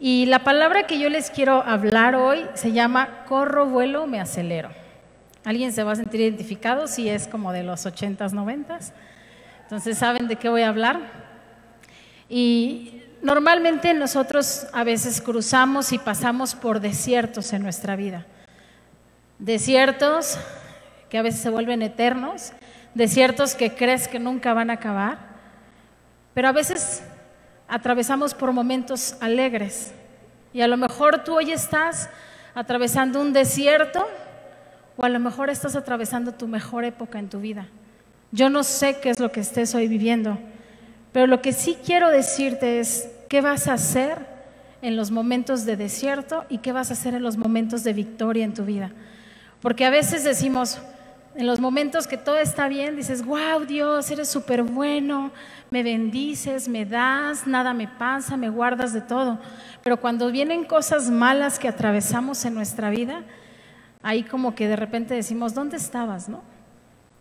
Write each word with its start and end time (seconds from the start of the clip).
Y 0.00 0.26
la 0.26 0.40
palabra 0.40 0.86
que 0.86 0.98
yo 0.98 1.08
les 1.08 1.30
quiero 1.30 1.62
hablar 1.62 2.14
hoy 2.14 2.46
se 2.54 2.72
llama 2.72 3.24
corro, 3.26 3.66
vuelo, 3.66 4.06
me 4.06 4.20
acelero. 4.20 4.70
¿Alguien 5.44 5.72
se 5.72 5.84
va 5.84 5.92
a 5.92 5.96
sentir 5.96 6.20
identificado 6.20 6.86
si 6.86 7.08
es 7.08 7.28
como 7.28 7.52
de 7.52 7.62
los 7.62 7.86
80s, 7.86 8.32
90s? 8.32 8.92
Entonces, 9.62 9.98
¿saben 9.98 10.26
de 10.26 10.36
qué 10.36 10.48
voy 10.48 10.62
a 10.62 10.68
hablar? 10.68 11.00
Y 12.28 13.02
normalmente 13.22 13.94
nosotros 13.94 14.66
a 14.72 14.84
veces 14.84 15.20
cruzamos 15.20 15.92
y 15.92 15.98
pasamos 15.98 16.54
por 16.54 16.80
desiertos 16.80 17.52
en 17.52 17.62
nuestra 17.62 17.94
vida. 17.94 18.26
Desiertos 19.38 20.38
que 21.08 21.18
a 21.18 21.22
veces 21.22 21.40
se 21.40 21.50
vuelven 21.50 21.82
eternos, 21.82 22.52
desiertos 22.94 23.54
que 23.54 23.74
crees 23.74 24.08
que 24.08 24.18
nunca 24.18 24.54
van 24.54 24.70
a 24.70 24.74
acabar, 24.74 25.18
pero 26.34 26.48
a 26.48 26.52
veces 26.52 27.02
atravesamos 27.68 28.34
por 28.34 28.52
momentos 28.52 29.16
alegres. 29.20 29.92
Y 30.52 30.60
a 30.60 30.68
lo 30.68 30.76
mejor 30.76 31.24
tú 31.24 31.34
hoy 31.34 31.52
estás 31.52 32.08
atravesando 32.54 33.20
un 33.20 33.32
desierto 33.32 34.06
o 34.96 35.04
a 35.04 35.08
lo 35.08 35.18
mejor 35.18 35.50
estás 35.50 35.74
atravesando 35.74 36.32
tu 36.32 36.46
mejor 36.46 36.84
época 36.84 37.18
en 37.18 37.28
tu 37.28 37.40
vida. 37.40 37.66
Yo 38.30 38.50
no 38.50 38.62
sé 38.64 38.98
qué 39.00 39.10
es 39.10 39.20
lo 39.20 39.32
que 39.32 39.40
estés 39.40 39.74
hoy 39.74 39.88
viviendo, 39.88 40.38
pero 41.12 41.26
lo 41.26 41.42
que 41.42 41.52
sí 41.52 41.76
quiero 41.84 42.10
decirte 42.10 42.80
es 42.80 43.08
qué 43.28 43.40
vas 43.40 43.68
a 43.68 43.74
hacer 43.74 44.18
en 44.82 44.96
los 44.96 45.10
momentos 45.10 45.64
de 45.64 45.76
desierto 45.76 46.44
y 46.48 46.58
qué 46.58 46.72
vas 46.72 46.90
a 46.90 46.94
hacer 46.94 47.14
en 47.14 47.22
los 47.22 47.36
momentos 47.36 47.84
de 47.84 47.92
victoria 47.92 48.44
en 48.44 48.54
tu 48.54 48.64
vida. 48.64 48.92
Porque 49.60 49.84
a 49.84 49.90
veces 49.90 50.24
decimos, 50.24 50.78
en 51.34 51.46
los 51.46 51.58
momentos 51.58 52.06
que 52.06 52.16
todo 52.16 52.38
está 52.38 52.68
bien, 52.68 52.96
dices, 52.96 53.24
wow 53.24 53.64
Dios, 53.66 54.10
eres 54.10 54.28
súper 54.28 54.62
bueno, 54.62 55.32
me 55.70 55.82
bendices, 55.82 56.68
me 56.68 56.86
das, 56.86 57.46
nada 57.46 57.74
me 57.74 57.88
pasa, 57.88 58.36
me 58.36 58.48
guardas 58.48 58.92
de 58.92 59.00
todo. 59.00 59.38
Pero 59.82 60.00
cuando 60.00 60.30
vienen 60.30 60.64
cosas 60.64 61.10
malas 61.10 61.58
que 61.58 61.68
atravesamos 61.68 62.44
en 62.44 62.54
nuestra 62.54 62.90
vida, 62.90 63.22
ahí 64.02 64.22
como 64.22 64.54
que 64.54 64.68
de 64.68 64.76
repente 64.76 65.14
decimos, 65.14 65.54
¿dónde 65.54 65.76
estabas, 65.76 66.28
no? 66.28 66.42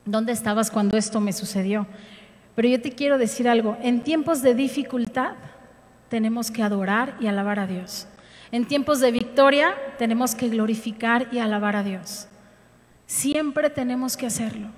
¿Dónde 0.06 0.32
estabas 0.32 0.70
cuando 0.70 0.98
esto 0.98 1.20
me 1.20 1.34
sucedió? 1.34 1.88
Pero 2.56 2.68
yo 2.68 2.82
te 2.82 2.92
quiero 2.92 3.18
decir 3.18 3.50
algo, 3.50 3.78
en 3.82 4.02
tiempos 4.02 4.44
de 4.44 4.54
dificultad 4.54 5.36
tenemos 6.10 6.52
que 6.52 6.62
adorar 6.62 7.16
y 7.20 7.26
alabar 7.26 7.58
a 7.58 7.66
Dios. 7.66 8.08
En 8.52 8.68
tiempos 8.68 9.00
de 9.00 9.12
victoria 9.12 9.74
tenemos 9.98 10.36
que 10.36 10.50
glorificar 10.50 11.30
y 11.32 11.40
alabar 11.40 11.76
a 11.76 11.82
Dios. 11.82 12.28
Siempre 13.14 13.70
tenemos 13.70 14.18
que 14.18 14.26
hacerlo. 14.26 14.70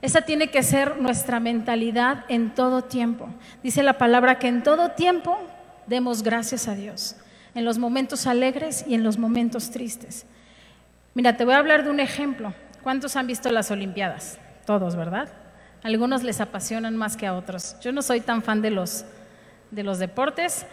Esa 0.00 0.22
tiene 0.22 0.48
que 0.48 0.62
ser 0.62 0.98
nuestra 0.98 1.40
mentalidad 1.40 2.24
en 2.28 2.54
todo 2.54 2.84
tiempo. 2.84 3.28
Dice 3.62 3.82
la 3.82 3.98
palabra 3.98 4.38
que 4.38 4.48
en 4.48 4.62
todo 4.62 4.92
tiempo 4.92 5.38
demos 5.86 6.22
gracias 6.22 6.68
a 6.68 6.74
Dios, 6.74 7.16
en 7.54 7.66
los 7.66 7.76
momentos 7.76 8.26
alegres 8.26 8.86
y 8.88 8.94
en 8.94 9.04
los 9.04 9.18
momentos 9.18 9.70
tristes. 9.70 10.24
Mira, 11.12 11.36
te 11.36 11.44
voy 11.44 11.52
a 11.52 11.58
hablar 11.58 11.84
de 11.84 11.90
un 11.90 12.00
ejemplo. 12.00 12.54
¿Cuántos 12.82 13.14
han 13.14 13.26
visto 13.26 13.50
las 13.50 13.70
Olimpiadas? 13.70 14.38
Todos, 14.64 14.96
¿verdad? 14.96 15.28
Algunos 15.82 16.22
les 16.22 16.40
apasionan 16.40 16.96
más 16.96 17.18
que 17.18 17.26
a 17.26 17.34
otros. 17.34 17.76
Yo 17.82 17.92
no 17.92 18.00
soy 18.00 18.22
tan 18.22 18.42
fan 18.42 18.62
de 18.62 18.70
los, 18.70 19.04
de 19.70 19.82
los 19.82 19.98
deportes, 19.98 20.64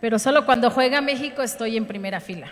pero 0.00 0.20
solo 0.20 0.46
cuando 0.46 0.70
juega 0.70 1.00
México 1.00 1.42
estoy 1.42 1.76
en 1.76 1.86
primera 1.86 2.20
fila, 2.20 2.46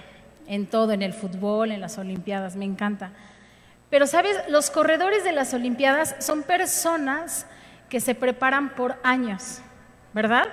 en 0.49 0.67
todo, 0.67 0.91
en 0.91 1.03
el 1.03 1.13
fútbol, 1.13 1.71
en 1.71 1.81
las 1.81 1.99
Olimpiadas, 1.99 2.57
me 2.57 2.65
encanta. 2.65 3.13
Pero, 3.93 4.07
¿sabes? 4.07 4.39
Los 4.49 4.71
corredores 4.71 5.23
de 5.23 5.33
las 5.33 5.53
Olimpiadas 5.53 6.17
son 6.19 6.45
personas 6.45 7.45
que 7.91 8.01
se 8.01 8.15
preparan 8.15 8.71
por 8.75 8.99
años, 9.03 9.61
¿verdad? 10.15 10.49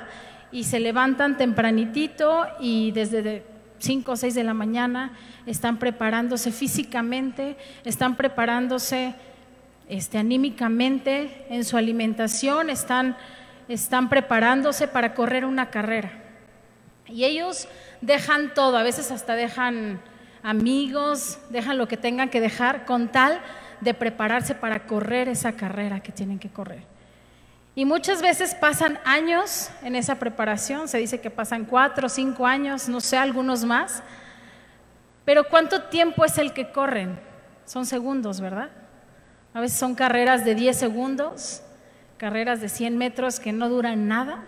Y 0.52 0.66
se 0.66 0.82
levantan 0.82 1.38
tempranitito 1.38 2.46
y 2.60 2.92
desde 2.92 3.46
5 3.78 4.12
o 4.12 4.18
6 4.18 4.36
de 4.36 4.44
la 4.44 4.54
mañana 4.54 5.14
están 5.46 5.80
preparándose 5.80 6.52
físicamente, 6.52 7.56
están 7.86 8.18
preparándose 8.18 9.16
este, 9.88 10.18
anímicamente 10.18 11.46
en 11.50 11.64
su 11.64 11.78
alimentación, 11.78 12.70
están, 12.70 13.16
están 13.70 14.10
preparándose 14.10 14.90
para 14.90 15.14
correr 15.14 15.46
una 15.46 15.70
carrera. 15.70 16.12
Y 17.08 17.24
ellos 17.24 17.70
dejan 18.02 18.54
todo, 18.54 18.76
a 18.76 18.84
veces 18.84 19.12
hasta 19.12 19.38
dejan 19.38 20.02
amigos, 20.44 21.40
dejan 21.50 21.78
lo 21.78 21.88
que 21.88 21.98
tengan 21.98 22.30
que 22.30 22.42
dejar 22.42 22.86
con 22.86 23.10
tal 23.10 23.40
de 23.82 23.94
prepararse 23.94 24.56
para 24.56 24.86
correr 24.86 25.28
esa 25.28 25.54
carrera 25.54 26.02
que 26.02 26.12
tienen 26.12 26.40
que 26.40 26.50
correr. 26.50 26.84
Y 27.76 27.86
muchas 27.86 28.22
veces 28.22 28.56
pasan 28.56 29.00
años 29.06 29.70
en 29.84 29.96
esa 29.96 30.16
preparación, 30.16 30.88
se 30.88 30.98
dice 30.98 31.22
que 31.22 31.30
pasan 31.30 31.66
cuatro 31.66 32.10
cinco 32.10 32.46
años, 32.46 32.90
no 32.90 33.00
sé, 33.00 33.18
algunos 33.18 33.64
más, 33.64 34.04
pero 35.24 35.44
¿cuánto 35.44 35.84
tiempo 35.84 36.26
es 36.26 36.38
el 36.38 36.54
que 36.54 36.72
corren? 36.72 37.20
Son 37.66 37.86
segundos, 37.86 38.42
¿verdad? 38.42 38.70
A 39.54 39.62
veces 39.62 39.78
son 39.78 39.96
carreras 39.96 40.46
de 40.46 40.56
10 40.56 40.78
segundos, 40.78 41.62
carreras 42.18 42.62
de 42.62 42.70
100 42.70 42.98
metros 42.98 43.40
que 43.40 43.52
no 43.52 43.70
duran 43.70 44.08
nada. 44.08 44.44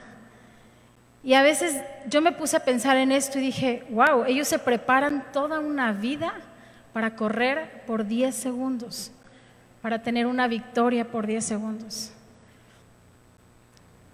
Y 1.23 1.35
a 1.35 1.43
veces 1.43 1.81
yo 2.07 2.21
me 2.21 2.31
puse 2.31 2.57
a 2.57 2.65
pensar 2.65 2.97
en 2.97 3.11
esto 3.11 3.37
y 3.37 3.41
dije, 3.41 3.83
wow, 3.89 4.25
ellos 4.25 4.47
se 4.47 4.57
preparan 4.57 5.25
toda 5.31 5.59
una 5.59 5.91
vida 5.93 6.33
para 6.93 7.15
correr 7.15 7.83
por 7.85 8.05
10 8.07 8.35
segundos, 8.35 9.11
para 9.81 10.01
tener 10.01 10.25
una 10.25 10.47
victoria 10.47 11.05
por 11.05 11.27
10 11.27 11.45
segundos. 11.45 12.11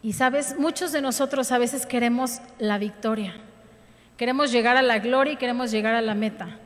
Y 0.03 0.13
sabes, 0.13 0.57
muchos 0.59 0.91
de 0.91 1.01
nosotros 1.01 1.51
a 1.51 1.57
veces 1.57 1.85
queremos 1.85 2.40
la 2.59 2.78
victoria, 2.78 3.34
queremos 4.18 4.51
llegar 4.51 4.78
a 4.78 4.81
la 4.81 5.00
gloria 5.00 5.34
y 5.34 5.38
queremos 5.38 5.72
llegar 5.72 5.95
a 5.95 6.01
la 6.01 6.13
meta. 6.13 6.59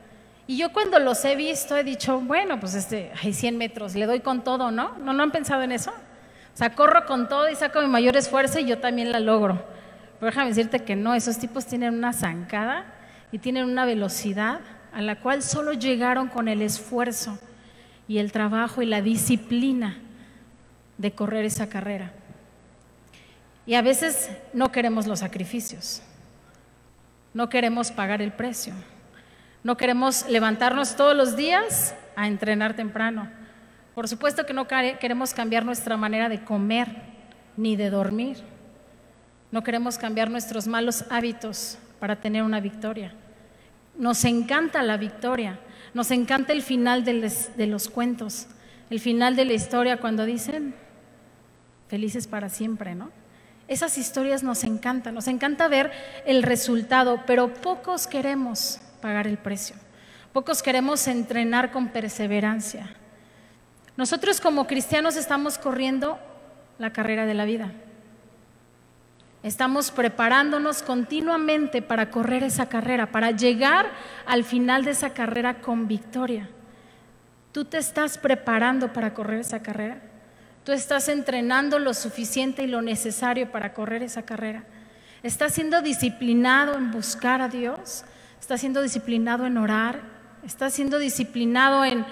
Y 0.48 0.58
yo 0.58 0.74
cuando 0.74 1.00
los 1.00 1.24
he 1.24 1.36
visto 1.36 1.78
he 1.78 1.84
dicho, 1.84 2.20
bueno, 2.20 2.60
pues 2.60 2.74
este, 2.74 3.12
hay 3.24 3.32
100 3.32 3.58
metros, 3.58 3.96
le 3.96 4.06
doy 4.06 4.20
con 4.20 4.44
todo, 4.44 4.72
¿no? 4.72 4.98
¿No, 4.98 5.14
no 5.14 5.24
han 5.24 5.32
pensado 5.32 5.62
en 5.62 5.72
eso? 5.72 5.92
O 5.92 6.58
sea, 6.58 6.76
corro 6.76 7.06
con 7.06 7.30
todo 7.30 7.48
y 7.50 7.56
saco 7.56 7.80
mi 7.80 7.88
mayor 7.88 8.18
esfuerzo 8.18 8.60
y 8.60 8.66
yo 8.66 8.80
también 8.80 9.12
la 9.12 9.20
logro. 9.20 9.64
Pero 10.22 10.30
déjame 10.30 10.50
decirte 10.50 10.84
que 10.84 10.96
no, 10.96 11.16
esos 11.16 11.40
tipos 11.40 11.66
tienen 11.66 11.96
una 11.96 12.14
zancada 12.14 12.86
y 13.32 13.40
tienen 13.40 13.66
una 13.66 13.86
velocidad 13.86 14.60
a 14.94 15.02
la 15.02 15.20
cual 15.20 15.42
solo 15.42 15.74
llegaron 15.74 16.28
con 16.28 16.48
el 16.48 16.62
esfuerzo 16.62 17.40
y 18.08 18.20
el 18.20 18.32
trabajo 18.32 18.84
y 18.84 18.86
la 18.86 19.02
disciplina 19.02 19.98
de 21.00 21.12
correr 21.14 21.44
esa 21.46 21.70
carrera. 21.70 22.12
Y 23.66 23.74
a 23.74 23.82
veces 23.82 24.30
no 24.54 24.72
queremos 24.72 25.08
los 25.08 25.22
sacrificios, 25.22 26.04
no 27.34 27.50
queremos 27.50 27.90
pagar 27.90 28.22
el 28.22 28.32
precio, 28.32 28.76
no 29.64 29.76
queremos 29.76 30.30
levantarnos 30.30 30.96
todos 30.96 31.16
los 31.16 31.36
días 31.36 31.96
a 32.16 32.28
entrenar 32.28 32.76
temprano. 32.76 33.28
Por 33.96 34.08
supuesto 34.08 34.46
que 34.46 34.54
no 34.54 34.68
queremos 34.68 35.34
cambiar 35.34 35.66
nuestra 35.66 35.98
manera 35.98 36.30
de 36.30 36.44
comer 36.44 36.90
ni 37.58 37.76
de 37.76 37.90
dormir. 37.90 38.61
No 39.52 39.64
queremos 39.64 39.98
cambiar 39.98 40.30
nuestros 40.30 40.66
malos 40.68 41.04
hábitos 41.10 41.78
para 42.00 42.16
tener 42.16 42.44
una 42.44 42.60
victoria. 42.60 43.14
Nos 43.98 44.24
encanta 44.24 44.82
la 44.82 44.98
victoria, 44.98 45.60
nos 45.94 46.10
encanta 46.12 46.54
el 46.54 46.62
final 46.62 47.04
de, 47.04 47.68
los 47.68 47.90
cuentos, 47.90 48.48
el 48.90 49.00
final 49.00 49.36
de 49.36 49.46
la 49.46 49.54
historia 49.54 49.98
cuando 49.98 50.26
dicen 50.26 50.74
felices 51.90 52.28
para 52.28 52.48
siempre, 52.48 52.96
¿no? 52.96 53.12
Esas 53.68 53.98
historias 53.98 54.44
nos 54.44 54.64
encantan, 54.64 55.14
nos 55.14 55.28
encanta 55.28 55.68
ver 55.68 55.92
el 56.26 56.44
resultado, 56.44 57.22
pero 57.28 57.54
pocos 57.54 58.08
queremos 58.08 58.80
pagar 59.02 59.28
el 59.28 59.38
precio, 59.38 59.76
pocos 60.34 60.64
queremos 60.64 61.08
entrenar 61.08 61.72
con 61.72 61.90
perseverancia. 61.90 62.96
Nosotros 63.98 64.40
como 64.40 64.68
cristianos 64.68 65.18
estamos 65.18 65.58
corriendo 65.58 66.18
la 66.80 66.94
carrera 66.94 67.26
de 67.26 67.34
la 67.34 67.46
vida. 67.46 67.72
Estamos 69.44 69.90
preparándonos 69.90 70.84
continuamente 70.84 71.82
para 71.82 72.12
correr 72.12 72.44
esa 72.44 72.70
carrera, 72.70 73.12
para 73.12 73.32
llegar 73.32 73.90
al 74.28 74.44
final 74.44 74.86
de 74.86 74.92
esa 74.92 75.14
carrera 75.14 75.62
con 75.62 75.88
victoria. 75.88 76.48
¿Tú 77.52 77.66
te 77.66 77.80
estás 77.80 78.20
preparando 78.20 78.94
para 78.94 79.16
correr 79.16 79.40
esa 79.40 79.64
carrera? 79.64 80.00
¿Tú 80.64 80.72
estás 80.74 81.10
entrenando 81.10 81.80
lo 81.80 81.96
suficiente 81.96 82.64
y 82.64 82.68
lo 82.68 82.84
necesario 82.84 83.52
para 83.52 83.74
correr 83.74 84.04
esa 84.04 84.22
carrera? 84.22 84.64
¿Estás 85.24 85.54
siendo 85.54 85.82
disciplinado 85.82 86.76
en 86.78 86.92
buscar 86.92 87.42
a 87.42 87.48
Dios? 87.48 88.06
¿Estás 88.40 88.60
siendo 88.60 88.84
disciplinado 88.84 89.48
en 89.48 89.58
orar? 89.58 90.02
¿Estás 90.46 90.74
siendo 90.74 91.00
disciplinado 91.00 91.84
en 91.84 92.06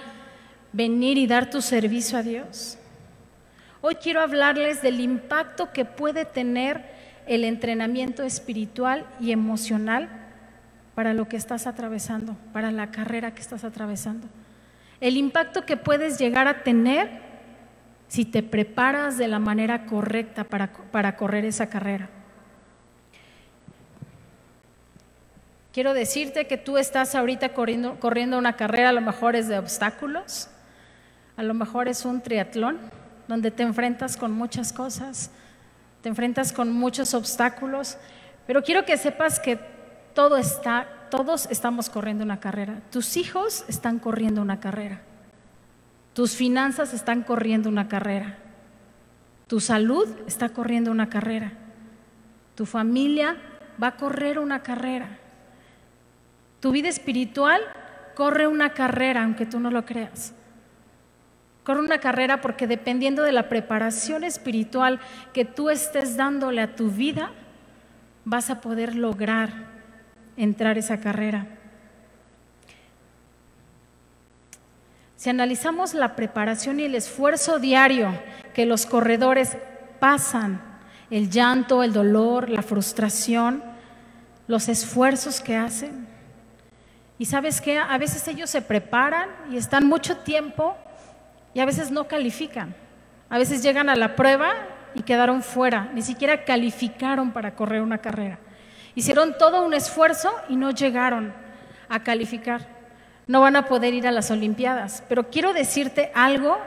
venir 0.72 1.16
y 1.16 1.28
dar 1.28 1.48
tu 1.48 1.62
servicio 1.62 2.18
a 2.18 2.22
Dios? 2.22 2.76
Hoy 3.82 3.94
quiero 3.94 4.20
hablarles 4.20 4.82
del 4.82 4.98
impacto 4.98 5.72
que 5.72 5.84
puede 5.84 6.24
tener 6.24 6.99
el 7.30 7.44
entrenamiento 7.44 8.24
espiritual 8.24 9.06
y 9.20 9.30
emocional 9.30 10.08
para 10.96 11.14
lo 11.14 11.28
que 11.28 11.36
estás 11.36 11.68
atravesando, 11.68 12.36
para 12.52 12.72
la 12.72 12.90
carrera 12.90 13.32
que 13.34 13.40
estás 13.40 13.62
atravesando. 13.62 14.26
El 15.00 15.16
impacto 15.16 15.64
que 15.64 15.76
puedes 15.76 16.18
llegar 16.18 16.48
a 16.48 16.64
tener 16.64 17.22
si 18.08 18.24
te 18.24 18.42
preparas 18.42 19.16
de 19.16 19.28
la 19.28 19.38
manera 19.38 19.86
correcta 19.86 20.42
para, 20.42 20.72
para 20.72 21.16
correr 21.16 21.44
esa 21.44 21.68
carrera. 21.68 22.08
Quiero 25.72 25.94
decirte 25.94 26.48
que 26.48 26.56
tú 26.56 26.78
estás 26.78 27.14
ahorita 27.14 27.50
corriendo, 27.50 28.00
corriendo 28.00 28.36
una 28.38 28.56
carrera, 28.56 28.88
a 28.88 28.92
lo 28.92 29.02
mejor 29.02 29.36
es 29.36 29.46
de 29.46 29.56
obstáculos, 29.56 30.48
a 31.36 31.44
lo 31.44 31.54
mejor 31.54 31.86
es 31.86 32.04
un 32.04 32.22
triatlón, 32.22 32.78
donde 33.28 33.52
te 33.52 33.62
enfrentas 33.62 34.16
con 34.16 34.32
muchas 34.32 34.72
cosas, 34.72 35.30
te 36.02 36.08
enfrentas 36.08 36.52
con 36.52 36.72
muchos 36.72 37.14
obstáculos, 37.14 37.98
pero 38.46 38.62
quiero 38.62 38.84
que 38.84 38.96
sepas 38.96 39.38
que 39.38 39.58
todo 40.14 40.36
está, 40.36 40.86
todos 41.10 41.46
estamos 41.50 41.90
corriendo 41.90 42.24
una 42.24 42.40
carrera. 42.40 42.80
Tus 42.90 43.16
hijos 43.16 43.64
están 43.68 43.98
corriendo 43.98 44.42
una 44.42 44.60
carrera. 44.60 45.02
Tus 46.14 46.34
finanzas 46.34 46.92
están 46.94 47.22
corriendo 47.22 47.68
una 47.68 47.88
carrera. 47.88 48.38
Tu 49.46 49.60
salud 49.60 50.08
está 50.26 50.48
corriendo 50.48 50.90
una 50.90 51.08
carrera. 51.08 51.52
Tu 52.54 52.66
familia 52.66 53.36
va 53.82 53.88
a 53.88 53.96
correr 53.96 54.38
una 54.38 54.62
carrera. 54.62 55.18
Tu 56.60 56.70
vida 56.72 56.88
espiritual 56.88 57.60
corre 58.14 58.46
una 58.46 58.74
carrera, 58.74 59.24
aunque 59.24 59.46
tú 59.46 59.60
no 59.60 59.70
lo 59.70 59.84
creas. 59.84 60.34
Corre 61.64 61.80
una 61.80 61.98
carrera 61.98 62.40
porque 62.40 62.66
dependiendo 62.66 63.22
de 63.22 63.32
la 63.32 63.48
preparación 63.48 64.24
espiritual 64.24 64.98
que 65.32 65.44
tú 65.44 65.70
estés 65.70 66.16
dándole 66.16 66.62
a 66.62 66.74
tu 66.74 66.90
vida, 66.90 67.32
vas 68.24 68.50
a 68.50 68.60
poder 68.60 68.94
lograr 68.94 69.50
entrar 70.36 70.78
esa 70.78 71.00
carrera. 71.00 71.46
Si 75.16 75.28
analizamos 75.28 75.92
la 75.92 76.16
preparación 76.16 76.80
y 76.80 76.84
el 76.84 76.94
esfuerzo 76.94 77.58
diario 77.58 78.10
que 78.54 78.64
los 78.64 78.86
corredores 78.86 79.58
pasan, 79.98 80.62
el 81.10 81.28
llanto, 81.28 81.82
el 81.82 81.92
dolor, 81.92 82.48
la 82.48 82.62
frustración, 82.62 83.62
los 84.46 84.70
esfuerzos 84.70 85.40
que 85.42 85.56
hacen, 85.56 86.08
y 87.18 87.26
sabes 87.26 87.60
que 87.60 87.78
a 87.78 87.98
veces 87.98 88.26
ellos 88.28 88.48
se 88.48 88.62
preparan 88.62 89.28
y 89.50 89.58
están 89.58 89.86
mucho 89.86 90.16
tiempo 90.16 90.74
y 91.54 91.60
a 91.60 91.64
veces 91.64 91.90
no 91.90 92.06
califican. 92.08 92.74
A 93.28 93.38
veces 93.38 93.62
llegan 93.62 93.88
a 93.88 93.96
la 93.96 94.16
prueba 94.16 94.52
y 94.94 95.02
quedaron 95.02 95.42
fuera, 95.42 95.90
ni 95.94 96.02
siquiera 96.02 96.44
calificaron 96.44 97.32
para 97.32 97.54
correr 97.54 97.82
una 97.82 97.98
carrera. 97.98 98.38
Hicieron 98.94 99.38
todo 99.38 99.62
un 99.64 99.74
esfuerzo 99.74 100.32
y 100.48 100.56
no 100.56 100.70
llegaron 100.70 101.32
a 101.88 102.02
calificar. 102.02 102.66
No 103.26 103.40
van 103.40 103.56
a 103.56 103.66
poder 103.66 103.94
ir 103.94 104.06
a 104.06 104.10
las 104.12 104.30
Olimpiadas. 104.30 105.04
Pero 105.08 105.30
quiero 105.30 105.52
decirte 105.52 106.10
algo 106.14 106.58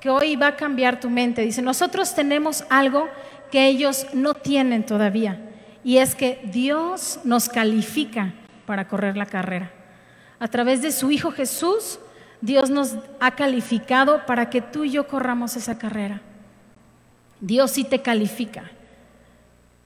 que 0.00 0.10
hoy 0.10 0.34
va 0.34 0.48
a 0.48 0.56
cambiar 0.56 0.98
tu 0.98 1.10
mente. 1.10 1.42
Dice, 1.42 1.62
nosotros 1.62 2.14
tenemos 2.14 2.64
algo 2.70 3.08
que 3.52 3.66
ellos 3.66 4.06
no 4.12 4.34
tienen 4.34 4.84
todavía. 4.84 5.38
Y 5.84 5.98
es 5.98 6.14
que 6.14 6.40
Dios 6.44 7.20
nos 7.24 7.48
califica 7.48 8.32
para 8.66 8.88
correr 8.88 9.16
la 9.16 9.26
carrera. 9.26 9.70
A 10.38 10.48
través 10.48 10.82
de 10.82 10.90
su 10.90 11.10
Hijo 11.10 11.30
Jesús, 11.30 12.00
Dios 12.40 12.70
nos 12.70 12.96
ha 13.20 13.32
calificado 13.32 14.24
para 14.26 14.50
que 14.50 14.60
tú 14.60 14.84
y 14.84 14.90
yo 14.90 15.06
corramos 15.06 15.56
esa 15.56 15.78
carrera. 15.78 16.20
Dios 17.40 17.72
sí 17.72 17.84
te 17.84 18.02
califica. 18.02 18.70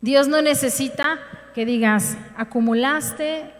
Dios 0.01 0.29
no 0.29 0.43
necesita 0.43 1.19
que 1.55 1.65
digas, 1.65 2.17
acumulaste 2.37 3.51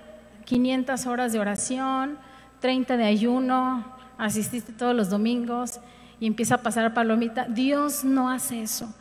500 0.45 1.07
horas 1.07 1.33
de 1.33 1.39
oración, 1.39 2.19
30 2.61 2.97
de 2.97 3.05
ayuno, 3.05 3.85
asististe 4.19 4.73
todos 4.73 4.95
los 4.95 5.11
domingos 5.11 5.81
y 6.21 6.27
empieza 6.27 6.57
a 6.57 6.63
pasar 6.63 6.95
palomita. 6.95 7.47
Dios 7.49 8.05
no 8.05 8.31
hace 8.31 8.63
eso. 8.63 8.95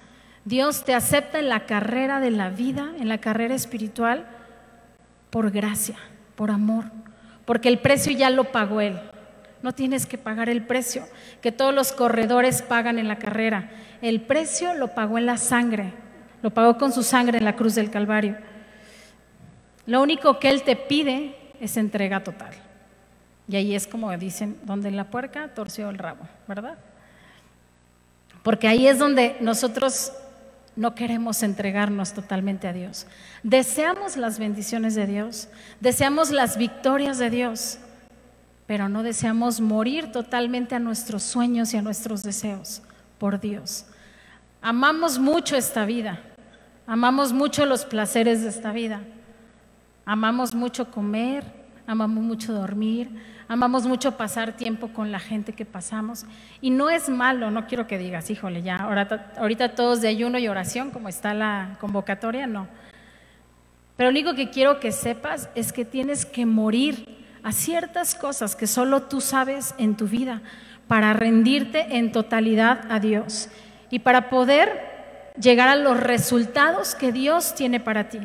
Dios 0.45 0.83
te 0.83 0.93
acepta 0.93 1.39
en 1.39 1.49
la 1.49 1.65
carrera 1.65 2.19
de 2.19 2.31
la 2.31 2.49
vida, 2.49 2.91
en 2.97 3.09
la 3.09 3.19
carrera 3.19 3.55
espiritual, 3.55 4.27
por 5.29 5.51
gracia, 5.51 5.97
por 6.35 6.51
amor 6.51 6.85
porque 7.45 7.69
el 7.69 7.79
precio 7.79 8.11
ya 8.11 8.29
lo 8.29 8.45
pagó 8.45 8.81
Él. 8.81 8.99
No 9.63 9.73
tienes 9.73 10.05
que 10.05 10.17
pagar 10.19 10.49
el 10.49 10.61
precio 10.61 11.07
que 11.41 11.51
todos 11.51 11.73
los 11.73 11.93
corredores 11.93 12.61
pagan 12.61 12.99
en 12.99 13.07
la 13.07 13.17
carrera. 13.17 13.71
El 14.01 14.21
precio 14.21 14.75
lo 14.75 14.89
pagó 14.89 15.17
en 15.17 15.25
la 15.25 15.37
sangre, 15.37 15.93
lo 16.41 16.51
pagó 16.51 16.77
con 16.77 16.91
su 16.91 17.01
sangre 17.01 17.37
en 17.39 17.45
la 17.45 17.55
cruz 17.55 17.73
del 17.73 17.89
Calvario. 17.89 18.37
Lo 19.85 20.01
único 20.01 20.37
que 20.37 20.49
Él 20.49 20.63
te 20.63 20.75
pide 20.75 21.35
es 21.61 21.77
entrega 21.77 22.23
total. 22.23 22.53
Y 23.47 23.55
ahí 23.55 23.73
es 23.73 23.87
como 23.87 24.15
dicen, 24.17 24.59
donde 24.63 24.91
la 24.91 25.09
puerca 25.09 25.47
torció 25.53 25.89
el 25.89 25.97
rabo, 25.97 26.27
¿verdad? 26.47 26.77
Porque 28.43 28.67
ahí 28.67 28.87
es 28.87 28.99
donde 28.99 29.37
nosotros 29.39 30.11
no 30.75 30.95
queremos 30.95 31.43
entregarnos 31.43 32.13
totalmente 32.13 32.67
a 32.67 32.73
Dios. 32.73 33.05
Deseamos 33.43 34.17
las 34.17 34.39
bendiciones 34.39 34.95
de 34.95 35.07
Dios, 35.07 35.47
deseamos 35.79 36.31
las 36.31 36.57
victorias 36.57 37.17
de 37.17 37.29
Dios, 37.29 37.79
pero 38.65 38.89
no 38.89 39.03
deseamos 39.03 39.59
morir 39.59 40.11
totalmente 40.11 40.75
a 40.75 40.79
nuestros 40.79 41.23
sueños 41.23 41.73
y 41.73 41.77
a 41.77 41.81
nuestros 41.81 42.23
deseos 42.23 42.81
por 43.17 43.39
Dios. 43.39 43.85
Amamos 44.61 45.19
mucho 45.19 45.55
esta 45.55 45.85
vida, 45.85 46.21
amamos 46.87 47.33
mucho 47.33 47.65
los 47.65 47.85
placeres 47.85 48.41
de 48.41 48.49
esta 48.49 48.71
vida, 48.71 49.01
amamos 50.05 50.53
mucho 50.55 50.89
comer, 50.91 51.43
amamos 51.85 52.23
mucho 52.23 52.53
dormir, 52.53 53.09
amamos 53.47 53.85
mucho 53.85 54.15
pasar 54.17 54.55
tiempo 54.55 54.89
con 54.89 55.11
la 55.11 55.19
gente 55.19 55.53
que 55.53 55.65
pasamos. 55.65 56.25
Y 56.61 56.69
no 56.69 56.89
es 56.89 57.09
malo, 57.09 57.51
no 57.51 57.67
quiero 57.67 57.87
que 57.87 57.97
digas, 57.97 58.29
híjole, 58.29 58.61
ya, 58.61 58.77
ahorita, 58.77 59.75
todos 59.75 60.01
de 60.01 60.07
ayuno 60.07 60.39
y 60.39 60.47
oración, 60.47 60.91
como 60.91 61.09
está 61.09 61.33
la 61.33 61.77
convocatoria, 61.79 62.47
no. 62.47 62.67
Pero 63.95 64.09
lo 64.09 64.11
único 64.11 64.33
que 64.33 64.49
quiero 64.49 64.79
que 64.79 64.91
sepas 64.91 65.49
es 65.55 65.71
que 65.71 65.85
tienes 65.85 66.25
que 66.25 66.45
morir 66.45 67.22
a 67.43 67.51
ciertas 67.51 68.15
cosas 68.15 68.55
que 68.55 68.67
solo 68.67 69.03
tú 69.03 69.21
sabes 69.21 69.75
en 69.77 69.95
tu 69.95 70.07
vida 70.07 70.41
para 70.87 71.13
rendirte 71.13 71.97
en 71.97 72.11
totalidad 72.11 72.89
a 72.89 72.99
Dios 72.99 73.49
y 73.89 73.99
para 73.99 74.29
poder 74.29 75.33
llegar 75.39 75.67
a 75.67 75.75
los 75.75 75.99
resultados 75.99 76.95
que 76.95 77.11
Dios 77.11 77.55
tiene 77.55 77.79
para 77.79 78.09
ti. 78.09 78.19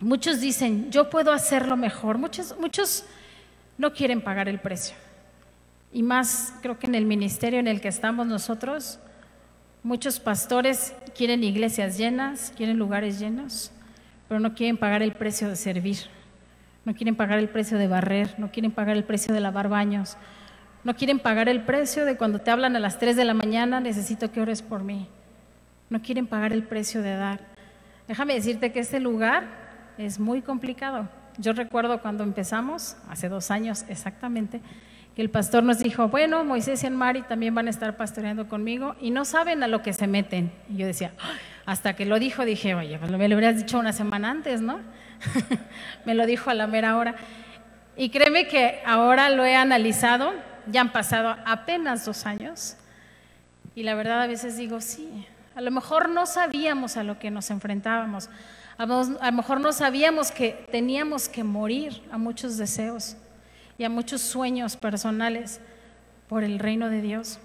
Muchos 0.00 0.40
dicen, 0.40 0.90
yo 0.90 1.08
puedo 1.08 1.32
hacerlo 1.32 1.76
mejor. 1.76 2.18
Muchos, 2.18 2.56
muchos 2.58 3.04
no 3.78 3.92
quieren 3.92 4.20
pagar 4.20 4.48
el 4.48 4.58
precio. 4.58 4.94
Y 5.92 6.02
más 6.02 6.52
creo 6.60 6.78
que 6.78 6.86
en 6.86 6.94
el 6.94 7.06
ministerio 7.06 7.58
en 7.58 7.68
el 7.68 7.80
que 7.80 7.88
estamos 7.88 8.26
nosotros, 8.26 8.98
muchos 9.82 10.20
pastores 10.20 10.92
quieren 11.16 11.42
iglesias 11.44 11.96
llenas, 11.96 12.52
quieren 12.56 12.78
lugares 12.78 13.18
llenos, 13.18 13.70
pero 14.28 14.40
no 14.40 14.54
quieren 14.54 14.76
pagar 14.76 15.02
el 15.02 15.12
precio 15.12 15.48
de 15.48 15.56
servir. 15.56 15.98
No 16.84 16.94
quieren 16.94 17.16
pagar 17.16 17.38
el 17.38 17.48
precio 17.48 17.78
de 17.78 17.88
barrer, 17.88 18.34
no 18.38 18.50
quieren 18.50 18.72
pagar 18.72 18.96
el 18.96 19.04
precio 19.04 19.32
de 19.32 19.40
lavar 19.40 19.68
baños, 19.68 20.16
no 20.84 20.94
quieren 20.94 21.18
pagar 21.18 21.48
el 21.48 21.62
precio 21.62 22.04
de 22.04 22.16
cuando 22.16 22.40
te 22.40 22.50
hablan 22.50 22.76
a 22.76 22.80
las 22.80 22.98
3 22.98 23.16
de 23.16 23.24
la 23.24 23.32
mañana, 23.32 23.80
necesito 23.80 24.30
que 24.30 24.40
ores 24.40 24.60
por 24.60 24.84
mí. 24.84 25.08
No 25.88 26.02
quieren 26.02 26.26
pagar 26.26 26.52
el 26.52 26.62
precio 26.62 27.02
de 27.02 27.16
dar. 27.16 27.40
Déjame 28.06 28.34
decirte 28.34 28.70
que 28.70 28.80
este 28.80 29.00
lugar 29.00 29.44
es 29.96 30.20
muy 30.20 30.42
complicado. 30.42 31.08
Yo 31.38 31.52
recuerdo 31.52 32.02
cuando 32.02 32.22
empezamos, 32.22 32.96
hace 33.08 33.28
dos 33.28 33.50
años 33.50 33.86
exactamente, 33.88 34.60
que 35.16 35.22
el 35.22 35.30
pastor 35.30 35.62
nos 35.62 35.78
dijo, 35.78 36.08
bueno, 36.08 36.44
Moisés 36.44 36.84
y 36.84 36.90
Mari 36.90 37.22
también 37.22 37.54
van 37.54 37.66
a 37.66 37.70
estar 37.70 37.96
pastoreando 37.96 38.48
conmigo 38.48 38.94
y 39.00 39.10
no 39.10 39.24
saben 39.24 39.62
a 39.62 39.68
lo 39.68 39.80
que 39.82 39.92
se 39.92 40.06
meten. 40.06 40.52
Y 40.68 40.76
yo 40.76 40.86
decía, 40.86 41.12
ah", 41.18 41.32
hasta 41.66 41.94
que 41.94 42.04
lo 42.04 42.18
dijo, 42.18 42.44
dije, 42.44 42.74
oye, 42.74 42.98
me 42.98 43.28
lo 43.28 43.36
hubieras 43.36 43.56
dicho 43.56 43.78
una 43.78 43.92
semana 43.92 44.30
antes, 44.30 44.60
¿no? 44.60 44.80
me 46.04 46.14
lo 46.14 46.26
dijo 46.26 46.50
a 46.50 46.54
la 46.54 46.66
mera 46.66 46.96
hora. 46.96 47.14
Y 47.96 48.10
créeme 48.10 48.48
que 48.48 48.82
ahora 48.84 49.30
lo 49.30 49.44
he 49.44 49.54
analizado, 49.54 50.32
ya 50.66 50.80
han 50.80 50.92
pasado 50.92 51.36
apenas 51.46 52.04
dos 52.04 52.26
años, 52.26 52.76
y 53.74 53.82
la 53.82 53.94
verdad 53.94 54.22
a 54.22 54.26
veces 54.26 54.56
digo, 54.56 54.80
sí, 54.80 55.26
a 55.54 55.60
lo 55.60 55.70
mejor 55.70 56.08
no 56.08 56.26
sabíamos 56.26 56.96
a 56.96 57.04
lo 57.04 57.18
que 57.18 57.30
nos 57.30 57.50
enfrentábamos. 57.50 58.28
A 58.76 58.86
lo 58.86 59.32
mejor 59.32 59.60
no 59.60 59.72
sabíamos 59.72 60.32
que 60.32 60.66
teníamos 60.72 61.28
que 61.28 61.44
morir 61.44 62.02
a 62.10 62.18
muchos 62.18 62.56
deseos 62.56 63.16
y 63.78 63.84
a 63.84 63.88
muchos 63.88 64.20
sueños 64.20 64.76
personales 64.76 65.60
por 66.28 66.42
el 66.42 66.58
reino 66.58 66.90
de 66.90 67.00
Dios. 67.00 67.38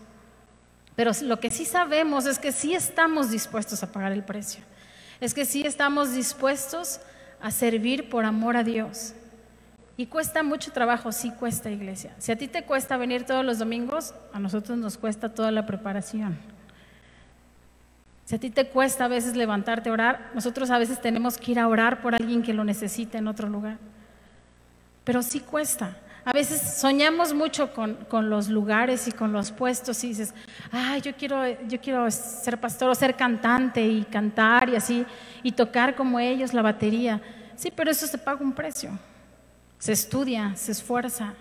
Pero 0.99 1.11
lo 1.21 1.39
que 1.39 1.49
sí 1.49 1.63
sabemos 1.63 2.25
es 2.25 2.39
que 2.39 2.51
sí 2.51 2.73
estamos 2.73 3.31
dispuestos 3.31 3.81
a 3.83 3.89
pagar 3.89 4.11
el 4.11 4.21
precio. 4.21 4.61
Es 5.21 5.33
que 5.33 5.45
sí 5.45 5.65
estamos 5.65 6.13
dispuestos 6.13 6.99
a 7.39 7.51
servir 7.51 8.09
por 8.09 8.25
amor 8.25 8.57
a 8.57 8.65
Dios. 8.65 9.13
Y 9.95 10.07
cuesta 10.07 10.43
mucho 10.43 10.73
trabajo, 10.73 11.13
sí 11.13 11.31
cuesta 11.31 11.71
iglesia. 11.71 12.13
Si 12.17 12.33
a 12.33 12.37
ti 12.37 12.49
te 12.49 12.65
cuesta 12.65 12.97
venir 12.97 13.25
todos 13.25 13.45
los 13.45 13.59
domingos, 13.59 14.13
a 14.33 14.41
nosotros 14.41 14.77
nos 14.77 14.97
cuesta 14.97 15.33
toda 15.33 15.51
la 15.51 15.65
preparación. 15.65 16.37
Si 18.25 18.35
a 18.35 18.39
ti 18.39 18.49
te 18.49 18.67
cuesta 18.67 19.05
a 19.05 19.07
veces 19.07 19.37
levantarte 19.37 19.89
a 19.89 19.93
orar, 19.93 20.31
nosotros 20.35 20.69
a 20.69 20.79
veces 20.79 20.99
tenemos 20.99 21.37
que 21.37 21.53
ir 21.53 21.59
a 21.59 21.69
orar 21.69 22.01
por 22.01 22.13
alguien 22.13 22.43
que 22.43 22.53
lo 22.53 22.65
necesita 22.65 23.17
en 23.17 23.29
otro 23.29 23.47
lugar. 23.47 23.77
Pero 25.05 25.23
sí 25.23 25.39
cuesta. 25.39 25.95
A 26.25 26.33
veces 26.33 26.61
soñamos 26.77 27.33
mucho 27.33 27.73
con, 27.73 27.95
con, 28.05 28.29
los 28.29 28.49
lugares 28.49 29.07
y 29.07 29.11
con 29.11 29.31
los 29.31 29.51
puestos 29.51 30.03
y 30.03 30.09
dices, 30.09 30.33
ay, 30.71 31.01
yo 31.01 31.15
quiero, 31.15 31.43
yo 31.67 31.79
quiero 31.79 32.09
ser 32.11 32.59
pastor 32.59 32.89
o 32.89 32.95
ser 32.95 33.15
cantante 33.15 33.85
y 33.85 34.03
cantar 34.03 34.69
y 34.69 34.75
así, 34.75 35.05
y 35.43 35.51
tocar 35.51 35.95
como 35.95 36.19
ellos 36.19 36.53
la 36.53 36.61
batería. 36.61 37.21
Sí, 37.55 37.71
pero 37.75 37.89
eso 37.89 38.05
se 38.05 38.17
paga 38.17 38.41
un 38.41 38.53
precio. 38.53 38.91
Se 39.79 39.93
estudia, 39.93 40.55
se 40.55 40.73
esfuerza. 40.73 41.33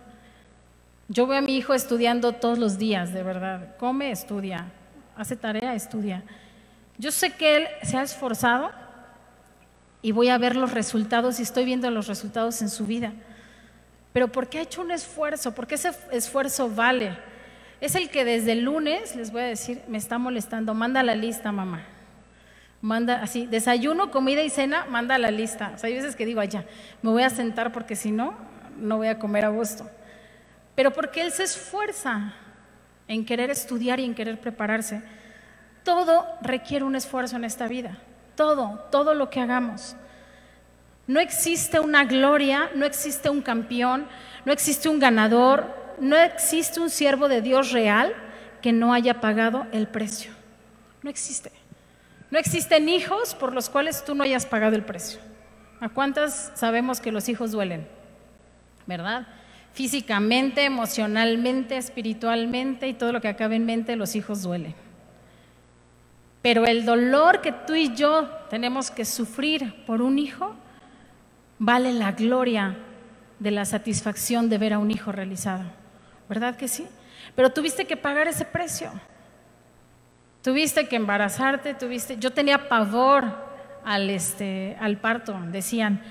Yo 1.08 1.26
veo 1.26 1.38
a 1.38 1.42
mi 1.42 1.56
hijo 1.56 1.74
estudiando 1.74 2.32
todos 2.32 2.58
los 2.58 2.78
días, 2.78 3.12
de 3.12 3.22
verdad. 3.22 3.76
Come, 3.78 4.10
estudia. 4.10 4.66
Hace 5.16 5.36
tarea, 5.36 5.74
estudia. 5.74 6.22
Yo 6.98 7.10
sé 7.10 7.32
que 7.32 7.56
él 7.56 7.68
se 7.82 7.96
ha 7.96 8.02
esforzado 8.02 8.70
y 10.02 10.12
voy 10.12 10.28
a 10.28 10.38
ver 10.38 10.54
los 10.54 10.72
resultados 10.72 11.40
y 11.40 11.42
estoy 11.42 11.64
viendo 11.64 11.90
los 11.90 12.06
resultados 12.06 12.62
en 12.62 12.68
su 12.68 12.86
vida. 12.86 13.12
Pero 14.18 14.32
porque 14.32 14.58
ha 14.58 14.62
hecho 14.62 14.82
un 14.82 14.90
esfuerzo, 14.90 15.54
porque 15.54 15.76
ese 15.76 15.92
esfuerzo 16.10 16.68
vale. 16.68 17.16
Es 17.80 17.94
el 17.94 18.10
que 18.10 18.24
desde 18.24 18.50
el 18.50 18.62
lunes, 18.62 19.14
les 19.14 19.30
voy 19.30 19.42
a 19.42 19.44
decir, 19.44 19.80
me 19.86 19.96
está 19.96 20.18
molestando. 20.18 20.74
Manda 20.74 21.04
la 21.04 21.14
lista, 21.14 21.52
mamá. 21.52 21.84
Manda 22.80 23.22
así, 23.22 23.46
desayuno, 23.46 24.10
comida 24.10 24.42
y 24.42 24.50
cena, 24.50 24.86
manda 24.90 25.18
la 25.18 25.30
lista. 25.30 25.70
O 25.72 25.78
sea, 25.78 25.86
hay 25.86 25.94
veces 25.94 26.16
que 26.16 26.26
digo, 26.26 26.40
allá, 26.40 26.64
me 27.00 27.12
voy 27.12 27.22
a 27.22 27.30
sentar 27.30 27.70
porque 27.70 27.94
si 27.94 28.10
no, 28.10 28.34
no 28.76 28.96
voy 28.96 29.06
a 29.06 29.20
comer 29.20 29.44
a 29.44 29.50
gusto. 29.50 29.88
Pero 30.74 30.92
porque 30.92 31.20
él 31.20 31.30
se 31.30 31.44
esfuerza 31.44 32.34
en 33.06 33.24
querer 33.24 33.50
estudiar 33.50 34.00
y 34.00 34.04
en 34.04 34.16
querer 34.16 34.40
prepararse. 34.40 35.00
Todo 35.84 36.26
requiere 36.42 36.84
un 36.84 36.96
esfuerzo 36.96 37.36
en 37.36 37.44
esta 37.44 37.68
vida. 37.68 37.98
Todo, 38.34 38.80
todo 38.90 39.14
lo 39.14 39.30
que 39.30 39.38
hagamos. 39.38 39.94
No 41.08 41.20
existe 41.20 41.80
una 41.80 42.04
gloria, 42.04 42.70
no 42.74 42.84
existe 42.84 43.30
un 43.30 43.40
campeón, 43.40 44.06
no 44.44 44.52
existe 44.52 44.90
un 44.90 44.98
ganador, 44.98 45.74
no 45.98 46.16
existe 46.16 46.80
un 46.80 46.90
siervo 46.90 47.28
de 47.28 47.40
Dios 47.40 47.72
real 47.72 48.14
que 48.60 48.72
no 48.72 48.92
haya 48.92 49.18
pagado 49.18 49.66
el 49.72 49.88
precio. 49.88 50.32
No 51.02 51.08
existe. 51.08 51.50
No 52.30 52.38
existen 52.38 52.90
hijos 52.90 53.34
por 53.34 53.54
los 53.54 53.70
cuales 53.70 54.04
tú 54.04 54.14
no 54.14 54.22
hayas 54.22 54.44
pagado 54.44 54.76
el 54.76 54.84
precio. 54.84 55.18
¿A 55.80 55.88
cuántas 55.88 56.52
sabemos 56.54 57.00
que 57.00 57.10
los 57.10 57.30
hijos 57.30 57.52
duelen? 57.52 57.88
¿Verdad? 58.86 59.26
Físicamente, 59.72 60.66
emocionalmente, 60.66 61.78
espiritualmente 61.78 62.86
y 62.86 62.92
todo 62.92 63.12
lo 63.14 63.22
que 63.22 63.28
acabe 63.28 63.56
en 63.56 63.64
mente, 63.64 63.96
los 63.96 64.14
hijos 64.14 64.42
duelen. 64.42 64.74
Pero 66.42 66.66
el 66.66 66.84
dolor 66.84 67.40
que 67.40 67.52
tú 67.52 67.74
y 67.74 67.94
yo 67.94 68.28
tenemos 68.50 68.90
que 68.90 69.06
sufrir 69.06 69.86
por 69.86 70.02
un 70.02 70.18
hijo 70.18 70.54
vale 71.58 71.92
la 71.92 72.12
gloria 72.12 72.76
de 73.38 73.50
la 73.50 73.64
satisfacción 73.64 74.48
de 74.48 74.58
ver 74.58 74.72
a 74.72 74.78
un 74.78 74.90
hijo 74.90 75.12
realizado. 75.12 75.64
¿Verdad 76.28 76.56
que 76.56 76.68
sí? 76.68 76.86
Pero 77.34 77.50
tuviste 77.50 77.86
que 77.86 77.96
pagar 77.96 78.28
ese 78.28 78.44
precio. 78.44 78.90
Tuviste 80.42 80.88
que 80.88 80.96
embarazarte, 80.96 81.74
tuviste, 81.74 82.16
yo 82.18 82.32
tenía 82.32 82.68
pavor 82.68 83.48
al 83.84 84.10
este 84.10 84.76
al 84.80 84.98
parto, 84.98 85.38
decían, 85.50 86.02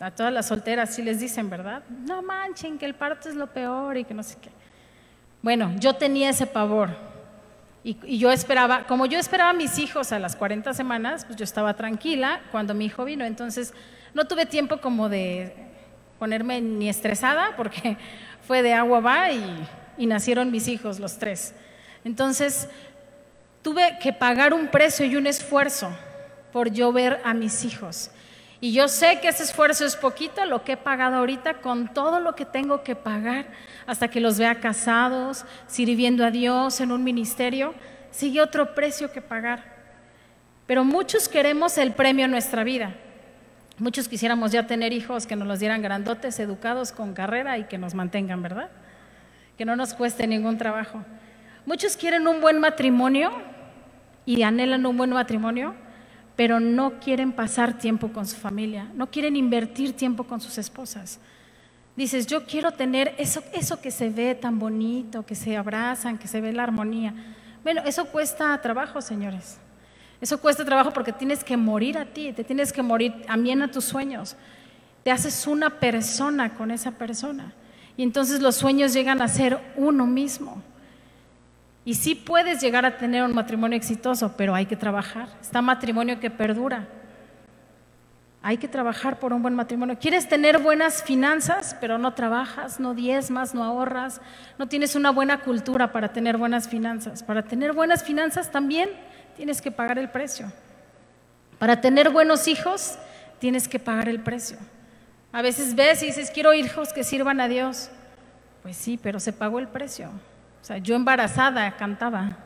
a 0.00 0.10
todas 0.10 0.32
las 0.32 0.46
solteras 0.46 0.94
sí 0.94 1.02
les 1.02 1.18
dicen, 1.20 1.50
¿verdad? 1.50 1.82
No 1.88 2.22
manchen 2.22 2.78
que 2.78 2.86
el 2.86 2.94
parto 2.94 3.28
es 3.28 3.34
lo 3.34 3.48
peor 3.48 3.96
y 3.96 4.04
que 4.04 4.14
no 4.14 4.22
sé 4.22 4.36
qué. 4.40 4.50
Bueno, 5.42 5.72
yo 5.78 5.94
tenía 5.94 6.30
ese 6.30 6.46
pavor. 6.46 6.90
Y, 7.82 8.18
yo 8.18 8.30
esperaba, 8.30 8.84
como 8.84 9.06
yo 9.06 9.18
esperaba 9.18 9.50
a 9.50 9.54
mis 9.54 9.78
hijos 9.78 10.12
a 10.12 10.18
las 10.18 10.36
40 10.36 10.74
semanas, 10.74 11.24
pues 11.24 11.36
yo 11.36 11.44
estaba 11.44 11.74
tranquila 11.74 12.40
cuando 12.50 12.74
mi 12.74 12.86
hijo 12.86 13.04
vino. 13.04 13.24
Entonces 13.24 13.72
no 14.14 14.26
tuve 14.26 14.46
tiempo 14.46 14.80
como 14.80 15.08
de 15.08 15.54
ponerme 16.18 16.60
ni 16.60 16.88
estresada 16.88 17.54
porque 17.56 17.96
fue 18.46 18.62
de 18.62 18.74
agua 18.74 19.00
va 19.00 19.30
y, 19.30 19.66
y 19.96 20.06
nacieron 20.06 20.50
mis 20.50 20.68
hijos, 20.68 20.98
los 20.98 21.18
tres. 21.18 21.54
Entonces 22.04 22.68
tuve 23.62 23.98
que 24.00 24.12
pagar 24.12 24.54
un 24.54 24.68
precio 24.68 25.04
y 25.06 25.16
un 25.16 25.26
esfuerzo 25.26 25.90
por 26.52 26.70
yo 26.70 26.92
ver 26.92 27.20
a 27.24 27.34
mis 27.34 27.64
hijos. 27.64 28.10
Y 28.60 28.72
yo 28.72 28.88
sé 28.88 29.20
que 29.20 29.28
ese 29.28 29.44
esfuerzo 29.44 29.84
es 29.84 29.94
poquito, 29.94 30.44
lo 30.44 30.64
que 30.64 30.72
he 30.72 30.76
pagado 30.76 31.16
ahorita, 31.16 31.60
con 31.60 31.92
todo 31.94 32.18
lo 32.18 32.34
que 32.34 32.44
tengo 32.44 32.82
que 32.82 32.96
pagar 32.96 33.46
hasta 33.86 34.08
que 34.08 34.20
los 34.20 34.38
vea 34.38 34.56
casados, 34.56 35.44
sirviendo 35.68 36.24
a 36.24 36.32
Dios 36.32 36.80
en 36.80 36.90
un 36.90 37.04
ministerio, 37.04 37.74
sigue 38.10 38.40
otro 38.40 38.74
precio 38.74 39.12
que 39.12 39.22
pagar. 39.22 39.76
Pero 40.66 40.84
muchos 40.84 41.28
queremos 41.28 41.78
el 41.78 41.92
premio 41.92 42.24
en 42.24 42.32
nuestra 42.32 42.64
vida. 42.64 42.94
Muchos 43.78 44.08
quisiéramos 44.08 44.50
ya 44.50 44.66
tener 44.66 44.92
hijos 44.92 45.26
que 45.26 45.36
nos 45.36 45.46
los 45.46 45.60
dieran 45.60 45.82
grandotes, 45.82 46.40
educados, 46.40 46.90
con 46.90 47.14
carrera 47.14 47.58
y 47.58 47.64
que 47.64 47.78
nos 47.78 47.94
mantengan, 47.94 48.42
¿verdad? 48.42 48.70
Que 49.56 49.64
no 49.64 49.76
nos 49.76 49.94
cueste 49.94 50.26
ningún 50.26 50.58
trabajo. 50.58 51.04
Muchos 51.64 51.96
quieren 51.96 52.26
un 52.26 52.40
buen 52.40 52.58
matrimonio 52.58 53.30
y 54.26 54.42
anhelan 54.42 54.84
un 54.84 54.96
buen 54.96 55.10
matrimonio, 55.10 55.74
pero 56.34 56.58
no 56.58 56.98
quieren 56.98 57.30
pasar 57.30 57.78
tiempo 57.78 58.08
con 58.08 58.26
su 58.26 58.36
familia, 58.36 58.88
no 58.94 59.10
quieren 59.10 59.36
invertir 59.36 59.92
tiempo 59.92 60.24
con 60.24 60.40
sus 60.40 60.58
esposas. 60.58 61.20
Dices, 61.94 62.26
yo 62.26 62.46
quiero 62.46 62.72
tener 62.72 63.14
eso, 63.18 63.42
eso 63.52 63.80
que 63.80 63.90
se 63.90 64.10
ve 64.10 64.34
tan 64.34 64.58
bonito, 64.58 65.24
que 65.24 65.34
se 65.34 65.56
abrazan, 65.56 66.18
que 66.18 66.28
se 66.28 66.40
ve 66.40 66.52
la 66.52 66.64
armonía. 66.64 67.14
Bueno, 67.62 67.82
eso 67.84 68.06
cuesta 68.06 68.60
trabajo, 68.60 69.00
señores. 69.00 69.58
Eso 70.20 70.40
cuesta 70.40 70.64
trabajo 70.64 70.92
porque 70.92 71.12
tienes 71.12 71.44
que 71.44 71.56
morir 71.56 71.96
a 71.96 72.04
ti, 72.04 72.32
te 72.32 72.44
tienes 72.44 72.72
que 72.72 72.82
morir 72.82 73.22
también 73.26 73.62
a 73.62 73.70
tus 73.70 73.84
sueños. 73.84 74.36
Te 75.04 75.10
haces 75.10 75.46
una 75.46 75.70
persona 75.70 76.54
con 76.54 76.70
esa 76.70 76.92
persona. 76.92 77.52
Y 77.96 78.02
entonces 78.02 78.40
los 78.40 78.56
sueños 78.56 78.92
llegan 78.92 79.22
a 79.22 79.28
ser 79.28 79.60
uno 79.76 80.06
mismo. 80.06 80.62
Y 81.84 81.94
sí 81.94 82.14
puedes 82.14 82.60
llegar 82.60 82.84
a 82.84 82.98
tener 82.98 83.22
un 83.22 83.34
matrimonio 83.34 83.76
exitoso, 83.76 84.34
pero 84.36 84.54
hay 84.54 84.66
que 84.66 84.76
trabajar. 84.76 85.28
Está 85.40 85.62
matrimonio 85.62 86.20
que 86.20 86.30
perdura. 86.30 86.86
Hay 88.42 88.58
que 88.58 88.68
trabajar 88.68 89.18
por 89.18 89.32
un 89.32 89.42
buen 89.42 89.54
matrimonio. 89.54 89.98
¿Quieres 90.00 90.28
tener 90.28 90.58
buenas 90.58 91.02
finanzas, 91.02 91.76
pero 91.80 91.98
no 91.98 92.14
trabajas, 92.14 92.78
no 92.78 92.94
diezmas, 92.94 93.54
no 93.54 93.64
ahorras? 93.64 94.20
No 94.58 94.68
tienes 94.68 94.94
una 94.94 95.10
buena 95.10 95.40
cultura 95.40 95.90
para 95.92 96.12
tener 96.12 96.36
buenas 96.36 96.68
finanzas. 96.68 97.22
Para 97.22 97.42
tener 97.42 97.72
buenas 97.72 98.04
finanzas 98.04 98.50
también 98.50 98.90
tienes 99.38 99.62
que 99.62 99.70
pagar 99.70 99.98
el 100.00 100.10
precio. 100.10 100.52
Para 101.60 101.80
tener 101.80 102.10
buenos 102.10 102.48
hijos, 102.48 102.98
tienes 103.38 103.68
que 103.68 103.78
pagar 103.78 104.08
el 104.08 104.20
precio. 104.20 104.58
A 105.30 105.42
veces 105.42 105.76
ves 105.76 106.02
y 106.02 106.06
dices, 106.06 106.32
quiero 106.32 106.54
hijos 106.54 106.92
que 106.92 107.04
sirvan 107.04 107.40
a 107.40 107.46
Dios. 107.46 107.88
Pues 108.64 108.76
sí, 108.76 108.98
pero 109.00 109.20
se 109.20 109.32
pagó 109.32 109.60
el 109.60 109.68
precio. 109.68 110.08
O 110.60 110.64
sea, 110.64 110.78
yo 110.78 110.96
embarazada 110.96 111.76
cantaba. 111.76 112.36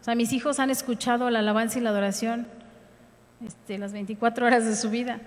O 0.00 0.04
sea, 0.04 0.16
mis 0.16 0.32
hijos 0.32 0.58
han 0.58 0.70
escuchado 0.70 1.30
la 1.30 1.38
alabanza 1.38 1.78
y 1.78 1.82
la 1.82 1.90
adoración 1.90 2.48
este, 3.46 3.78
las 3.78 3.92
24 3.92 4.44
horas 4.44 4.64
de 4.64 4.74
su 4.74 4.90
vida. 4.90 5.20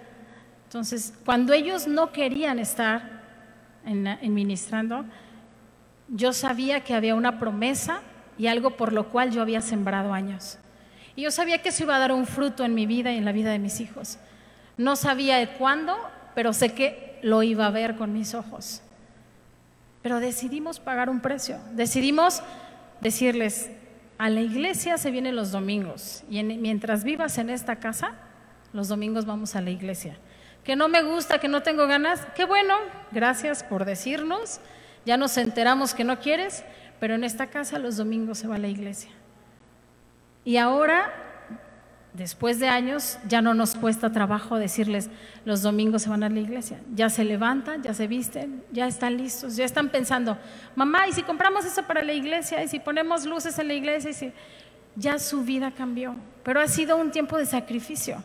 Entonces, 0.66 1.14
cuando 1.24 1.54
ellos 1.54 1.88
no 1.88 2.12
querían 2.12 2.60
estar 2.60 3.22
en, 3.86 4.34
ministrando, 4.34 5.06
yo 6.10 6.34
sabía 6.34 6.84
que 6.84 6.94
había 6.94 7.16
una 7.16 7.40
promesa 7.40 8.02
y 8.38 8.48
algo 8.48 8.72
por 8.72 8.92
lo 8.92 9.10
cual 9.12 9.32
yo 9.32 9.42
había 9.42 9.62
sembrado 9.62 10.12
años. 10.12 10.58
Y 11.16 11.24
yo 11.24 11.32
sabía 11.32 11.62
que 11.62 11.70
eso 11.70 11.84
iba 11.84 11.96
a 11.96 12.00
dar 12.00 12.12
un 12.12 12.26
fruto 12.26 12.66
en 12.66 12.74
mi 12.74 12.86
vida 12.86 13.12
y 13.12 13.18
en 13.18 13.26
la 13.26 13.32
vida 13.32 13.52
de 13.52 13.60
mis 13.60 13.80
hijos. 13.80 14.18
No 14.78 14.96
sabía 14.96 15.38
de 15.38 15.50
cuándo, 15.50 15.98
pero 16.34 16.52
sé 16.54 16.74
que 16.74 17.20
lo 17.22 17.42
iba 17.44 17.66
a 17.66 17.72
ver 17.72 17.96
con 17.96 18.14
mis 18.14 18.34
ojos. 18.34 18.82
Pero 20.02 20.20
decidimos 20.20 20.80
pagar 20.80 21.10
un 21.10 21.22
precio, 21.22 21.58
decidimos 21.74 22.44
decirles, 23.02 23.72
a 24.18 24.30
la 24.30 24.42
iglesia 24.42 24.98
se 24.98 25.12
vienen 25.12 25.36
los 25.36 25.52
domingos 25.52 26.24
y 26.30 26.42
mientras 26.44 27.04
vivas 27.04 27.38
en 27.38 27.50
esta 27.50 27.78
casa, 27.78 28.14
los 28.72 28.88
domingos 28.88 29.26
vamos 29.26 29.56
a 29.56 29.62
la 29.62 29.72
iglesia. 29.72 30.18
Que 30.64 30.76
no 30.76 30.88
me 30.88 31.04
gusta, 31.04 31.40
que 31.40 31.48
no 31.48 31.64
tengo 31.64 31.88
ganas, 31.88 32.26
qué 32.36 32.46
bueno, 32.46 32.76
gracias 33.12 33.64
por 33.64 33.86
decirnos, 33.86 34.60
ya 35.06 35.18
nos 35.18 35.38
enteramos 35.38 35.94
que 35.94 36.04
no 36.04 36.20
quieres, 36.20 36.64
pero 37.00 37.16
en 37.16 37.24
esta 37.24 37.48
casa 37.48 37.80
los 37.80 37.98
domingos 37.98 38.40
se 38.40 38.48
va 38.48 38.56
a 38.56 38.60
la 38.60 38.68
iglesia. 38.68 39.12
Y 40.46 40.56
ahora 40.56 41.26
después 42.16 42.60
de 42.60 42.70
años, 42.70 43.18
ya 43.28 43.42
no 43.42 43.54
nos 43.54 43.76
cuesta 43.76 44.12
trabajo 44.12 44.58
decirles, 44.58 45.10
los 45.44 45.62
domingos 45.62 46.04
se 46.04 46.10
van 46.10 46.24
a 46.24 46.30
la 46.30 46.40
iglesia. 46.40 46.80
Ya 46.94 47.10
se 47.10 47.24
levantan, 47.24 47.84
ya 47.84 47.94
se 47.94 48.08
visten, 48.08 48.64
ya 48.72 48.88
están 48.88 49.18
listos, 49.18 49.56
ya 49.58 49.66
están 49.66 49.90
pensando, 49.90 50.38
mamá, 50.76 51.08
¿y 51.08 51.14
si 51.14 51.24
compramos 51.24 51.66
eso 51.66 51.84
para 51.84 52.02
la 52.02 52.14
iglesia? 52.14 52.64
¿Y 52.64 52.68
si 52.68 52.80
ponemos 52.80 53.26
luces 53.26 53.60
en 53.60 53.68
la 53.68 53.74
iglesia? 53.74 54.12
¿Y 54.12 54.14
si... 54.14 54.34
Ya 54.98 55.20
su 55.20 55.44
vida 55.44 55.72
cambió, 55.72 56.16
pero 56.42 56.62
ha 56.62 56.70
sido 56.70 56.96
un 56.96 57.12
tiempo 57.12 57.38
de 57.38 57.46
sacrificio. 57.46 58.24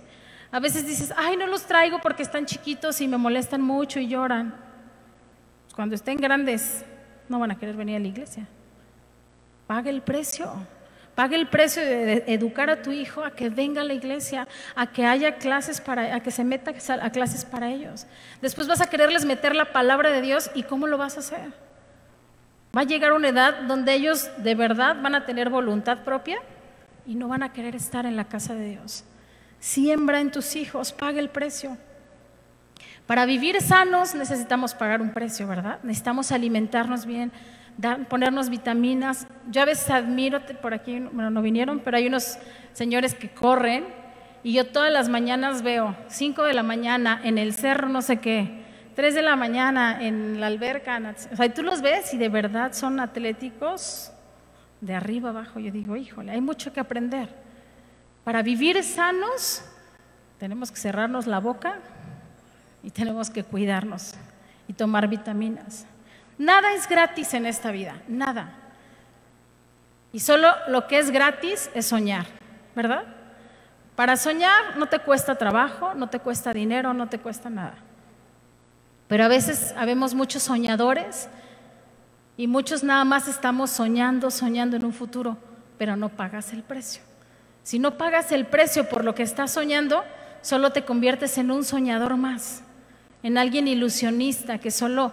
A 0.53 0.61
veces 0.61 0.87
dices, 0.87 1.13
ay, 1.17 1.37
no 1.37 1.49
los 1.49 1.65
traigo 1.65 1.99
porque 2.01 2.23
están 2.23 2.47
chiquitos 2.47 3.01
y 3.01 3.09
me 3.09 3.17
molestan 3.17 3.61
mucho 3.61 3.99
y 3.99 4.07
lloran. 4.07 4.55
Cuando 5.75 5.97
estén 5.97 6.19
grandes, 6.19 6.85
no 7.29 7.41
van 7.41 7.51
a 7.51 7.59
querer 7.59 7.75
venir 7.75 7.97
a 7.97 7.99
la 7.99 8.07
iglesia. 8.07 8.47
Paga 9.67 9.91
el 9.91 10.01
precio. 10.01 10.53
Pague 11.15 11.37
el 11.37 11.49
precio 11.49 11.83
de 11.83 12.25
educar 12.29 12.71
a 12.71 12.83
tu 12.83 12.93
hijo 12.93 13.25
a 13.25 13.33
que 13.33 13.51
venga 13.51 13.83
a 13.83 13.85
la 13.85 13.95
iglesia, 13.95 14.49
a 14.75 14.87
que 14.87 15.05
haya 15.05 15.37
clases 15.37 15.81
para, 15.81 16.15
a 16.15 16.21
que 16.21 16.31
se 16.31 16.45
meta 16.45 16.73
a 17.03 17.11
clases 17.11 17.45
para 17.45 17.71
ellos. 17.71 18.07
Después 18.41 18.69
vas 18.69 18.81
a 18.81 18.89
quererles 18.89 19.25
meter 19.25 19.55
la 19.55 19.73
palabra 19.73 20.11
de 20.11 20.23
Dios 20.23 20.51
y 20.55 20.63
¿cómo 20.63 20.87
lo 20.87 20.97
vas 20.97 21.17
a 21.17 21.21
hacer? 21.21 21.53
Va 22.77 22.83
a 22.83 22.85
llegar 22.85 23.13
una 23.13 23.29
edad 23.29 23.63
donde 23.63 23.93
ellos 23.95 24.31
de 24.39 24.55
verdad 24.55 24.97
van 25.03 25.15
a 25.15 25.27
tener 25.27 25.51
voluntad 25.51 26.05
propia 26.05 26.39
y 27.05 27.17
no 27.17 27.29
van 27.29 27.43
a 27.43 27.53
querer 27.53 27.75
estar 27.75 28.07
en 28.07 28.17
la 28.17 28.27
casa 28.27 28.55
de 28.55 28.71
Dios. 28.71 29.05
Siembra 29.59 30.21
en 30.21 30.31
tus 30.31 30.55
hijos, 30.57 30.93
paga 30.93 31.19
el 31.19 31.29
precio. 31.29 31.77
Para 33.07 33.27
vivir 33.27 33.61
sanos 33.61 34.15
necesitamos 34.15 34.73
pagar 34.73 35.03
un 35.03 35.11
precio, 35.11 35.49
¿verdad? 35.49 35.81
Necesitamos 35.83 36.31
alimentarnos 36.31 37.07
bien, 37.07 37.33
ponernos 38.09 38.51
vitaminas. 38.51 39.27
Yo 39.51 39.63
a 39.63 39.65
veces 39.65 39.91
admiro, 39.91 40.41
por 40.61 40.75
aquí, 40.75 41.01
bueno, 41.01 41.31
no 41.31 41.43
vinieron, 41.43 41.81
pero 41.81 41.97
hay 41.97 42.07
unos 42.07 42.39
señores 42.73 43.15
que 43.15 43.31
corren 43.31 43.85
y 44.43 44.55
yo 44.55 44.67
todas 44.67 44.93
las 44.93 45.09
mañanas 45.09 45.63
veo 45.63 45.97
5 46.09 46.43
de 46.45 46.55
la 46.55 46.63
mañana 46.63 47.21
en 47.23 47.39
el 47.39 47.55
cerro, 47.55 47.89
no 47.89 48.03
sé 48.03 48.19
qué, 48.19 48.65
3 48.95 49.15
de 49.15 49.23
la 49.23 49.37
mañana 49.37 50.03
en 50.03 50.41
la 50.41 50.47
alberca. 50.47 51.01
O 51.33 51.37
sea, 51.37 51.53
tú 51.53 51.63
los 51.63 51.83
ves 51.83 52.15
y 52.15 52.19
de 52.19 52.29
verdad 52.29 52.73
son 52.73 53.01
atléticos 53.01 54.13
de 54.81 54.95
arriba 54.95 55.31
abajo. 55.31 55.61
Yo 55.61 55.71
digo, 55.71 55.97
híjole, 55.97 56.33
hay 56.33 56.41
mucho 56.41 56.73
que 56.73 56.81
aprender. 56.81 57.29
Para 58.25 58.43
vivir 58.43 58.83
sanos 58.83 59.63
tenemos 60.39 60.71
que 60.71 60.79
cerrarnos 60.79 61.27
la 61.27 61.39
boca 61.39 61.79
y 62.83 62.91
tenemos 62.91 63.29
que 63.31 63.45
cuidarnos 63.45 64.15
y 64.69 64.73
tomar 64.73 65.09
vitaminas. 65.09 65.87
Nada 66.41 66.73
es 66.73 66.89
gratis 66.89 67.35
en 67.35 67.45
esta 67.45 67.71
vida, 67.71 68.01
nada. 68.09 68.55
Y 70.11 70.21
solo 70.21 70.49
lo 70.69 70.87
que 70.87 70.99
es 70.99 71.11
gratis 71.11 71.69
es 71.75 71.85
soñar, 71.85 72.25
¿verdad? 72.75 73.05
Para 73.95 74.17
soñar 74.17 74.79
no 74.79 74.87
te 74.87 75.01
cuesta 75.01 75.35
trabajo, 75.35 75.93
no 75.93 76.09
te 76.09 76.19
cuesta 76.19 76.55
dinero, 76.55 76.95
no 76.95 77.11
te 77.11 77.19
cuesta 77.19 77.51
nada. 77.51 77.75
Pero 79.07 79.25
a 79.25 79.29
veces 79.29 79.75
habemos 79.77 80.15
muchos 80.15 80.43
soñadores 80.43 81.29
y 82.39 82.47
muchos 82.47 82.83
nada 82.83 83.05
más 83.05 83.29
estamos 83.29 83.69
soñando, 83.69 84.31
soñando 84.31 84.79
en 84.79 84.87
un 84.87 84.95
futuro, 84.95 85.37
pero 85.77 85.95
no 85.95 86.09
pagas 86.09 86.55
el 86.55 86.63
precio. 86.63 87.03
Si 87.65 87.79
no 87.79 87.99
pagas 87.99 88.33
el 88.33 88.47
precio 88.47 88.89
por 88.89 89.05
lo 89.05 89.15
que 89.15 89.25
estás 89.25 89.51
soñando, 89.51 90.05
solo 90.41 90.73
te 90.73 90.87
conviertes 90.87 91.37
en 91.37 91.51
un 91.51 91.65
soñador 91.65 92.17
más, 92.17 92.63
en 93.23 93.37
alguien 93.37 93.69
ilusionista 93.69 94.57
que 94.57 94.71
solo 94.71 95.13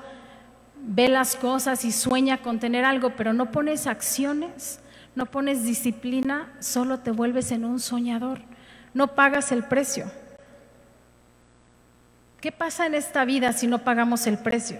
ve 0.83 1.09
las 1.09 1.35
cosas 1.35 1.85
y 1.85 1.91
sueña 1.91 2.41
con 2.41 2.59
tener 2.59 2.85
algo, 2.85 3.15
pero 3.15 3.33
no 3.33 3.51
pones 3.51 3.87
acciones, 3.87 4.79
no 5.15 5.25
pones 5.25 5.63
disciplina, 5.63 6.53
solo 6.59 6.99
te 6.99 7.11
vuelves 7.11 7.51
en 7.51 7.65
un 7.65 7.79
soñador 7.79 8.41
no 8.97 9.13
pagas 9.13 9.51
el 9.51 9.63
precio. 9.63 10.11
¿Qué 12.41 12.51
pasa 12.51 12.87
en 12.87 12.95
esta 12.95 13.25
vida 13.25 13.53
si 13.53 13.67
no 13.67 13.83
pagamos 13.83 14.25
el 14.25 14.39
precio? 14.39 14.79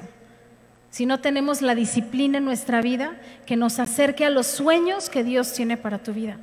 Si 0.90 1.06
no 1.06 1.20
tenemos 1.20 1.62
la 1.62 1.76
disciplina 1.76 2.40
en 2.40 2.46
nuestra 2.46 2.82
vida 2.82 3.22
que 3.46 3.56
nos 3.56 3.78
acerque 3.78 4.26
a 4.26 4.32
los 4.32 4.48
sueños 4.48 5.10
que 5.10 5.24
Dios 5.24 5.54
tiene 5.54 5.78
para 5.78 6.00
tu 6.00 6.14
vida. 6.14 6.38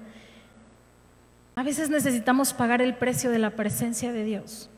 A 1.56 1.64
veces 1.64 1.90
necesitamos 1.90 2.52
pagar 2.52 2.80
el 2.80 2.94
precio 2.94 3.30
de 3.30 3.40
la 3.40 3.50
presencia 3.50 4.12
de 4.12 4.23
Dios. 4.23 4.70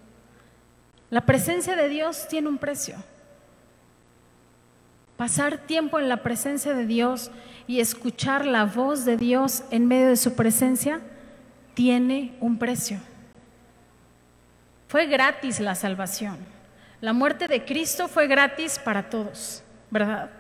La 1.11 1.26
presencia 1.26 1.76
de 1.76 1.88
Dios 1.88 2.28
tiene 2.28 2.49
un 2.49 2.56
precio. 2.56 2.97
Pasar 5.16 5.58
tiempo 5.58 5.99
en 5.99 6.08
la 6.08 6.23
presencia 6.23 6.75
de 6.75 6.87
Dios 6.87 7.30
y 7.66 7.80
escuchar 7.80 8.44
la 8.44 8.64
voz 8.66 9.04
de 9.04 9.16
Dios 9.16 9.64
en 9.70 9.87
medio 9.87 10.08
de 10.08 10.16
su 10.16 10.35
presencia 10.35 11.00
tiene 11.75 12.37
un 12.40 12.58
precio. 12.58 12.99
Fue 14.88 15.06
gratis 15.06 15.61
la 15.61 15.75
salvación. 15.75 16.37
La 17.00 17.12
muerte 17.12 17.49
de 17.49 17.64
Cristo 17.64 18.08
fue 18.08 18.26
gratis 18.26 18.78
para 18.78 19.08
todos, 19.08 19.62
¿verdad? 19.90 20.30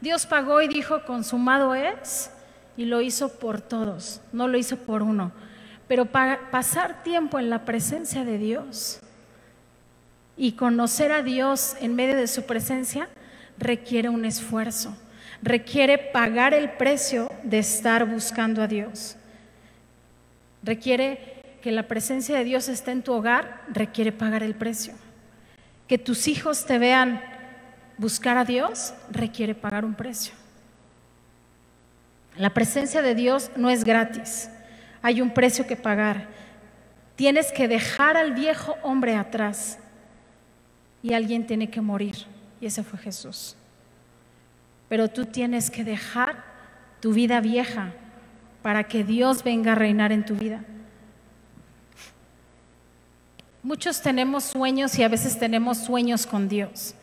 Dios 0.00 0.26
pagó 0.26 0.62
y 0.62 0.68
dijo, 0.68 1.04
consumado 1.04 1.74
es, 1.74 2.30
y 2.76 2.84
lo 2.84 3.00
hizo 3.00 3.38
por 3.38 3.60
todos, 3.60 4.20
no 4.32 4.46
lo 4.46 4.56
hizo 4.56 4.76
por 4.76 5.02
uno. 5.02 5.32
Pero 5.88 6.06
para 6.06 6.50
pasar 6.50 7.02
tiempo 7.02 7.38
en 7.38 7.50
la 7.50 7.64
presencia 7.64 8.24
de 8.24 8.38
Dios 8.38 9.00
y 10.36 10.52
conocer 10.52 11.12
a 11.12 11.22
Dios 11.22 11.76
en 11.80 11.96
medio 11.96 12.16
de 12.16 12.28
su 12.28 12.44
presencia 12.44 13.08
requiere 13.58 14.08
un 14.08 14.24
esfuerzo, 14.24 14.96
requiere 15.42 15.98
pagar 15.98 16.54
el 16.54 16.70
precio 16.70 17.30
de 17.42 17.58
estar 17.58 18.04
buscando 18.06 18.62
a 18.62 18.66
Dios. 18.66 19.16
Requiere 20.62 21.38
que 21.62 21.72
la 21.72 21.88
presencia 21.88 22.36
de 22.36 22.44
Dios 22.44 22.68
esté 22.68 22.92
en 22.92 23.02
tu 23.02 23.12
hogar, 23.12 23.64
requiere 23.68 24.12
pagar 24.12 24.42
el 24.42 24.54
precio. 24.54 24.94
Que 25.86 25.98
tus 25.98 26.28
hijos 26.28 26.66
te 26.66 26.78
vean 26.78 27.20
buscar 27.96 28.36
a 28.36 28.44
Dios, 28.44 28.94
requiere 29.10 29.54
pagar 29.54 29.84
un 29.84 29.94
precio. 29.94 30.34
La 32.36 32.50
presencia 32.50 33.02
de 33.02 33.14
Dios 33.14 33.50
no 33.56 33.68
es 33.68 33.82
gratis, 33.82 34.48
hay 35.02 35.20
un 35.20 35.34
precio 35.34 35.66
que 35.66 35.76
pagar. 35.76 36.28
Tienes 37.16 37.50
que 37.50 37.66
dejar 37.66 38.16
al 38.16 38.32
viejo 38.32 38.76
hombre 38.82 39.16
atrás 39.16 39.78
y 41.02 41.14
alguien 41.14 41.46
tiene 41.46 41.68
que 41.68 41.80
morir, 41.80 42.14
y 42.60 42.66
ese 42.66 42.82
fue 42.82 42.98
Jesús. 42.98 43.56
Pero 44.88 45.08
tú 45.08 45.26
tienes 45.26 45.70
que 45.70 45.84
dejar 45.84 46.44
tu 47.00 47.12
vida 47.12 47.40
vieja 47.40 47.92
para 48.62 48.84
que 48.84 49.04
Dios 49.04 49.42
venga 49.42 49.72
a 49.72 49.74
reinar 49.74 50.12
en 50.12 50.24
tu 50.24 50.34
vida. 50.34 50.64
Muchos 53.62 54.00
tenemos 54.00 54.44
sueños 54.44 54.98
y 54.98 55.02
a 55.02 55.08
veces 55.08 55.38
tenemos 55.38 55.78
sueños 55.78 56.26
con 56.26 56.48
Dios. 56.48 56.94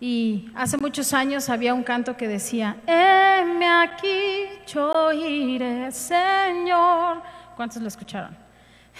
Y 0.00 0.50
hace 0.54 0.76
muchos 0.78 1.12
años 1.12 1.48
había 1.48 1.74
un 1.74 1.82
canto 1.82 2.16
que 2.16 2.26
decía, 2.26 2.76
heme 2.86 3.66
aquí, 3.66 4.46
yo 4.66 5.12
iré, 5.12 5.92
Señor. 5.92 7.22
¿Cuántos 7.54 7.82
lo 7.82 7.88
escucharon? 7.88 8.36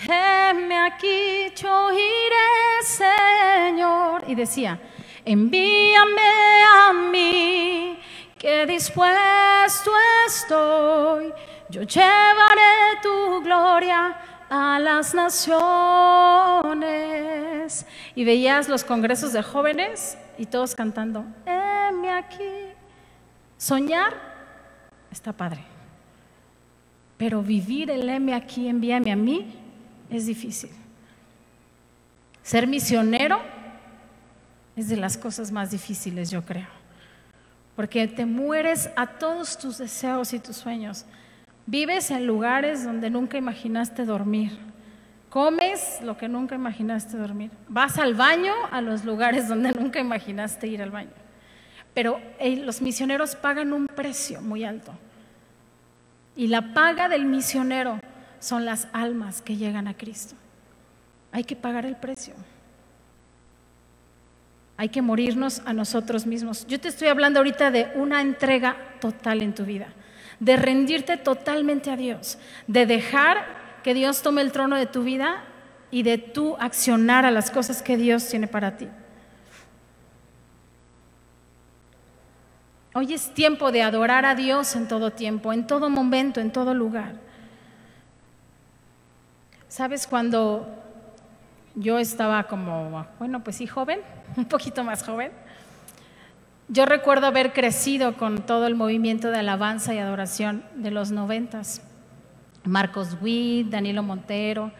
Heme 0.06 0.76
aquí, 0.78 1.52
yo 1.56 1.90
iré, 1.92 2.82
Señor. 2.82 4.24
Y 4.26 4.34
decía, 4.34 4.78
envíame 5.24 6.62
a 6.64 6.92
mí, 6.92 7.98
que 8.38 8.66
dispuesto 8.66 9.92
estoy 10.26 11.32
yo 11.70 11.82
llevaré 11.82 13.00
tu 13.00 13.42
gloria 13.42 14.16
a 14.50 14.78
las 14.80 15.14
naciones. 15.14 15.46
Y 18.16 18.24
veías 18.24 18.68
los 18.68 18.82
congresos 18.82 19.32
de 19.32 19.42
jóvenes 19.44 20.18
y 20.36 20.46
todos 20.46 20.74
cantando, 20.74 21.24
heme 21.46 22.10
aquí. 22.10 22.72
Soñar 23.56 24.14
está 25.12 25.32
padre, 25.32 25.62
pero 27.16 27.40
vivir 27.40 27.88
el 27.90 28.08
heme 28.08 28.34
aquí, 28.34 28.66
envíame 28.66 29.12
a 29.12 29.16
mí, 29.16 29.54
es 30.10 30.26
difícil. 30.26 30.70
Ser 32.42 32.66
misionero 32.66 33.38
es 34.80 34.88
de 34.88 34.96
las 34.96 35.16
cosas 35.16 35.52
más 35.52 35.70
difíciles, 35.70 36.30
yo 36.30 36.42
creo, 36.42 36.66
porque 37.76 38.08
te 38.08 38.26
mueres 38.26 38.90
a 38.96 39.06
todos 39.06 39.58
tus 39.58 39.78
deseos 39.78 40.32
y 40.32 40.38
tus 40.38 40.56
sueños. 40.56 41.04
Vives 41.66 42.10
en 42.10 42.26
lugares 42.26 42.84
donde 42.84 43.10
nunca 43.10 43.38
imaginaste 43.38 44.04
dormir. 44.04 44.58
Comes 45.28 46.00
lo 46.02 46.16
que 46.16 46.28
nunca 46.28 46.54
imaginaste 46.54 47.16
dormir. 47.16 47.50
Vas 47.68 47.98
al 47.98 48.14
baño 48.14 48.52
a 48.72 48.80
los 48.80 49.04
lugares 49.04 49.48
donde 49.48 49.70
nunca 49.78 50.00
imaginaste 50.00 50.66
ir 50.66 50.82
al 50.82 50.90
baño. 50.90 51.12
Pero 51.94 52.20
los 52.40 52.82
misioneros 52.82 53.36
pagan 53.36 53.72
un 53.72 53.86
precio 53.86 54.40
muy 54.40 54.64
alto. 54.64 54.92
Y 56.34 56.48
la 56.48 56.72
paga 56.72 57.08
del 57.08 57.26
misionero 57.26 58.00
son 58.38 58.64
las 58.64 58.88
almas 58.92 59.42
que 59.42 59.56
llegan 59.56 59.86
a 59.86 59.94
Cristo. 59.94 60.34
Hay 61.32 61.44
que 61.44 61.54
pagar 61.54 61.86
el 61.86 61.96
precio. 61.96 62.34
Hay 64.80 64.88
que 64.88 65.02
morirnos 65.02 65.60
a 65.66 65.74
nosotros 65.74 66.24
mismos. 66.24 66.66
Yo 66.66 66.80
te 66.80 66.88
estoy 66.88 67.08
hablando 67.08 67.40
ahorita 67.40 67.70
de 67.70 67.92
una 67.96 68.22
entrega 68.22 68.78
total 68.98 69.42
en 69.42 69.54
tu 69.54 69.66
vida 69.66 69.88
de 70.40 70.56
rendirte 70.56 71.18
totalmente 71.18 71.90
a 71.90 71.96
Dios, 71.96 72.38
de 72.66 72.86
dejar 72.86 73.44
que 73.84 73.94
Dios 73.94 74.22
tome 74.22 74.40
el 74.40 74.52
trono 74.52 74.76
de 74.76 74.86
tu 74.86 75.04
vida 75.04 75.44
y 75.90 76.02
de 76.02 76.18
tú 76.18 76.56
accionar 76.58 77.26
a 77.26 77.30
las 77.30 77.50
cosas 77.50 77.82
que 77.82 77.96
Dios 77.96 78.26
tiene 78.26 78.48
para 78.48 78.76
ti. 78.76 78.88
Hoy 82.94 83.12
es 83.12 83.32
tiempo 83.34 83.70
de 83.70 83.82
adorar 83.82 84.24
a 84.24 84.34
Dios 84.34 84.74
en 84.74 84.88
todo 84.88 85.12
tiempo, 85.12 85.52
en 85.52 85.66
todo 85.66 85.90
momento, 85.90 86.40
en 86.40 86.50
todo 86.50 86.74
lugar. 86.74 87.14
¿Sabes 89.68 90.06
cuando 90.06 90.66
yo 91.74 91.98
estaba 91.98 92.44
como, 92.44 93.06
bueno, 93.18 93.42
pues 93.42 93.56
sí, 93.56 93.66
joven, 93.66 94.00
un 94.36 94.44
poquito 94.46 94.84
más 94.84 95.02
joven? 95.02 95.32
Yo 96.68 96.86
recuerdo 96.86 97.26
haber 97.26 97.52
crecido 97.52 98.16
con 98.16 98.42
todo 98.46 98.66
el 98.66 98.76
movimiento 98.76 99.30
de 99.30 99.38
alabanza 99.38 99.92
y 99.92 99.98
adoración 99.98 100.62
de 100.76 100.92
los 100.92 101.10
noventas. 101.10 101.82
Marcos 102.64 103.16
Witt, 103.20 103.70
Danilo 103.70 104.02
Montero. 104.02 104.70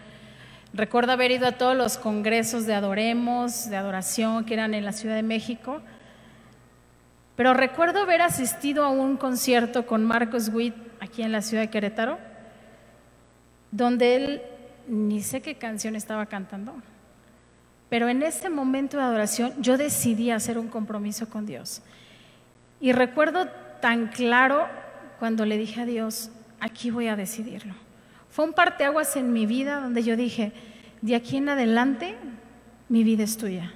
Recuerdo 0.73 1.13
haber 1.13 1.33
ido 1.33 1.49
a 1.49 1.53
todos 1.53 1.77
los 1.77 1.99
congresos 1.99 2.65
de 2.67 2.75
Adoremos, 2.75 3.69
de 3.69 3.77
adoración 3.77 4.45
que 4.45 4.55
eran 4.55 4.73
en 4.75 4.85
la 4.85 4.93
Ciudad 4.93 5.17
de 5.17 5.25
México. 5.25 5.81
Pero 7.35 7.55
recuerdo 7.55 8.01
haber 8.01 8.23
asistido 8.23 8.85
a 8.85 8.91
un 8.91 9.17
concierto 9.17 9.87
con 9.87 10.05
Marcos 10.05 10.51
Witt 10.53 10.75
aquí 11.01 11.23
en 11.23 11.33
la 11.33 11.43
ciudad 11.43 11.65
de 11.65 11.71
Querétaro, 11.71 12.19
donde 13.73 14.15
él 14.15 14.43
ni 14.91 15.23
sé 15.23 15.41
qué 15.41 15.55
canción 15.55 15.95
estaba 15.95 16.27
cantando, 16.27 16.75
Pero 17.89 18.09
en 18.09 18.23
ese 18.23 18.51
momento 18.51 18.97
de 18.97 19.03
adoración 19.03 19.53
yo 19.61 19.77
decidí 19.77 20.31
hacer 20.31 20.59
un 20.59 20.69
compromiso 20.69 21.29
con 21.29 21.47
Dios. 21.47 21.83
Y 22.81 22.93
recuerdo 22.93 23.49
tan 23.81 24.09
claro 24.09 24.69
cuando 25.19 25.45
le 25.45 25.59
dije 25.59 25.81
a 25.81 25.87
Dios, 25.87 26.31
aquí 26.61 26.91
voy 26.91 27.09
a 27.09 27.17
decidirlo. 27.17 27.75
Fue 28.31 28.45
un 28.45 28.53
parteaguas 28.53 29.17
en 29.17 29.33
mi 29.33 29.45
vida 29.45 29.81
donde 29.81 30.05
yo 30.05 30.17
dije, 30.17 30.53
de 31.03 31.17
aquí 31.17 31.39
en 31.39 31.49
adelante 31.49 32.17
mi 32.89 33.03
vida 33.03 33.25
es 33.25 33.37
tuya. 33.37 33.73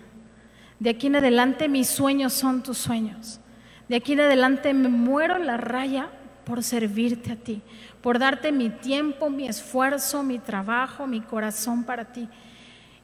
De 0.78 0.90
aquí 0.90 1.08
en 1.08 1.16
adelante 1.16 1.68
mis 1.68 1.88
sueños 1.88 2.32
son 2.32 2.62
tus 2.62 2.78
sueños. 2.78 3.40
De 3.88 3.96
aquí 3.96 4.12
en 4.12 4.20
adelante 4.20 4.74
me 4.74 4.88
muero 4.88 5.38
la 5.38 5.56
raya 5.56 6.10
por 6.44 6.62
servirte 6.62 7.32
a 7.32 7.36
ti, 7.36 7.62
por 8.04 8.18
darte 8.18 8.52
mi 8.52 8.68
tiempo, 8.68 9.30
mi 9.30 9.48
esfuerzo, 9.48 10.22
mi 10.22 10.38
trabajo, 10.38 11.06
mi 11.06 11.22
corazón 11.22 11.84
para 11.84 12.04
ti. 12.04 12.28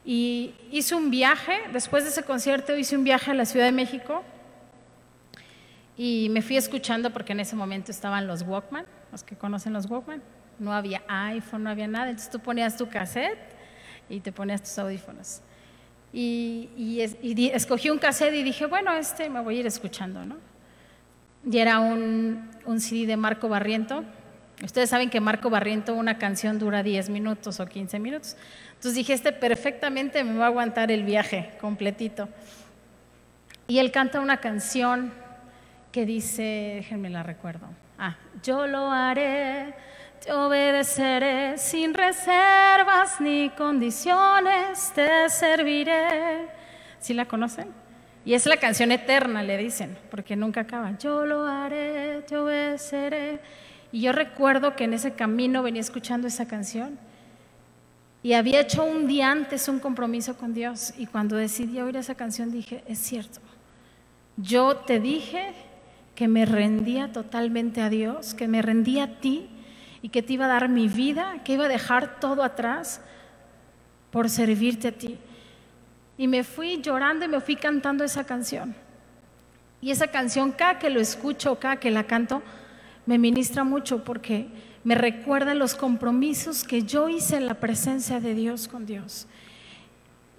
Y 0.04 0.52
hice 0.70 0.94
un 0.94 1.10
viaje, 1.10 1.58
después 1.72 2.04
de 2.04 2.10
ese 2.10 2.22
concierto 2.22 2.76
hice 2.76 2.98
un 2.98 3.04
viaje 3.04 3.30
a 3.30 3.34
la 3.34 3.46
Ciudad 3.46 3.64
de 3.64 3.72
México 3.72 4.22
y 5.96 6.28
me 6.28 6.42
fui 6.42 6.58
escuchando 6.58 7.14
porque 7.14 7.32
en 7.32 7.40
ese 7.40 7.56
momento 7.56 7.90
estaban 7.90 8.26
los 8.26 8.42
Walkman, 8.42 8.84
los 9.10 9.22
que 9.22 9.36
conocen 9.36 9.72
los 9.72 9.86
Walkman. 9.86 10.22
No 10.58 10.70
había 10.70 11.02
iPhone, 11.08 11.62
no 11.62 11.70
había 11.70 11.88
nada. 11.88 12.10
Entonces 12.10 12.30
tú 12.30 12.38
ponías 12.38 12.76
tu 12.76 12.86
cassette 12.86 13.38
y 14.10 14.20
te 14.20 14.32
ponías 14.32 14.62
tus 14.62 14.78
audífonos. 14.78 15.40
Y, 16.12 17.00
escogí 17.54 17.88
un 17.88 17.98
cassette 17.98 18.34
y 18.34 18.42
dije, 18.42 18.66
bueno, 18.66 18.92
este 18.92 19.30
me 19.30 19.40
voy 19.40 19.56
a 19.56 19.60
ir 19.60 19.66
escuchando, 19.66 20.26
¿no? 20.26 20.36
Y 21.50 21.56
era 21.56 21.78
un, 21.78 22.50
un 22.66 22.80
CD 22.80 23.06
de 23.06 23.16
Marco 23.16 23.48
Barriento. 23.48 24.04
Ustedes 24.62 24.90
saben 24.90 25.08
que 25.08 25.20
Marco 25.20 25.48
Barriento 25.48 25.94
una 25.94 26.18
canción 26.18 26.58
dura 26.58 26.82
10 26.82 27.08
minutos 27.08 27.60
o 27.60 27.66
15 27.66 27.98
minutos. 27.98 28.36
Entonces 28.68 28.94
dije, 28.94 29.14
este 29.14 29.32
perfectamente 29.32 30.22
me 30.22 30.38
va 30.38 30.44
a 30.44 30.48
aguantar 30.48 30.90
el 30.90 31.04
viaje 31.04 31.52
completito. 31.60 32.28
Y 33.66 33.78
él 33.78 33.90
canta 33.90 34.20
una 34.20 34.38
canción 34.38 35.12
que 35.92 36.04
dice, 36.04 36.74
déjenme 36.76 37.08
la 37.08 37.22
recuerdo. 37.22 37.66
Ah, 37.98 38.16
yo 38.42 38.66
lo 38.66 38.90
haré, 38.90 39.74
te 40.24 40.32
obedeceré 40.32 41.56
sin 41.56 41.94
reservas 41.94 43.20
ni 43.20 43.50
condiciones, 43.50 44.92
te 44.94 45.28
serviré. 45.30 46.48
¿Sí 46.98 47.14
la 47.14 47.26
conocen? 47.26 47.68
Y 48.24 48.34
es 48.34 48.44
la 48.44 48.58
canción 48.58 48.92
eterna, 48.92 49.42
le 49.42 49.56
dicen, 49.56 49.96
porque 50.10 50.36
nunca 50.36 50.60
acaba. 50.62 50.96
Yo 50.98 51.24
lo 51.24 51.46
haré, 51.46 52.22
te 52.26 52.36
obedeceré. 52.36 53.40
Y 53.92 54.02
yo 54.02 54.12
recuerdo 54.12 54.76
que 54.76 54.84
en 54.84 54.94
ese 54.94 55.12
camino 55.12 55.62
venía 55.62 55.80
escuchando 55.80 56.28
esa 56.28 56.46
canción 56.46 56.98
y 58.22 58.34
había 58.34 58.60
hecho 58.60 58.84
un 58.84 59.06
día 59.06 59.30
antes 59.30 59.68
un 59.68 59.80
compromiso 59.80 60.36
con 60.36 60.52
Dios. 60.52 60.92
Y 60.98 61.06
cuando 61.06 61.36
decidí 61.36 61.80
oír 61.80 61.96
esa 61.96 62.14
canción 62.14 62.50
dije, 62.50 62.84
es 62.86 62.98
cierto, 62.98 63.40
yo 64.36 64.76
te 64.76 65.00
dije 65.00 65.54
que 66.14 66.28
me 66.28 66.44
rendía 66.44 67.12
totalmente 67.12 67.80
a 67.80 67.88
Dios, 67.88 68.34
que 68.34 68.46
me 68.46 68.62
rendía 68.62 69.04
a 69.04 69.20
ti 69.20 69.48
y 70.02 70.10
que 70.10 70.22
te 70.22 70.34
iba 70.34 70.44
a 70.44 70.48
dar 70.48 70.68
mi 70.68 70.88
vida, 70.88 71.42
que 71.44 71.54
iba 71.54 71.64
a 71.64 71.68
dejar 71.68 72.20
todo 72.20 72.42
atrás 72.42 73.00
por 74.10 74.28
servirte 74.28 74.88
a 74.88 74.92
ti. 74.92 75.18
Y 76.18 76.28
me 76.28 76.44
fui 76.44 76.82
llorando 76.82 77.24
y 77.24 77.28
me 77.28 77.40
fui 77.40 77.56
cantando 77.56 78.04
esa 78.04 78.24
canción. 78.24 78.74
Y 79.80 79.90
esa 79.90 80.08
canción, 80.08 80.52
cada 80.52 80.78
que 80.78 80.90
lo 80.90 81.00
escucho, 81.00 81.58
cada 81.58 81.76
que 81.76 81.90
la 81.90 82.04
canto, 82.04 82.42
me 83.10 83.18
ministra 83.18 83.64
mucho 83.64 84.04
porque 84.04 84.46
me 84.84 84.94
recuerda 84.94 85.52
los 85.56 85.74
compromisos 85.74 86.62
que 86.62 86.84
yo 86.84 87.08
hice 87.08 87.38
en 87.38 87.46
la 87.46 87.54
presencia 87.54 88.20
de 88.20 88.34
Dios 88.34 88.68
con 88.68 88.86
Dios. 88.86 89.26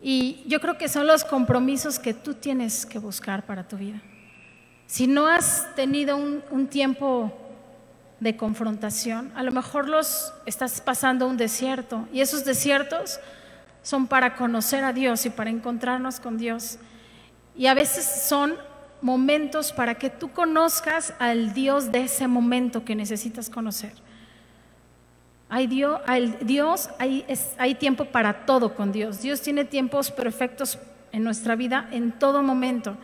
Y 0.01 0.41
yo 0.47 0.61
creo 0.61 0.77
que 0.77 0.87
son 0.87 1.05
los 1.05 1.25
compromisos 1.25 1.99
que 1.99 2.13
tú 2.13 2.33
tienes 2.33 2.85
que 2.85 2.97
buscar 2.97 3.45
para 3.45 3.67
tu 3.67 3.75
vida. 3.75 4.01
Si 4.87 5.05
no 5.05 5.27
has 5.27 5.75
tenido 5.75 6.15
un, 6.15 6.67
tiempo 6.67 7.33
de 8.21 8.37
confrontación, 8.37 9.33
a 9.35 9.43
lo 9.43 9.51
mejor 9.51 9.89
los 9.89 10.33
estás 10.45 10.79
pasando 10.79 11.27
un 11.27 11.35
desierto 11.35 12.07
y 12.13 12.21
esos 12.21 12.45
desiertos 12.45 13.19
son 13.83 14.07
para 14.07 14.37
conocer 14.37 14.85
a 14.85 14.93
Dios 14.93 15.25
y 15.25 15.29
para 15.29 15.49
encontrarnos 15.49 16.21
con 16.21 16.37
Dios. 16.37 16.77
Y 17.53 17.65
a 17.65 17.73
veces 17.73 18.05
son 18.29 18.55
momentos 19.01 19.71
para 19.71 19.95
que 19.95 20.09
tú 20.09 20.31
conozcas 20.31 21.13
al 21.19 21.53
Dios 21.53 21.91
de 21.91 22.03
ese 22.03 22.27
momento 22.27 22.85
que 22.85 22.95
necesitas 22.95 23.49
conocer. 23.49 23.93
Hay 25.49 25.67
Dios, 25.67 25.99
Dios 26.41 26.89
hay, 26.97 27.25
hay 27.57 27.75
tiempo 27.75 28.05
para 28.05 28.45
todo 28.45 28.73
con 28.73 28.91
Dios. 28.91 29.21
Dios 29.21 29.41
tiene 29.41 29.65
tiempos 29.65 30.09
perfectos 30.11 30.77
en 31.11 31.23
nuestra 31.23 31.55
vida 31.55 31.89
en 31.91 32.11
todo 32.11 32.41
momento. 32.41 32.97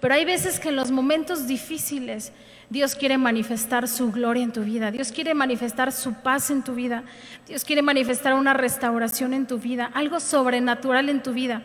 Pero 0.00 0.14
hay 0.14 0.24
veces 0.24 0.58
que 0.58 0.70
en 0.70 0.76
los 0.76 0.90
momentos 0.90 1.46
difíciles 1.46 2.32
Dios 2.70 2.94
quiere 2.94 3.18
manifestar 3.18 3.86
su 3.86 4.12
gloria 4.12 4.44
en 4.44 4.52
tu 4.52 4.62
vida, 4.62 4.90
Dios 4.90 5.12
quiere 5.12 5.34
manifestar 5.34 5.92
su 5.92 6.14
paz 6.14 6.50
en 6.50 6.62
tu 6.62 6.74
vida, 6.74 7.02
Dios 7.46 7.64
quiere 7.64 7.82
manifestar 7.82 8.34
una 8.34 8.54
restauración 8.54 9.34
en 9.34 9.46
tu 9.46 9.58
vida, 9.58 9.90
algo 9.92 10.20
sobrenatural 10.20 11.08
en 11.08 11.22
tu 11.22 11.32
vida. 11.32 11.62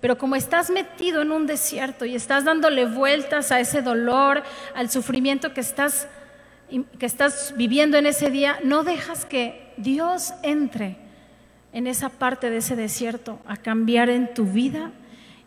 Pero 0.00 0.18
como 0.18 0.36
estás 0.36 0.70
metido 0.70 1.22
en 1.22 1.32
un 1.32 1.46
desierto 1.46 2.04
y 2.04 2.14
estás 2.14 2.44
dándole 2.44 2.84
vueltas 2.86 3.50
a 3.50 3.60
ese 3.60 3.82
dolor, 3.82 4.42
al 4.74 4.90
sufrimiento 4.90 5.54
que 5.54 5.60
estás, 5.60 6.06
que 6.98 7.06
estás 7.06 7.54
viviendo 7.56 7.96
en 7.96 8.06
ese 8.06 8.30
día, 8.30 8.58
no 8.62 8.84
dejas 8.84 9.24
que 9.24 9.72
Dios 9.76 10.34
entre 10.42 10.98
en 11.72 11.86
esa 11.86 12.08
parte 12.08 12.50
de 12.50 12.58
ese 12.58 12.76
desierto 12.76 13.38
a 13.46 13.56
cambiar 13.56 14.08
en 14.08 14.32
tu 14.32 14.44
vida 14.44 14.92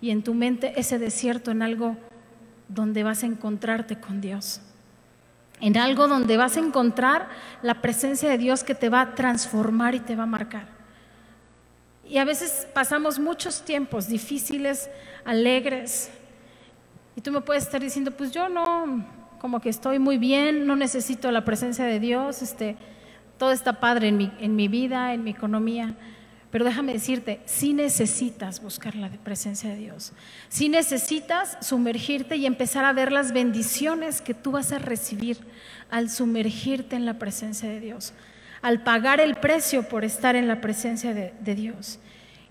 y 0.01 0.11
en 0.11 0.23
tu 0.23 0.33
mente 0.33 0.79
ese 0.79 0.99
desierto 0.99 1.51
en 1.51 1.61
algo 1.61 1.97
donde 2.67 3.03
vas 3.03 3.23
a 3.23 3.27
encontrarte 3.27 3.99
con 3.99 4.21
Dios. 4.21 4.61
En 5.59 5.77
algo 5.77 6.07
donde 6.07 6.37
vas 6.37 6.55
a 6.55 6.61
encontrar 6.61 7.27
la 7.61 7.81
presencia 7.81 8.29
de 8.29 8.37
Dios 8.37 8.63
que 8.63 8.75
te 8.75 8.89
va 8.89 9.01
a 9.01 9.15
transformar 9.15 9.95
y 9.95 9.99
te 9.99 10.15
va 10.15 10.23
a 10.23 10.27
marcar. 10.27 10.78
Y 12.09 12.17
a 12.17 12.25
veces 12.25 12.67
pasamos 12.73 13.19
muchos 13.19 13.61
tiempos 13.61 14.07
difíciles, 14.07 14.89
alegres. 15.23 16.09
Y 17.15 17.21
tú 17.21 17.31
me 17.31 17.41
puedes 17.41 17.63
estar 17.63 17.79
diciendo, 17.79 18.09
pues 18.09 18.31
yo 18.31 18.49
no, 18.49 19.05
como 19.39 19.61
que 19.61 19.69
estoy 19.69 19.99
muy 19.99 20.17
bien, 20.17 20.65
no 20.65 20.75
necesito 20.75 21.31
la 21.31 21.45
presencia 21.45 21.85
de 21.85 21.99
Dios, 21.99 22.41
este, 22.41 22.77
todo 23.37 23.51
está 23.51 23.79
padre 23.79 24.07
en 24.07 24.17
mi, 24.17 24.31
en 24.39 24.55
mi 24.55 24.67
vida, 24.67 25.13
en 25.13 25.23
mi 25.23 25.29
economía. 25.29 25.95
Pero 26.49 26.65
déjame 26.65 26.93
decirte, 26.93 27.41
si 27.45 27.73
necesitas 27.73 28.59
buscar 28.59 28.95
la 28.95 29.09
presencia 29.09 29.69
de 29.69 29.75
Dios, 29.75 30.13
si 30.47 30.67
necesitas 30.67 31.57
sumergirte 31.61 32.37
y 32.37 32.47
empezar 32.47 32.85
a 32.85 32.93
ver 32.93 33.11
las 33.11 33.33
bendiciones 33.33 34.19
que 34.21 34.33
tú 34.33 34.51
vas 34.53 34.71
a 34.71 34.79
recibir 34.79 35.37
al 35.91 36.09
sumergirte 36.09 36.95
en 36.95 37.05
la 37.05 37.19
presencia 37.19 37.69
de 37.69 37.79
Dios, 37.79 38.13
al 38.61 38.83
pagar 38.83 39.19
el 39.19 39.35
precio 39.35 39.87
por 39.87 40.03
estar 40.03 40.35
en 40.35 40.47
la 40.47 40.61
presencia 40.61 41.13
de, 41.13 41.55
Dios. 41.55 41.99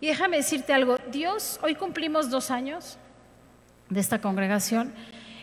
Y 0.01 0.07
déjame 0.07 0.37
decirte 0.39 0.73
algo, 0.73 0.99
Dios, 1.11 1.59
hoy 1.63 1.75
cumplimos 1.75 2.31
dos 2.31 2.51
años 2.51 2.99
de 3.91 4.01
esta 4.01 4.21
congregación 4.21 4.93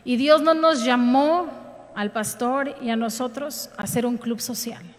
y 0.04 0.18
Dios 0.18 0.42
no 0.42 0.54
nos 0.54 0.86
llamó 0.86 1.48
al 1.96 2.12
pastor 2.12 2.76
y 2.82 2.90
a 2.90 2.96
nosotros 2.96 3.70
a 3.78 3.84
hacer 3.84 4.06
un 4.06 4.18
club 4.18 4.40
social 4.40 4.96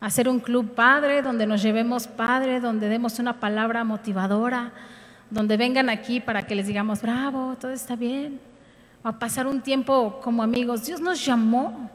hacer 0.00 0.28
un 0.28 0.40
club 0.40 0.74
padre, 0.74 1.22
donde 1.22 1.46
nos 1.46 1.62
llevemos 1.62 2.06
padre, 2.06 2.60
donde 2.60 2.88
demos 2.88 3.18
una 3.18 3.40
palabra 3.40 3.84
motivadora, 3.84 4.72
donde 5.30 5.56
vengan 5.56 5.88
aquí 5.88 6.20
para 6.20 6.46
que 6.46 6.54
les 6.54 6.66
digamos, 6.66 7.02
bravo, 7.02 7.56
todo 7.60 7.72
está 7.72 7.96
bien, 7.96 8.40
a 9.02 9.18
pasar 9.18 9.46
un 9.46 9.60
tiempo 9.60 10.20
como 10.22 10.42
amigos. 10.42 10.86
Dios 10.86 11.00
nos 11.00 11.24
llamó 11.24 11.90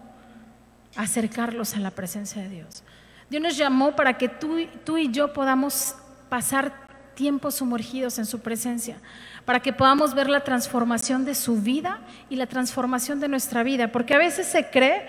a 0.96 1.04
acercarlos 1.04 1.76
a 1.76 1.80
la 1.80 1.92
presencia 1.92 2.42
de 2.42 2.50
Dios. 2.50 2.84
Dios 3.32 3.42
nos 3.42 3.56
llamó 3.56 3.96
para 3.96 4.18
que 4.18 4.28
tú, 4.28 4.58
tú 4.84 4.98
y 4.98 5.10
yo 5.10 5.32
podamos 5.32 5.96
pasar 6.28 6.74
tiempos 7.16 7.56
sumergidos 7.56 8.20
en 8.20 8.26
su 8.26 8.42
presencia, 8.42 8.98
para 9.46 9.62
que 9.62 9.72
podamos 9.72 10.14
ver 10.14 10.30
la 10.30 10.44
transformación 10.44 11.24
de 11.24 11.34
su 11.34 11.56
vida 11.56 12.02
y 12.30 12.36
la 12.36 12.46
transformación 12.46 13.22
de 13.22 13.30
nuestra 13.30 13.64
vida, 13.64 13.90
porque 13.90 14.16
a 14.16 14.18
veces 14.18 14.48
se 14.48 14.70
cree 14.70 15.08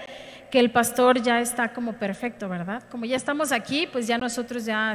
que 0.52 0.60
el 0.60 0.70
pastor 0.70 1.20
ya 1.20 1.40
está 1.40 1.72
como 1.72 1.94
perfecto, 1.94 2.48
¿verdad? 2.48 2.84
Como 2.92 3.06
ya 3.06 3.16
estamos 3.16 3.50
aquí, 3.50 3.88
pues 3.90 4.06
ya 4.06 4.18
nosotros 4.18 4.64
ya, 4.64 4.94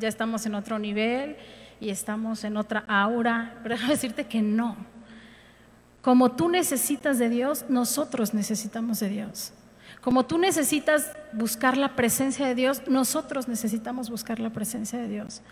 estamos 0.00 0.44
en 0.44 0.56
otro 0.56 0.76
nivel 0.76 1.36
y 1.78 1.90
estamos 1.90 2.42
en 2.42 2.56
otra 2.56 2.82
aura, 2.88 3.54
pero 3.62 3.76
déjame 3.76 3.92
decirte 3.94 4.24
que 4.24 4.42
no. 4.42 4.76
Como 6.02 6.32
tú 6.32 6.48
necesitas 6.48 7.20
de 7.20 7.28
Dios, 7.28 7.66
nosotros 7.68 8.34
necesitamos 8.34 8.98
de 8.98 9.10
Dios. 9.10 9.52
Como 10.00 10.26
tú 10.26 10.38
necesitas 10.38 11.12
buscar 11.32 11.76
la 11.76 11.96
presencia 11.96 12.46
de 12.46 12.54
Dios, 12.54 12.82
nosotros 12.86 13.48
necesitamos 13.48 14.10
buscar 14.10 14.38
la 14.40 14.50
presencia 14.50 14.98
de 14.98 15.08
Dios. 15.08 15.42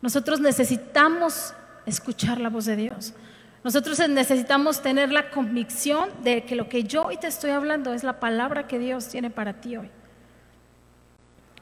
Nosotros 0.00 0.40
necesitamos 0.40 1.54
escuchar 1.86 2.40
la 2.40 2.48
voz 2.48 2.64
de 2.64 2.76
Dios. 2.76 3.14
Nosotros 3.64 3.98
necesitamos 4.08 4.82
tener 4.82 5.12
la 5.12 5.30
convicción 5.30 6.10
de 6.24 6.44
que 6.44 6.56
lo 6.56 6.68
que 6.68 6.84
yo 6.84 7.04
hoy 7.04 7.16
te 7.16 7.28
estoy 7.28 7.50
hablando 7.50 7.92
es 7.92 8.02
la 8.02 8.18
palabra 8.18 8.66
que 8.66 8.78
Dios 8.78 9.08
tiene 9.08 9.30
para 9.30 9.60
ti 9.60 9.76
hoy. 9.76 9.90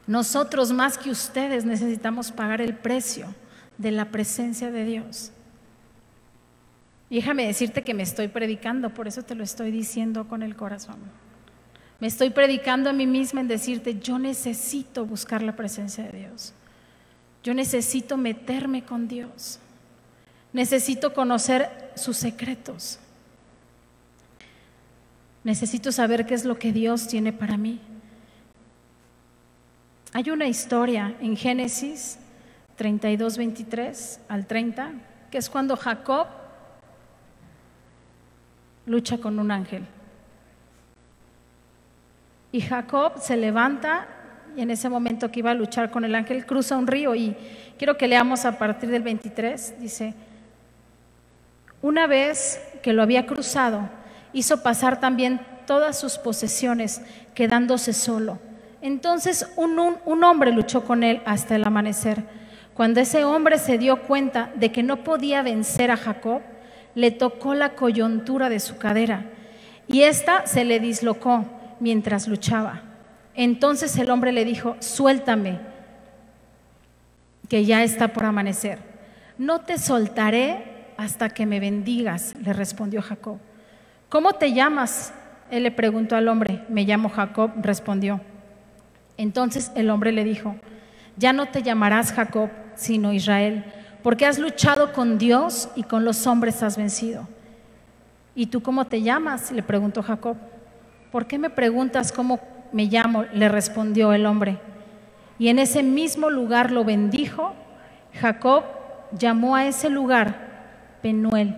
Nosotros 0.07 0.71
más 0.71 0.97
que 0.97 1.11
ustedes 1.11 1.63
necesitamos 1.63 2.31
pagar 2.31 2.59
el 2.59 2.75
precio 2.75 3.27
de 3.77 3.91
la 3.91 4.05
presencia 4.05 4.71
de 4.71 4.83
Dios. 4.85 5.31
Déjame 7.09 7.45
decirte 7.45 7.83
que 7.83 7.93
me 7.93 8.03
estoy 8.03 8.29
predicando, 8.29 8.89
por 8.93 9.07
eso 9.07 9.21
te 9.23 9.35
lo 9.35 9.43
estoy 9.43 9.69
diciendo 9.69 10.27
con 10.27 10.43
el 10.43 10.55
corazón. 10.55 10.97
Me 12.01 12.07
estoy 12.07 12.31
predicando 12.31 12.89
a 12.89 12.93
mí 12.93 13.05
misma 13.05 13.41
en 13.41 13.47
decirte, 13.47 13.99
yo 13.99 14.17
necesito 14.17 15.05
buscar 15.05 15.43
la 15.43 15.55
presencia 15.55 16.03
de 16.03 16.17
Dios. 16.17 16.51
Yo 17.43 17.53
necesito 17.53 18.17
meterme 18.17 18.83
con 18.83 19.07
Dios. 19.07 19.59
Necesito 20.51 21.13
conocer 21.13 21.91
sus 21.95 22.17
secretos. 22.17 22.97
Necesito 25.43 25.91
saber 25.91 26.25
qué 26.25 26.33
es 26.33 26.43
lo 26.43 26.57
que 26.57 26.73
Dios 26.73 27.07
tiene 27.07 27.33
para 27.33 27.55
mí. 27.55 27.79
Hay 30.11 30.31
una 30.31 30.47
historia 30.47 31.15
en 31.21 31.37
Génesis 31.37 32.17
32, 32.77 33.37
23 33.37 34.21
al 34.27 34.47
30, 34.47 34.91
que 35.29 35.37
es 35.37 35.51
cuando 35.51 35.77
Jacob 35.77 36.25
lucha 38.87 39.19
con 39.19 39.37
un 39.37 39.51
ángel. 39.51 39.85
Y 42.51 42.61
Jacob 42.61 43.13
se 43.19 43.37
levanta 43.37 44.07
y 44.55 44.61
en 44.61 44.71
ese 44.71 44.89
momento 44.89 45.31
que 45.31 45.39
iba 45.39 45.51
a 45.51 45.55
luchar 45.55 45.91
con 45.91 46.03
el 46.03 46.13
ángel 46.15 46.45
cruza 46.45 46.75
un 46.75 46.87
río 46.87 47.15
y 47.15 47.35
quiero 47.77 47.97
que 47.97 48.07
leamos 48.07 48.45
a 48.45 48.57
partir 48.57 48.89
del 48.89 49.03
23, 49.03 49.79
dice, 49.79 50.13
una 51.81 52.05
vez 52.07 52.61
que 52.83 52.93
lo 52.93 53.01
había 53.01 53.25
cruzado, 53.25 53.89
hizo 54.33 54.61
pasar 54.61 54.99
también 54.99 55.39
todas 55.65 55.97
sus 55.97 56.17
posesiones, 56.17 57.01
quedándose 57.33 57.93
solo. 57.93 58.39
Entonces 58.81 59.49
un, 59.55 59.79
un, 60.05 60.23
hombre 60.23 60.51
luchó 60.51 60.83
con 60.83 61.03
él 61.03 61.21
hasta 61.25 61.55
el 61.55 61.63
amanecer. 61.63 62.23
Cuando 62.73 62.99
ese 62.99 63.23
hombre 63.23 63.57
se 63.57 63.77
dio 63.77 64.01
cuenta 64.01 64.51
de 64.55 64.71
que 64.71 64.83
no 64.83 65.03
podía 65.03 65.43
vencer 65.43 65.91
a 65.91 65.97
Jacob, 65.97 66.41
le 66.95 67.11
tocó 67.11 67.53
la 67.53 67.69
coyuntura 67.75 68.49
de 68.49 68.59
su 68.59 68.77
cadera 68.77 69.25
y 69.87 70.01
ésta 70.01 70.45
se 70.45 70.65
le 70.65 70.79
dislocó 70.79 71.45
mientras 71.81 72.29
luchaba. 72.29 72.83
Entonces 73.33 73.97
el 73.97 74.09
hombre 74.09 74.31
le 74.31 74.45
dijo, 74.45 74.77
suéltame, 74.79 75.59
que 77.49 77.65
ya 77.65 77.83
está 77.83 78.09
por 78.09 78.23
amanecer. 78.23 78.79
No 79.37 79.61
te 79.61 79.77
soltaré 79.77 80.93
hasta 80.95 81.29
que 81.29 81.45
me 81.45 81.59
bendigas, 81.59 82.33
le 82.41 82.53
respondió 82.53 83.01
Jacob. 83.01 83.39
¿Cómo 84.07 84.33
te 84.33 84.53
llamas? 84.53 85.13
Él 85.49 85.63
le 85.63 85.71
preguntó 85.71 86.15
al 86.15 86.27
hombre. 86.27 86.63
Me 86.69 86.85
llamo 86.85 87.09
Jacob, 87.09 87.51
respondió. 87.57 88.21
Entonces 89.17 89.71
el 89.75 89.89
hombre 89.89 90.11
le 90.11 90.23
dijo, 90.23 90.55
ya 91.17 91.33
no 91.33 91.47
te 91.47 91.63
llamarás 91.63 92.13
Jacob, 92.13 92.49
sino 92.75 93.11
Israel, 93.11 93.65
porque 94.03 94.25
has 94.25 94.39
luchado 94.39 94.93
con 94.93 95.17
Dios 95.17 95.69
y 95.75 95.83
con 95.83 96.05
los 96.05 96.27
hombres 96.27 96.63
has 96.63 96.77
vencido. 96.77 97.27
¿Y 98.35 98.45
tú 98.45 98.61
cómo 98.61 98.85
te 98.85 99.01
llamas? 99.01 99.51
le 99.51 99.63
preguntó 99.63 100.03
Jacob. 100.03 100.37
¿Por 101.11 101.27
qué 101.27 101.37
me 101.37 101.49
preguntas 101.49 102.11
cómo 102.11 102.39
me 102.71 102.85
llamo? 102.85 103.25
le 103.33 103.49
respondió 103.49 104.13
el 104.13 104.25
hombre. 104.25 104.59
Y 105.37 105.49
en 105.49 105.59
ese 105.59 105.83
mismo 105.83 106.29
lugar 106.29 106.71
lo 106.71 106.85
bendijo. 106.85 107.53
Jacob 108.13 108.63
llamó 109.17 109.55
a 109.55 109.65
ese 109.65 109.89
lugar 109.89 110.51
Penuel, 111.01 111.55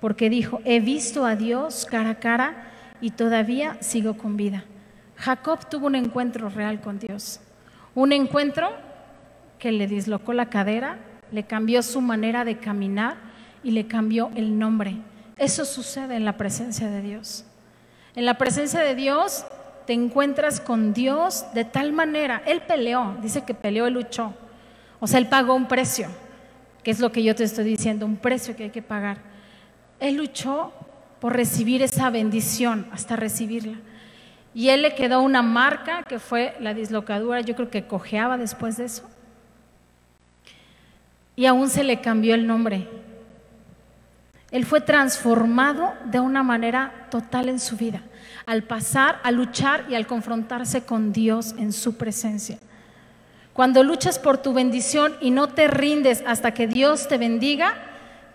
porque 0.00 0.28
dijo, 0.28 0.60
he 0.64 0.80
visto 0.80 1.24
a 1.24 1.36
Dios 1.36 1.86
cara 1.88 2.10
a 2.10 2.14
cara 2.16 2.70
y 3.00 3.10
todavía 3.10 3.76
sigo 3.80 4.16
con 4.16 4.36
vida. 4.36 4.64
Jacob 5.16 5.68
tuvo 5.68 5.86
un 5.86 5.94
encuentro 5.94 6.48
real 6.48 6.80
con 6.80 6.98
Dios, 6.98 7.40
un 7.94 8.12
encuentro 8.12 8.70
que 9.58 9.72
le 9.72 9.86
dislocó 9.86 10.32
la 10.32 10.46
cadera, 10.46 10.98
le 11.30 11.44
cambió 11.44 11.82
su 11.82 12.00
manera 12.00 12.44
de 12.44 12.58
caminar 12.58 13.16
y 13.62 13.70
le 13.70 13.86
cambió 13.86 14.30
el 14.34 14.58
nombre. 14.58 14.96
Eso 15.36 15.64
sucede 15.64 16.16
en 16.16 16.24
la 16.24 16.36
presencia 16.36 16.90
de 16.90 17.02
Dios. 17.02 17.44
En 18.14 18.24
la 18.24 18.34
presencia 18.34 18.80
de 18.80 18.94
Dios 18.94 19.44
te 19.86 19.92
encuentras 19.92 20.60
con 20.60 20.92
Dios 20.92 21.46
de 21.54 21.64
tal 21.64 21.92
manera, 21.92 22.42
Él 22.46 22.62
peleó, 22.62 23.16
dice 23.22 23.44
que 23.44 23.54
peleó 23.54 23.88
y 23.88 23.90
luchó, 23.90 24.34
o 24.98 25.06
sea, 25.06 25.18
Él 25.18 25.28
pagó 25.28 25.54
un 25.54 25.68
precio, 25.68 26.08
que 26.82 26.90
es 26.90 27.00
lo 27.00 27.12
que 27.12 27.22
yo 27.22 27.34
te 27.34 27.44
estoy 27.44 27.64
diciendo, 27.64 28.06
un 28.06 28.16
precio 28.16 28.56
que 28.56 28.64
hay 28.64 28.70
que 28.70 28.82
pagar. 28.82 29.18
Él 30.00 30.16
luchó 30.16 30.72
por 31.20 31.36
recibir 31.36 31.82
esa 31.82 32.10
bendición, 32.10 32.86
hasta 32.92 33.16
recibirla. 33.16 33.78
Y 34.54 34.70
él 34.70 34.82
le 34.82 34.94
quedó 34.94 35.20
una 35.22 35.42
marca 35.42 36.02
que 36.02 36.18
fue 36.18 36.56
la 36.58 36.74
dislocadura, 36.74 37.40
yo 37.40 37.54
creo 37.54 37.70
que 37.70 37.86
cojeaba 37.86 38.36
después 38.36 38.76
de 38.78 38.86
eso. 38.86 39.08
Y 41.36 41.46
aún 41.46 41.68
se 41.68 41.84
le 41.84 42.00
cambió 42.00 42.34
el 42.34 42.46
nombre. 42.46 42.88
Él 44.50 44.64
fue 44.64 44.80
transformado 44.80 45.92
de 46.06 46.18
una 46.18 46.42
manera 46.42 47.06
total 47.10 47.48
en 47.48 47.60
su 47.60 47.76
vida, 47.76 48.02
al 48.46 48.64
pasar, 48.64 49.20
a 49.22 49.30
luchar 49.30 49.84
y 49.88 49.94
al 49.94 50.06
confrontarse 50.06 50.84
con 50.84 51.12
Dios 51.12 51.54
en 51.56 51.72
su 51.72 51.96
presencia. 51.96 52.58
Cuando 53.52 53.84
luchas 53.84 54.18
por 54.18 54.38
tu 54.38 54.52
bendición 54.52 55.14
y 55.20 55.30
no 55.30 55.48
te 55.48 55.68
rindes 55.68 56.24
hasta 56.26 56.52
que 56.52 56.66
Dios 56.66 57.06
te 57.06 57.18
bendiga, 57.18 57.74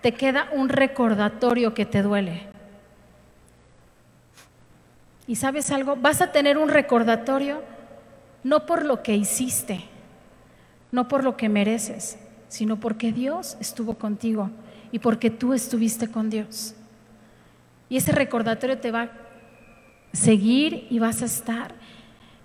te 0.02 0.14
queda 0.14 0.48
un 0.54 0.70
recordatorio 0.70 1.74
que 1.74 1.86
te 1.86 2.02
duele. 2.02 2.44
Y 5.28 5.36
sabes 5.36 5.72
algo, 5.72 5.96
vas 5.96 6.22
a 6.22 6.32
tener 6.32 6.58
un 6.58 6.70
recordatorio 6.70 7.62
no 8.44 8.68
por 8.68 8.86
lo 8.86 9.02
que 9.02 9.16
hiciste, 9.16 9.84
no 10.92 11.08
por 11.08 11.24
lo 11.24 11.36
que 11.36 11.50
mereces, 11.50 12.18
sino 12.48 12.80
porque 12.80 13.12
Dios 13.12 13.58
estuvo 13.60 13.96
contigo 13.96 14.52
y 14.96 15.00
porque 15.00 15.30
tú 15.30 15.54
estuviste 15.54 16.08
con 16.08 16.30
Dios. 16.30 16.74
Y 17.90 17.98
ese 17.98 18.14
recordatorio 18.14 18.78
te 18.78 18.92
va 18.92 19.02
a 19.02 19.10
seguir 20.14 20.88
y 20.90 21.00
vas 21.00 21.22
a 21.22 21.26
estar. 21.26 21.76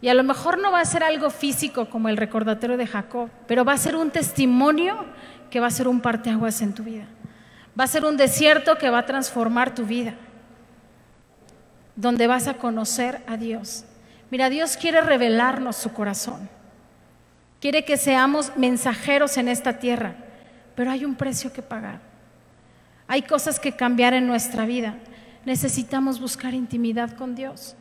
Y 0.03 0.09
a 0.09 0.15
lo 0.15 0.25
mejor 0.25 0.59
no 0.59 0.73
va 0.73 0.81
a 0.81 0.85
ser 0.85 1.05
algo 1.05 1.31
físico 1.31 1.89
como 1.89 2.09
el 2.09 2.17
recordatorio 2.17 2.77
de 2.77 2.89
Jacob, 2.89 3.31
pero 3.47 3.65
va 3.65 3.75
a 3.75 3.79
ser 3.79 3.95
un 3.95 4.11
testimonio 4.11 4.97
que 5.49 5.61
va 5.61 5.69
a 5.69 5.71
ser 5.71 5.87
un 5.87 6.01
parteaguas 6.01 6.61
en 6.61 6.75
tu 6.75 6.83
vida. 6.83 7.05
Va 7.79 7.85
a 7.85 7.87
ser 7.87 8.05
un 8.05 8.17
desierto 8.17 8.77
que 8.79 8.91
va 8.91 8.99
a 8.99 9.07
transformar 9.07 9.73
tu 9.73 9.87
vida 9.87 10.15
donde 11.95 12.27
vas 12.27 12.49
a 12.49 12.55
conocer 12.55 13.23
a 13.29 13.37
Dios. 13.37 13.85
Mira, 14.33 14.51
Dios 14.51 14.77
quiere 14.77 15.03
revelarnos 15.03 15.77
su 15.77 15.93
corazón. 15.93 16.49
Quiere 17.61 17.85
que 17.85 17.97
seamos 17.97 18.57
mensajeros 18.57 19.37
en 19.37 19.47
esta 19.47 19.79
tierra, 19.79 20.17
pero 20.75 20.91
hay 20.91 21.05
un 21.05 21.15
precio 21.15 21.53
que 21.53 21.63
pagar. 21.63 22.10
Hay 23.11 23.23
cosas 23.23 23.59
que 23.59 23.73
cambiar 23.73 24.15
en 24.15 24.29
nuestra 24.29 24.67
vida. 24.67 24.95
Necesitamos 25.45 26.21
buscar 26.21 26.55
intimidad 26.55 27.17
con 27.17 27.35
Dios. 27.35 27.75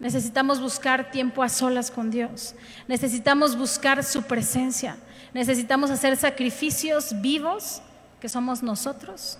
Necesitamos 0.00 0.60
buscar 0.60 1.12
tiempo 1.12 1.44
a 1.44 1.48
solas 1.48 1.92
con 1.92 2.10
Dios. 2.10 2.56
Necesitamos 2.88 3.56
buscar 3.56 4.02
su 4.02 4.24
presencia. 4.24 4.96
Necesitamos 5.32 5.92
hacer 5.92 6.16
sacrificios 6.16 7.14
vivos, 7.22 7.82
que 8.20 8.28
somos 8.28 8.64
nosotros, 8.64 9.38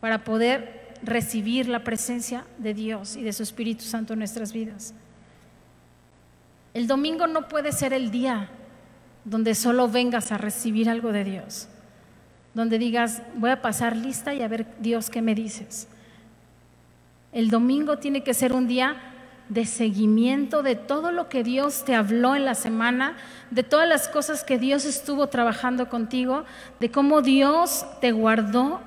para 0.00 0.24
poder 0.24 0.96
recibir 1.04 1.68
la 1.68 1.84
presencia 1.84 2.44
de 2.58 2.74
Dios 2.74 3.14
y 3.14 3.22
de 3.22 3.32
su 3.32 3.44
Espíritu 3.44 3.84
Santo 3.84 4.14
en 4.14 4.18
nuestras 4.18 4.52
vidas. 4.52 4.92
El 6.72 6.88
domingo 6.88 7.28
no 7.28 7.46
puede 7.46 7.70
ser 7.70 7.92
el 7.92 8.10
día 8.10 8.48
donde 9.24 9.54
solo 9.54 9.88
vengas 9.88 10.32
a 10.32 10.38
recibir 10.38 10.90
algo 10.90 11.12
de 11.12 11.22
Dios, 11.22 11.68
donde 12.54 12.78
digas, 12.78 13.22
voy 13.36 13.50
a 13.50 13.62
pasar 13.62 13.96
lista 13.96 14.32
y 14.34 14.42
a 14.42 14.48
ver 14.48 14.66
Dios 14.78 15.10
qué 15.10 15.22
me 15.22 15.34
dices. 15.34 15.88
El 17.32 17.50
domingo 17.50 17.98
tiene 17.98 18.22
que 18.22 18.32
ser 18.32 18.52
un 18.52 18.68
día 18.68 18.96
de 19.48 19.66
seguimiento 19.66 20.62
de 20.62 20.76
todo 20.76 21.12
lo 21.12 21.28
que 21.28 21.42
Dios 21.42 21.84
te 21.84 21.94
habló 21.94 22.34
en 22.34 22.44
la 22.44 22.54
semana, 22.54 23.16
de 23.50 23.62
todas 23.62 23.88
las 23.88 24.08
cosas 24.08 24.44
que 24.44 24.58
Dios 24.58 24.84
estuvo 24.84 25.26
trabajando 25.26 25.88
contigo, 25.88 26.44
de 26.80 26.90
cómo 26.90 27.20
Dios 27.20 27.84
te 28.00 28.12
guardó 28.12 28.80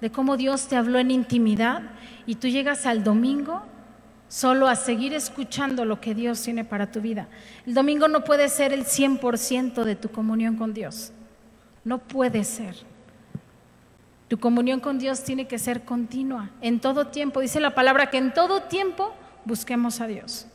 de 0.00 0.10
cómo 0.10 0.36
Dios 0.36 0.68
te 0.68 0.76
habló 0.76 0.98
en 0.98 1.10
intimidad 1.10 1.82
y 2.26 2.36
tú 2.36 2.48
llegas 2.48 2.86
al 2.86 3.02
domingo 3.02 3.62
solo 4.28 4.68
a 4.68 4.76
seguir 4.76 5.14
escuchando 5.14 5.84
lo 5.84 6.00
que 6.00 6.14
Dios 6.14 6.42
tiene 6.42 6.64
para 6.64 6.90
tu 6.90 7.00
vida. 7.00 7.28
El 7.66 7.74
domingo 7.74 8.08
no 8.08 8.24
puede 8.24 8.48
ser 8.48 8.72
el 8.72 8.84
100% 8.84 9.84
de 9.84 9.96
tu 9.96 10.08
comunión 10.08 10.56
con 10.56 10.74
Dios. 10.74 11.12
No 11.84 11.98
puede 11.98 12.44
ser. 12.44 12.76
Tu 14.28 14.38
comunión 14.38 14.80
con 14.80 14.98
Dios 14.98 15.22
tiene 15.22 15.46
que 15.46 15.58
ser 15.58 15.84
continua, 15.84 16.50
en 16.60 16.80
todo 16.80 17.08
tiempo. 17.08 17.40
Dice 17.40 17.60
la 17.60 17.74
palabra 17.74 18.10
que 18.10 18.18
en 18.18 18.34
todo 18.34 18.62
tiempo 18.62 19.14
busquemos 19.44 20.00
a 20.00 20.06
Dios. 20.06 20.46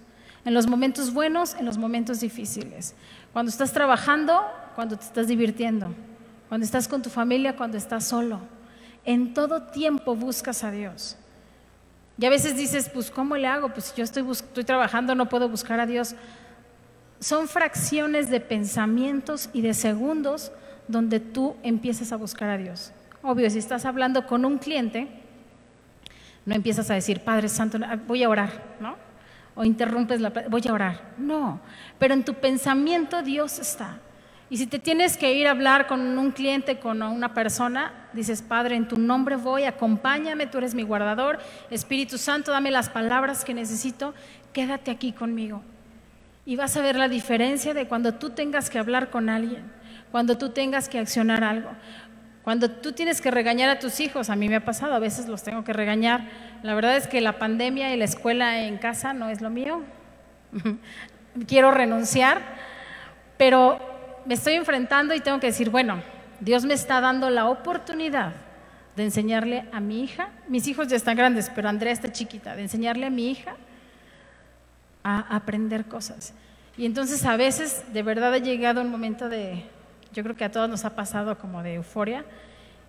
En 0.43 0.53
los 0.53 0.67
momentos 0.67 1.13
buenos, 1.13 1.55
en 1.55 1.65
los 1.65 1.77
momentos 1.77 2.19
difíciles. 2.19 2.95
Cuando 3.31 3.49
estás 3.49 3.71
trabajando, 3.71 4.41
cuando 4.75 4.97
te 4.97 5.05
estás 5.05 5.27
divirtiendo. 5.27 5.93
Cuando 6.49 6.65
estás 6.65 6.87
con 6.87 7.01
tu 7.01 7.09
familia, 7.09 7.55
cuando 7.55 7.77
estás 7.77 8.05
solo 8.05 8.41
en 9.05 9.33
todo 9.33 9.63
tiempo 9.63 10.15
buscas 10.15 10.63
a 10.63 10.71
Dios. 10.71 11.17
Y 12.17 12.25
a 12.25 12.29
veces 12.29 12.55
dices, 12.55 12.89
pues 12.89 13.09
¿cómo 13.09 13.35
le 13.35 13.47
hago? 13.47 13.69
Pues 13.69 13.85
si 13.85 13.97
yo 13.97 14.03
estoy, 14.03 14.29
estoy 14.29 14.63
trabajando, 14.63 15.15
no 15.15 15.29
puedo 15.29 15.49
buscar 15.49 15.79
a 15.79 15.85
Dios. 15.85 16.15
son 17.19 17.47
fracciones 17.47 18.29
de 18.29 18.39
pensamientos 18.39 19.49
y 19.53 19.61
de 19.61 19.73
segundos 19.75 20.51
donde 20.87 21.19
tú 21.19 21.55
empiezas 21.61 22.11
a 22.11 22.15
buscar 22.15 22.49
a 22.49 22.57
Dios. 22.57 22.91
Obvio, 23.23 23.49
si 23.49 23.59
estás 23.59 23.85
hablando 23.85 24.25
con 24.25 24.45
un 24.45 24.57
cliente, 24.57 25.07
no 26.45 26.55
empiezas 26.55 26.89
a 26.89 26.95
decir, 26.95 27.21
Padre 27.21 27.49
Santo, 27.49 27.77
voy 28.07 28.23
a 28.23 28.29
orar, 28.29 28.49
¿no? 28.79 28.95
O 29.53 29.63
interrumpes 29.63 30.21
la, 30.21 30.29
voy 30.49 30.63
a 30.67 30.73
orar. 30.73 31.13
No, 31.17 31.59
pero 31.99 32.13
en 32.13 32.23
tu 32.23 32.33
pensamiento 32.33 33.21
Dios 33.21 33.59
está. 33.59 33.99
Y 34.49 34.57
si 34.57 34.67
te 34.67 34.79
tienes 34.79 35.15
que 35.15 35.33
ir 35.33 35.47
a 35.47 35.51
hablar 35.51 35.87
con 35.87 36.17
un 36.17 36.31
cliente, 36.31 36.77
con 36.77 37.01
una 37.01 37.33
persona, 37.33 37.93
dices, 38.11 38.41
Padre, 38.41 38.75
en 38.75 38.85
tu 38.85 38.97
nombre 38.97 39.37
voy, 39.37 39.63
acompáñame, 39.63 40.45
tú 40.45 40.57
eres 40.57 40.75
mi 40.75 40.83
guardador, 40.83 41.39
Espíritu 41.69 42.17
Santo, 42.17 42.51
dame 42.51 42.69
las 42.69 42.89
palabras 42.89 43.45
que 43.45 43.53
necesito, 43.53 44.13
quédate 44.51 44.91
aquí 44.91 45.13
conmigo. 45.13 45.61
Y 46.45 46.57
vas 46.57 46.75
a 46.75 46.81
ver 46.81 46.97
la 46.97 47.07
diferencia 47.07 47.73
de 47.73 47.87
cuando 47.87 48.15
tú 48.15 48.31
tengas 48.31 48.69
que 48.69 48.77
hablar 48.77 49.09
con 49.09 49.29
alguien, 49.29 49.71
cuando 50.11 50.37
tú 50.37 50.49
tengas 50.49 50.89
que 50.89 50.99
accionar 50.99 51.45
algo. 51.45 51.69
Cuando 52.43 52.71
tú 52.71 52.93
tienes 52.93 53.21
que 53.21 53.29
regañar 53.29 53.69
a 53.69 53.79
tus 53.79 53.99
hijos, 53.99 54.29
a 54.29 54.35
mí 54.35 54.49
me 54.49 54.55
ha 54.55 54.65
pasado, 54.65 54.95
a 54.95 54.99
veces 54.99 55.27
los 55.27 55.43
tengo 55.43 55.63
que 55.63 55.73
regañar. 55.73 56.27
La 56.63 56.73
verdad 56.73 56.97
es 56.97 57.07
que 57.07 57.21
la 57.21 57.37
pandemia 57.37 57.93
y 57.93 57.97
la 57.97 58.05
escuela 58.05 58.63
en 58.63 58.77
casa 58.77 59.13
no 59.13 59.29
es 59.29 59.41
lo 59.41 59.49
mío. 59.49 59.83
Quiero 61.47 61.71
renunciar, 61.71 62.41
pero 63.37 63.79
me 64.25 64.33
estoy 64.33 64.55
enfrentando 64.55 65.13
y 65.13 65.19
tengo 65.19 65.39
que 65.39 65.47
decir, 65.47 65.69
bueno, 65.69 66.01
Dios 66.39 66.65
me 66.65 66.73
está 66.73 66.99
dando 66.99 67.29
la 67.29 67.47
oportunidad 67.47 68.33
de 68.95 69.03
enseñarle 69.03 69.65
a 69.71 69.79
mi 69.79 70.03
hija, 70.03 70.29
mis 70.47 70.67
hijos 70.67 70.87
ya 70.87 70.97
están 70.97 71.15
grandes, 71.15 71.49
pero 71.53 71.69
Andrea 71.69 71.93
está 71.93 72.11
chiquita, 72.11 72.55
de 72.55 72.63
enseñarle 72.63 73.05
a 73.05 73.09
mi 73.09 73.31
hija 73.31 73.55
a 75.03 75.35
aprender 75.35 75.85
cosas. 75.85 76.33
Y 76.77 76.85
entonces 76.85 77.25
a 77.25 77.37
veces 77.37 77.83
de 77.93 78.03
verdad 78.03 78.33
ha 78.33 78.39
llegado 78.39 78.81
un 78.81 78.89
momento 78.89 79.29
de, 79.29 79.63
yo 80.13 80.23
creo 80.23 80.35
que 80.35 80.43
a 80.43 80.51
todos 80.51 80.69
nos 80.69 80.85
ha 80.85 80.95
pasado 80.95 81.37
como 81.37 81.63
de 81.63 81.75
euforia, 81.75 82.25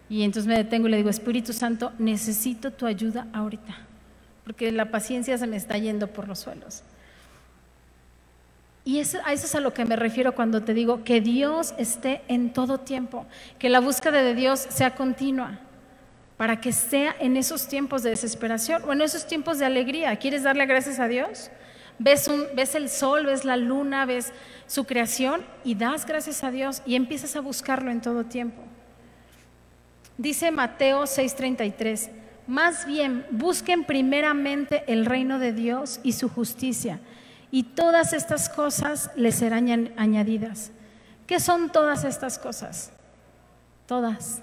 y 0.09 0.25
entonces 0.25 0.47
me 0.47 0.57
detengo 0.57 0.89
y 0.89 0.91
le 0.91 0.97
digo, 0.99 1.11
Espíritu 1.11 1.53
Santo, 1.53 1.93
necesito 1.99 2.71
tu 2.71 2.87
ayuda 2.87 3.29
ahorita, 3.33 3.77
porque 4.45 4.71
la 4.73 4.91
paciencia 4.91 5.39
se 5.39 5.47
me 5.47 5.57
está 5.57 5.79
yendo 5.79 6.09
por 6.09 6.29
los 6.29 6.41
suelos. 6.41 6.83
Y 8.85 8.99
a 8.99 9.03
eso 9.03 9.21
es 9.25 9.55
a 9.55 9.61
lo 9.61 9.73
que 9.73 9.85
me 9.85 9.95
refiero 9.95 10.35
cuando 10.35 10.63
te 10.63 10.75
digo 10.75 11.05
que 11.05 11.21
Dios 11.21 11.73
esté 11.79 12.23
en 12.27 12.53
todo 12.53 12.79
tiempo, 12.79 13.27
que 13.59 13.69
la 13.69 13.79
búsqueda 13.79 14.23
de 14.23 14.35
Dios 14.35 14.59
sea 14.59 14.97
continua, 14.97 15.61
para 16.37 16.61
que 16.61 16.73
sea 16.73 17.15
en 17.21 17.37
esos 17.37 17.69
tiempos 17.69 18.03
de 18.03 18.11
desesperación 18.11 18.83
o 18.85 18.93
en 18.93 19.03
esos 19.03 19.27
tiempos 19.29 19.61
de 19.61 19.67
alegría. 19.67 20.17
¿Quieres 20.17 20.43
darle 20.43 20.67
gracias 20.67 20.99
a 20.99 21.07
Dios? 21.07 21.53
Ves, 22.01 22.29
ves 22.57 22.75
el 22.75 22.89
sol, 22.89 23.27
ves 23.27 23.45
la 23.45 23.57
luna, 23.57 24.07
ves 24.07 24.33
su 24.73 24.87
creación 24.87 25.43
y 25.65 25.75
das 25.75 26.07
gracias 26.07 26.43
a 26.43 26.51
Dios 26.51 26.81
y 26.87 26.95
empiezas 26.95 27.37
a 27.37 27.43
buscarlo 27.43 27.91
en 27.91 28.01
todo 28.01 28.25
tiempo. 28.25 28.63
Dice 30.17 30.51
Mateo 30.51 31.03
6:33, 31.03 32.09
más 32.47 32.87
bien 32.87 33.27
busquen 33.31 33.85
primeramente 33.85 34.83
el 34.87 35.05
reino 35.05 35.39
de 35.39 35.53
Dios 35.53 36.01
y 36.03 36.13
su 36.13 36.31
justicia 36.31 37.01
y 37.51 37.65
todas 37.65 38.15
estas 38.15 38.49
cosas 38.49 39.11
les 39.15 39.35
serán 39.35 39.93
añadidas. 39.99 40.71
¿Qué 41.27 41.39
son 41.39 41.71
todas 41.71 42.05
estas 42.05 42.39
cosas? 42.39 42.93
Todas. 43.85 44.41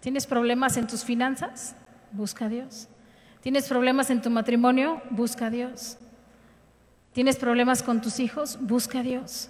¿Tienes 0.00 0.26
problemas 0.26 0.76
en 0.76 0.88
tus 0.88 1.04
finanzas? 1.04 1.76
Busca 2.10 2.46
a 2.46 2.48
Dios. 2.48 2.88
¿Tienes 3.42 3.68
problemas 3.68 4.10
en 4.10 4.20
tu 4.20 4.28
matrimonio? 4.28 5.00
Busca 5.10 5.46
a 5.46 5.50
Dios. 5.50 5.98
¿Tienes 7.16 7.36
problemas 7.36 7.82
con 7.82 8.02
tus 8.02 8.20
hijos? 8.20 8.58
Busca 8.60 8.98
a 8.98 9.02
Dios. 9.02 9.48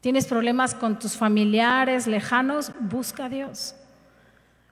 ¿Tienes 0.00 0.26
problemas 0.26 0.74
con 0.74 0.98
tus 0.98 1.16
familiares 1.16 2.08
lejanos? 2.08 2.72
Busca 2.80 3.26
a 3.26 3.28
Dios. 3.28 3.76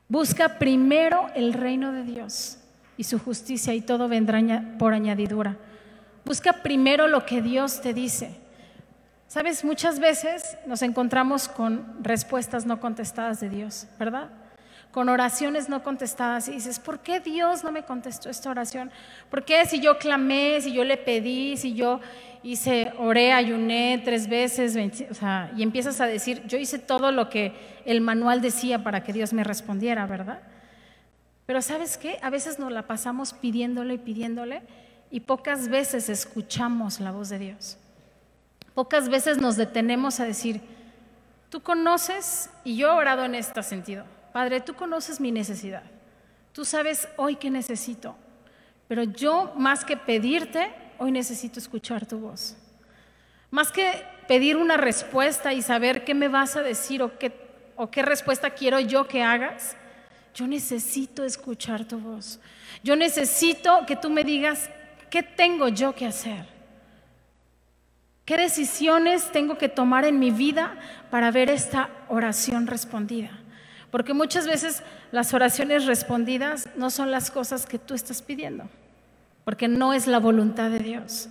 Busca 0.08 0.58
primero 0.58 1.28
el 1.36 1.52
reino 1.52 1.92
de 1.92 2.02
Dios 2.02 2.58
y 2.96 3.04
su 3.04 3.20
justicia 3.20 3.72
y 3.72 3.82
todo 3.82 4.08
vendrá 4.08 4.40
por 4.80 4.92
añadidura. 4.92 5.56
Busca 6.24 6.54
primero 6.54 7.06
lo 7.06 7.24
que 7.24 7.40
Dios 7.40 7.80
te 7.80 7.94
dice. 7.94 8.40
Sabes, 9.28 9.64
muchas 9.64 10.00
veces 10.00 10.58
nos 10.66 10.82
encontramos 10.82 11.46
con 11.46 12.02
respuestas 12.02 12.66
no 12.66 12.80
contestadas 12.80 13.38
de 13.38 13.48
Dios, 13.48 13.86
¿verdad? 13.96 14.28
Con 14.92 15.08
oraciones 15.08 15.68
no 15.68 15.82
contestadas 15.82 16.48
y 16.48 16.52
dices, 16.52 16.80
¿por 16.80 16.98
qué 16.98 17.20
Dios 17.20 17.62
no 17.62 17.70
me 17.70 17.84
contestó 17.84 18.28
esta 18.28 18.50
oración? 18.50 18.90
¿Por 19.30 19.44
qué 19.44 19.64
si 19.64 19.80
yo 19.80 19.98
clamé, 19.98 20.60
si 20.60 20.72
yo 20.72 20.82
le 20.82 20.96
pedí, 20.96 21.56
si 21.56 21.74
yo 21.74 22.00
hice, 22.42 22.92
oré, 22.98 23.32
ayuné 23.32 24.02
tres 24.04 24.28
veces, 24.28 24.76
y 24.76 25.62
empiezas 25.62 26.00
a 26.00 26.06
decir, 26.06 26.42
yo 26.46 26.58
hice 26.58 26.78
todo 26.78 27.12
lo 27.12 27.28
que 27.30 27.52
el 27.84 28.00
manual 28.00 28.40
decía 28.40 28.82
para 28.82 29.04
que 29.04 29.12
Dios 29.12 29.32
me 29.32 29.44
respondiera, 29.44 30.06
¿verdad? 30.06 30.40
Pero 31.46 31.62
¿sabes 31.62 31.96
qué? 31.96 32.18
A 32.22 32.30
veces 32.30 32.58
nos 32.58 32.72
la 32.72 32.86
pasamos 32.86 33.32
pidiéndole 33.32 33.94
y 33.94 33.98
pidiéndole 33.98 34.62
y 35.10 35.20
pocas 35.20 35.68
veces 35.68 36.08
escuchamos 36.08 37.00
la 37.00 37.12
voz 37.12 37.28
de 37.28 37.38
Dios. 37.38 37.76
Pocas 38.74 39.08
veces 39.08 39.38
nos 39.38 39.56
detenemos 39.56 40.20
a 40.20 40.24
decir, 40.24 40.60
tú 41.48 41.60
conoces, 41.60 42.50
y 42.64 42.76
yo 42.76 42.88
he 42.88 42.90
orado 42.92 43.24
en 43.24 43.34
este 43.34 43.62
sentido, 43.62 44.04
Padre, 44.32 44.60
tú 44.60 44.74
conoces 44.74 45.20
mi 45.20 45.32
necesidad, 45.32 45.82
tú 46.52 46.64
sabes 46.64 47.08
hoy 47.16 47.36
que 47.36 47.50
necesito, 47.50 48.16
pero 48.88 49.02
yo 49.02 49.52
más 49.56 49.84
que 49.84 49.96
pedirte, 49.96 50.72
hoy 50.98 51.12
necesito 51.12 51.58
escuchar 51.58 52.06
tu 52.06 52.18
voz. 52.18 52.56
Más 53.50 53.72
que 53.72 54.04
pedir 54.28 54.56
una 54.56 54.76
respuesta 54.76 55.52
y 55.52 55.62
saber 55.62 56.04
qué 56.04 56.14
me 56.14 56.28
vas 56.28 56.56
a 56.56 56.62
decir 56.62 57.02
o 57.02 57.18
qué, 57.18 57.32
o 57.76 57.90
qué 57.90 58.02
respuesta 58.02 58.50
quiero 58.50 58.78
yo 58.78 59.08
que 59.08 59.22
hagas, 59.22 59.76
yo 60.34 60.46
necesito 60.46 61.24
escuchar 61.24 61.84
tu 61.84 61.98
voz. 61.98 62.38
Yo 62.84 62.94
necesito 62.94 63.84
que 63.86 63.96
tú 63.96 64.08
me 64.10 64.22
digas 64.22 64.70
¿Qué 65.10 65.24
tengo 65.24 65.68
yo 65.68 65.94
que 65.94 66.06
hacer? 66.06 66.46
¿Qué 68.24 68.36
decisiones 68.36 69.32
tengo 69.32 69.58
que 69.58 69.68
tomar 69.68 70.04
en 70.04 70.20
mi 70.20 70.30
vida 70.30 70.78
para 71.10 71.32
ver 71.32 71.50
esta 71.50 71.90
oración 72.08 72.68
respondida? 72.68 73.39
Porque 73.90 74.14
muchas 74.14 74.46
veces 74.46 74.82
las 75.10 75.34
oraciones 75.34 75.86
respondidas 75.86 76.68
no 76.76 76.90
son 76.90 77.10
las 77.10 77.30
cosas 77.30 77.66
que 77.66 77.78
tú 77.78 77.94
estás 77.94 78.22
pidiendo, 78.22 78.64
porque 79.44 79.68
no 79.68 79.92
es 79.92 80.06
la 80.06 80.18
voluntad 80.18 80.70
de 80.70 80.78
Dios. 80.78 81.28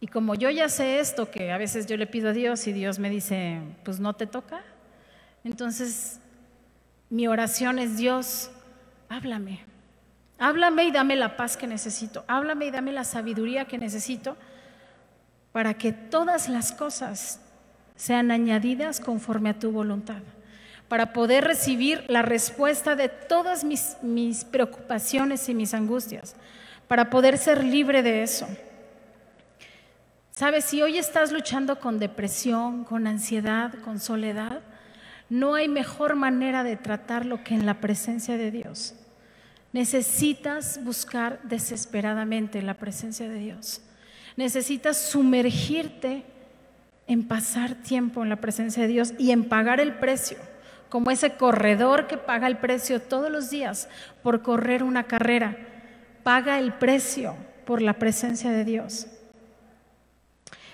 Y 0.00 0.08
como 0.08 0.34
yo 0.34 0.50
ya 0.50 0.68
sé 0.68 1.00
esto, 1.00 1.30
que 1.30 1.52
a 1.52 1.58
veces 1.58 1.86
yo 1.86 1.96
le 1.96 2.06
pido 2.06 2.30
a 2.30 2.32
Dios 2.32 2.66
y 2.66 2.72
Dios 2.72 2.98
me 2.98 3.08
dice, 3.08 3.60
pues 3.84 3.98
no 3.98 4.12
te 4.12 4.26
toca, 4.26 4.62
entonces 5.42 6.20
mi 7.08 7.28
oración 7.28 7.78
es 7.78 7.96
Dios, 7.96 8.50
háblame. 9.08 9.64
Háblame 10.38 10.84
y 10.84 10.92
dame 10.92 11.16
la 11.16 11.36
paz 11.36 11.56
que 11.56 11.66
necesito. 11.66 12.24
Háblame 12.28 12.66
y 12.66 12.70
dame 12.70 12.92
la 12.92 13.04
sabiduría 13.04 13.64
que 13.64 13.78
necesito 13.78 14.36
para 15.52 15.74
que 15.74 15.92
todas 15.92 16.50
las 16.50 16.72
cosas 16.72 17.40
sean 17.96 18.30
añadidas 18.30 19.00
conforme 19.00 19.50
a 19.50 19.58
tu 19.58 19.70
voluntad. 19.70 20.22
Para 20.88 21.12
poder 21.12 21.44
recibir 21.44 22.04
la 22.08 22.22
respuesta 22.22 22.94
de 22.94 23.08
todas 23.08 23.64
mis, 23.64 23.96
mis 24.02 24.44
preocupaciones 24.44 25.48
y 25.48 25.54
mis 25.54 25.74
angustias. 25.74 26.36
Para 26.86 27.10
poder 27.10 27.38
ser 27.38 27.64
libre 27.64 28.02
de 28.02 28.22
eso. 28.22 28.46
Sabes, 30.30 30.66
si 30.66 30.82
hoy 30.82 30.98
estás 30.98 31.32
luchando 31.32 31.80
con 31.80 31.98
depresión, 31.98 32.84
con 32.84 33.06
ansiedad, 33.06 33.72
con 33.84 33.98
soledad, 33.98 34.60
no 35.28 35.54
hay 35.54 35.66
mejor 35.66 36.14
manera 36.14 36.62
de 36.62 36.76
tratarlo 36.76 37.42
que 37.42 37.54
en 37.54 37.66
la 37.66 37.80
presencia 37.80 38.36
de 38.36 38.50
Dios. 38.50 38.94
Necesitas 39.72 40.84
buscar 40.84 41.40
desesperadamente 41.42 42.62
la 42.62 42.74
presencia 42.74 43.28
de 43.28 43.38
Dios. 43.38 43.80
Necesitas 44.36 44.98
sumergirte 44.98 46.24
en 47.06 47.26
pasar 47.26 47.74
tiempo 47.74 48.22
en 48.22 48.28
la 48.28 48.36
presencia 48.36 48.82
de 48.82 48.88
Dios 48.88 49.14
y 49.18 49.30
en 49.30 49.44
pagar 49.44 49.80
el 49.80 49.94
precio, 49.94 50.38
como 50.88 51.10
ese 51.10 51.34
corredor 51.36 52.06
que 52.06 52.16
paga 52.16 52.46
el 52.46 52.58
precio 52.58 53.00
todos 53.00 53.30
los 53.30 53.50
días 53.50 53.88
por 54.22 54.42
correr 54.42 54.82
una 54.82 55.04
carrera. 55.04 55.56
Paga 56.22 56.58
el 56.58 56.72
precio 56.72 57.36
por 57.64 57.82
la 57.82 57.94
presencia 57.94 58.50
de 58.50 58.64
Dios. 58.64 59.06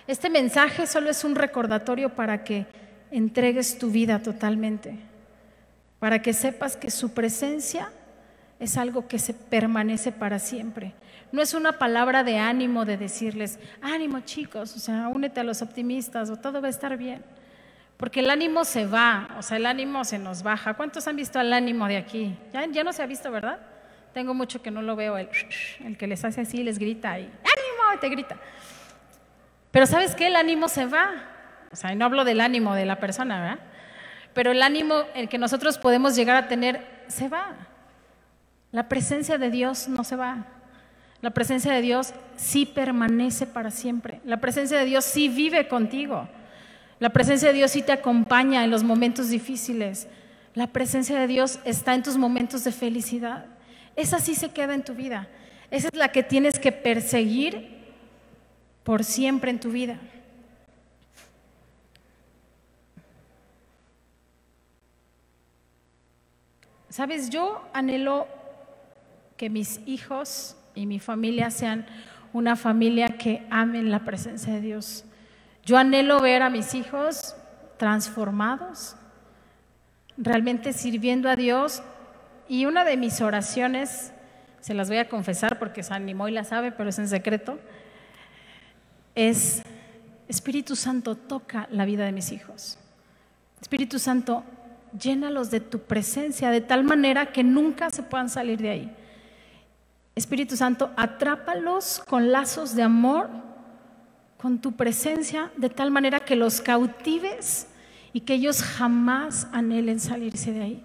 Este 0.06 0.30
mensaje 0.30 0.86
solo 0.86 1.10
es 1.10 1.24
un 1.24 1.34
recordatorio 1.34 2.10
para 2.10 2.44
que 2.44 2.66
entregues 3.10 3.78
tu 3.78 3.90
vida 3.90 4.20
totalmente, 4.20 4.96
para 5.98 6.22
que 6.22 6.32
sepas 6.32 6.76
que 6.76 6.90
su 6.90 7.12
presencia 7.12 7.90
es 8.58 8.76
algo 8.76 9.06
que 9.06 9.18
se 9.18 9.34
permanece 9.34 10.10
para 10.12 10.38
siempre. 10.38 10.94
No 11.32 11.40
es 11.40 11.54
una 11.54 11.72
palabra 11.72 12.22
de 12.22 12.38
ánimo 12.38 12.84
de 12.84 12.98
decirles, 12.98 13.58
ánimo 13.80 14.20
chicos, 14.20 14.76
o 14.76 14.78
sea, 14.78 15.08
únete 15.08 15.40
a 15.40 15.44
los 15.44 15.62
optimistas 15.62 16.28
o 16.30 16.36
todo 16.36 16.60
va 16.60 16.66
a 16.66 16.70
estar 16.70 16.96
bien. 16.96 17.24
Porque 17.96 18.20
el 18.20 18.30
ánimo 18.30 18.64
se 18.64 18.86
va, 18.86 19.30
o 19.38 19.42
sea, 19.42 19.56
el 19.56 19.66
ánimo 19.66 20.04
se 20.04 20.18
nos 20.18 20.42
baja. 20.42 20.74
¿Cuántos 20.74 21.06
han 21.08 21.16
visto 21.16 21.40
el 21.40 21.52
ánimo 21.52 21.86
de 21.86 21.96
aquí? 21.96 22.36
Ya, 22.52 22.84
no 22.84 22.92
se 22.92 23.02
ha 23.02 23.06
visto, 23.06 23.30
¿verdad? 23.30 23.58
Tengo 24.12 24.34
mucho 24.34 24.60
que 24.60 24.70
no 24.70 24.82
lo 24.82 24.94
veo, 24.94 25.16
el, 25.16 25.28
el 25.84 25.96
que 25.96 26.06
les 26.06 26.22
hace 26.24 26.42
así, 26.42 26.62
les 26.62 26.78
grita 26.78 27.12
ahí, 27.12 27.24
ánimo, 27.24 28.00
te 28.00 28.08
grita. 28.10 28.36
Pero 29.70 29.86
¿sabes 29.86 30.14
qué? 30.14 30.26
El 30.26 30.36
ánimo 30.36 30.68
se 30.68 30.84
va. 30.84 31.12
O 31.72 31.76
sea, 31.76 31.94
no 31.94 32.04
hablo 32.04 32.24
del 32.24 32.42
ánimo 32.42 32.74
de 32.74 32.84
la 32.84 33.00
persona, 33.00 33.40
¿verdad? 33.40 33.58
Pero 34.34 34.50
el 34.50 34.62
ánimo 34.62 35.04
el 35.14 35.28
que 35.28 35.38
nosotros 35.38 35.78
podemos 35.78 36.14
llegar 36.14 36.36
a 36.36 36.48
tener 36.48 36.84
se 37.06 37.28
va. 37.28 37.56
La 38.70 38.88
presencia 38.88 39.38
de 39.38 39.50
Dios 39.50 39.88
no 39.88 40.04
se 40.04 40.16
va. 40.16 40.46
La 41.22 41.30
presencia 41.30 41.72
de 41.72 41.80
Dios 41.80 42.12
sí 42.36 42.66
permanece 42.66 43.46
para 43.46 43.70
siempre. 43.70 44.20
La 44.24 44.40
presencia 44.40 44.76
de 44.76 44.84
Dios 44.84 45.04
sí 45.04 45.28
vive 45.28 45.68
contigo. 45.68 46.28
La 46.98 47.10
presencia 47.10 47.48
de 47.48 47.54
Dios 47.54 47.70
sí 47.70 47.82
te 47.82 47.92
acompaña 47.92 48.64
en 48.64 48.72
los 48.72 48.82
momentos 48.82 49.30
difíciles. 49.30 50.08
La 50.54 50.66
presencia 50.66 51.18
de 51.18 51.28
Dios 51.28 51.60
está 51.64 51.94
en 51.94 52.02
tus 52.02 52.16
momentos 52.16 52.64
de 52.64 52.72
felicidad. 52.72 53.46
Esa 53.94 54.18
sí 54.18 54.34
se 54.34 54.50
queda 54.50 54.74
en 54.74 54.82
tu 54.82 54.94
vida. 54.94 55.28
Esa 55.70 55.88
es 55.92 55.94
la 55.96 56.10
que 56.10 56.24
tienes 56.24 56.58
que 56.58 56.72
perseguir 56.72 57.70
por 58.82 59.04
siempre 59.04 59.52
en 59.52 59.60
tu 59.60 59.70
vida. 59.70 60.00
Sabes, 66.88 67.30
yo 67.30 67.64
anhelo 67.72 68.26
que 69.36 69.48
mis 69.48 69.80
hijos 69.86 70.56
y 70.74 70.86
mi 70.86 70.98
familia 70.98 71.50
sean 71.50 71.86
una 72.32 72.56
familia 72.56 73.08
que 73.08 73.46
amen 73.50 73.90
la 73.90 74.00
presencia 74.00 74.54
de 74.54 74.60
Dios. 74.60 75.04
Yo 75.64 75.76
anhelo 75.76 76.20
ver 76.20 76.42
a 76.42 76.50
mis 76.50 76.74
hijos 76.74 77.36
transformados, 77.76 78.96
realmente 80.16 80.72
sirviendo 80.72 81.28
a 81.28 81.36
Dios. 81.36 81.82
Y 82.48 82.66
una 82.66 82.84
de 82.84 82.96
mis 82.96 83.20
oraciones, 83.20 84.12
se 84.60 84.74
las 84.74 84.88
voy 84.88 84.98
a 84.98 85.08
confesar 85.08 85.58
porque 85.58 85.82
San 85.82 86.06
Nimoy 86.06 86.32
la 86.32 86.44
sabe, 86.44 86.72
pero 86.72 86.90
es 86.90 86.98
en 86.98 87.08
secreto, 87.08 87.58
es, 89.14 89.62
Espíritu 90.28 90.76
Santo, 90.76 91.16
toca 91.16 91.68
la 91.70 91.84
vida 91.84 92.04
de 92.04 92.12
mis 92.12 92.32
hijos. 92.32 92.78
Espíritu 93.60 93.98
Santo, 93.98 94.44
llénalos 94.98 95.50
de 95.50 95.60
tu 95.60 95.80
presencia 95.80 96.50
de 96.50 96.60
tal 96.60 96.84
manera 96.84 97.26
que 97.32 97.44
nunca 97.44 97.90
se 97.90 98.02
puedan 98.02 98.28
salir 98.28 98.60
de 98.60 98.70
ahí. 98.70 98.96
Espíritu 100.14 100.56
Santo, 100.56 100.90
atrápalos 100.96 102.02
con 102.06 102.32
lazos 102.32 102.74
de 102.74 102.82
amor, 102.82 103.30
con 104.36 104.60
tu 104.60 104.72
presencia, 104.72 105.50
de 105.56 105.70
tal 105.70 105.90
manera 105.90 106.20
que 106.20 106.36
los 106.36 106.60
cautives 106.60 107.68
y 108.12 108.20
que 108.20 108.34
ellos 108.34 108.62
jamás 108.62 109.48
anhelen 109.52 110.00
salirse 110.00 110.52
de 110.52 110.62
ahí. 110.62 110.84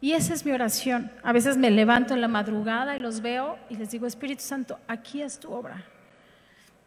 Y 0.00 0.12
esa 0.12 0.34
es 0.34 0.44
mi 0.44 0.52
oración. 0.52 1.10
A 1.22 1.32
veces 1.32 1.56
me 1.56 1.70
levanto 1.70 2.14
en 2.14 2.20
la 2.20 2.28
madrugada 2.28 2.96
y 2.96 3.00
los 3.00 3.20
veo 3.20 3.58
y 3.68 3.76
les 3.76 3.90
digo, 3.90 4.06
Espíritu 4.06 4.42
Santo, 4.42 4.78
aquí 4.86 5.22
es 5.22 5.38
tu 5.40 5.50
obra. 5.52 5.82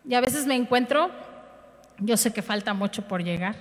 Y 0.08 0.14
a 0.16 0.22
veces 0.22 0.48
me 0.48 0.56
encuentro, 0.56 1.12
yo 2.00 2.16
sé 2.16 2.32
que 2.32 2.42
falta 2.42 2.74
mucho 2.74 3.08
por 3.08 3.24
llegar, 3.24 3.56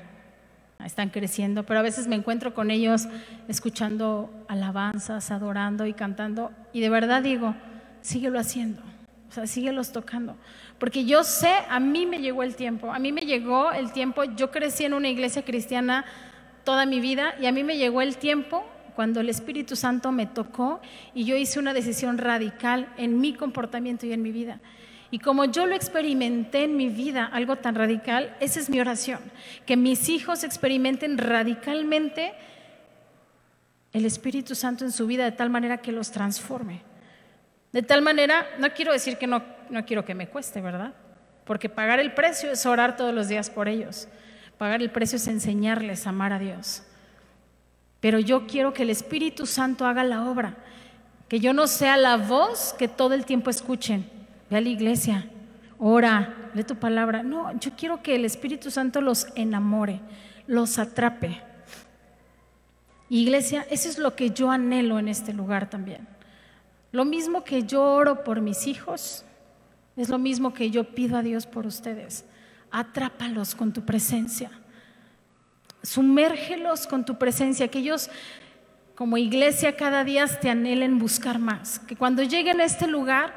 están 0.85 1.09
creciendo, 1.09 1.65
pero 1.65 1.81
a 1.81 1.83
veces 1.83 2.07
me 2.07 2.17
encuentro 2.17 2.55
con 2.55 2.71
ellos 2.71 3.09
escuchando 3.49 4.31
alabanzas, 4.47 5.31
adorando 5.31 5.87
y 5.87 5.95
cantando. 5.95 6.53
Y 6.73 6.81
de 6.81 6.91
verdad 6.91 7.23
digo, 7.23 7.55
síguelo 8.07 8.39
haciendo, 8.39 8.83
o 9.29 9.33
sea, 9.33 9.47
síguelos 9.47 9.91
tocando. 9.91 10.37
Porque 10.79 11.05
yo 11.05 11.25
sé, 11.25 11.53
a 11.69 11.81
mí 11.81 12.07
me 12.07 12.21
llegó 12.21 12.45
el 12.45 12.55
tiempo, 12.55 12.93
a 12.93 12.99
mí 13.01 13.11
me 13.11 13.23
llegó 13.23 13.73
el 13.73 13.93
tiempo, 13.93 14.23
yo 14.25 14.53
crecí 14.53 14.85
en 14.85 14.95
una 14.95 15.09
iglesia 15.09 15.45
cristiana 15.45 16.05
toda 16.63 16.87
mi 16.87 17.01
vida 17.01 17.35
y 17.41 17.47
a 17.47 17.53
mí 17.53 17.65
me 17.65 17.79
llegó 17.79 18.03
el 18.03 18.17
tiempo 18.17 18.65
cuando 18.95 19.21
el 19.21 19.29
Espíritu 19.29 19.75
Santo 19.75 20.13
me 20.13 20.27
tocó 20.27 20.81
y 21.15 21.25
yo 21.25 21.37
hice 21.37 21.59
una 21.59 21.75
decisión 21.75 22.19
radical 22.19 22.89
en 22.97 23.19
mi 23.21 23.35
comportamiento 23.35 24.07
y 24.07 24.13
en 24.13 24.23
mi 24.23 24.31
vida. 24.31 24.61
Y 25.11 25.19
como 25.19 25.45
yo 25.45 25.67
lo 25.67 25.75
experimenté 25.75 26.65
en 26.65 26.77
mi 26.77 26.89
vida, 26.89 27.27
algo 27.27 27.57
tan 27.57 27.75
radical, 27.75 28.37
esa 28.39 28.61
es 28.61 28.71
mi 28.71 28.79
oración, 28.81 29.19
que 29.65 29.77
mis 29.77 30.09
hijos 30.09 30.45
experimenten 30.45 31.19
radicalmente 31.19 32.35
el 33.93 34.05
Espíritu 34.05 34.55
Santo 34.55 34.85
en 34.85 34.93
su 34.93 35.07
vida 35.07 35.25
de 35.25 35.33
tal 35.33 35.51
manera 35.51 35.79
que 35.79 35.91
los 35.91 36.13
transforme. 36.13 36.83
De 37.77 37.83
tal 37.83 38.01
manera, 38.01 38.47
no 38.59 38.71
quiero 38.71 38.91
decir 38.91 39.19
que 39.19 39.27
no, 39.27 39.43
no 39.69 39.85
quiero 39.85 40.03
que 40.03 40.15
me 40.15 40.29
cueste, 40.29 40.63
¿verdad? 40.63 40.95
Porque 41.45 41.69
pagar 41.69 42.01
el 42.01 42.15
precio 42.15 42.51
es 42.51 42.65
orar 42.65 42.97
todos 42.97 43.13
los 43.13 43.29
días 43.29 43.51
por 43.51 43.69
ellos. 43.69 44.09
Pagar 44.57 44.81
el 44.81 44.89
precio 44.89 45.17
es 45.17 45.29
enseñarles 45.29 46.07
a 46.07 46.09
amar 46.09 46.33
a 46.33 46.39
Dios. 46.39 46.85
Pero 48.01 48.19
yo 48.19 48.47
quiero 48.47 48.73
que 48.73 48.85
el 48.85 48.89
Espíritu 48.89 49.45
Santo 49.45 49.85
haga 49.85 50.05
la 50.05 50.25
obra, 50.25 50.57
que 51.29 51.39
yo 51.39 51.53
no 51.53 51.67
sea 51.67 51.99
la 51.99 52.17
voz 52.17 52.75
que 52.79 52.89
todo 52.89 53.13
el 53.13 53.27
tiempo 53.27 53.51
escuchen. 53.51 54.09
Ve 54.49 54.57
a 54.57 54.63
la 54.63 54.71
iglesia, 54.71 55.27
ora, 55.79 56.35
lee 56.55 56.65
tu 56.65 56.77
palabra. 56.77 57.23
No, 57.23 57.61
yo 57.61 57.73
quiero 57.77 58.03
que 58.03 58.15
el 58.15 58.25
Espíritu 58.25 58.71
Santo 58.71 59.03
los 59.03 59.27
enamore, 59.35 60.01
los 60.47 60.79
atrape. 60.79 61.43
Iglesia, 63.11 63.67
eso 63.69 63.91
es 63.91 63.99
lo 63.99 64.17
que 64.17 64.31
yo 64.31 64.51
anhelo 64.51 64.99
en 64.99 65.09
este 65.09 65.35
lugar 65.35 65.69
también. 65.69 66.16
Lo 66.93 67.05
mismo 67.05 67.45
que 67.45 67.65
yo 67.65 67.83
oro 67.83 68.25
por 68.25 68.41
mis 68.41 68.67
hijos, 68.67 69.25
es 69.97 70.09
lo 70.09 70.19
mismo 70.19 70.53
que 70.53 70.71
yo 70.71 70.85
pido 70.85 71.17
a 71.17 71.23
Dios 71.23 71.47
por 71.47 71.67
ustedes. 71.67 72.25
Atrápalos 72.71 73.55
con 73.55 73.73
tu 73.73 73.85
presencia. 73.85 74.51
Sumérgelos 75.83 76.87
con 76.87 77.05
tu 77.05 77.17
presencia, 77.17 77.69
que 77.69 77.79
ellos 77.79 78.11
como 78.95 79.19
iglesia 79.19 79.77
cada 79.77 80.05
día 80.05 80.27
te 80.27 80.51
anhelen 80.51 80.99
buscar 80.99 81.39
más. 81.39 81.79
Que 81.81 81.97
cuando 81.97 82.23
lleguen 82.23 82.61
a 82.61 82.65
este 82.65 82.87
lugar 82.87 83.35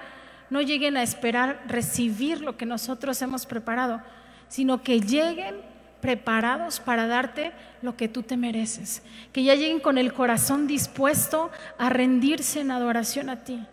no 0.50 0.62
lleguen 0.62 0.98
a 0.98 1.04
esperar 1.04 1.64
recibir 1.68 2.42
lo 2.42 2.58
que 2.58 2.66
nosotros 2.66 3.22
hemos 3.22 3.46
preparado, 3.46 4.02
sino 4.48 4.82
que 4.82 5.00
lleguen 5.00 5.62
preparados 6.02 6.80
para 6.80 7.08
darte 7.08 7.52
lo 7.82 7.96
que 7.96 8.08
tú 8.08 8.24
te 8.24 8.38
mereces. 8.38 9.04
Que 9.32 9.44
ya 9.44 9.56
lleguen 9.56 9.80
con 9.80 9.98
el 9.98 10.14
corazón 10.14 10.68
dispuesto 10.68 11.52
a 11.78 11.90
rendirse 11.90 12.62
en 12.62 12.72
adoración 12.72 13.30
a 13.30 13.44
ti, 13.44 13.66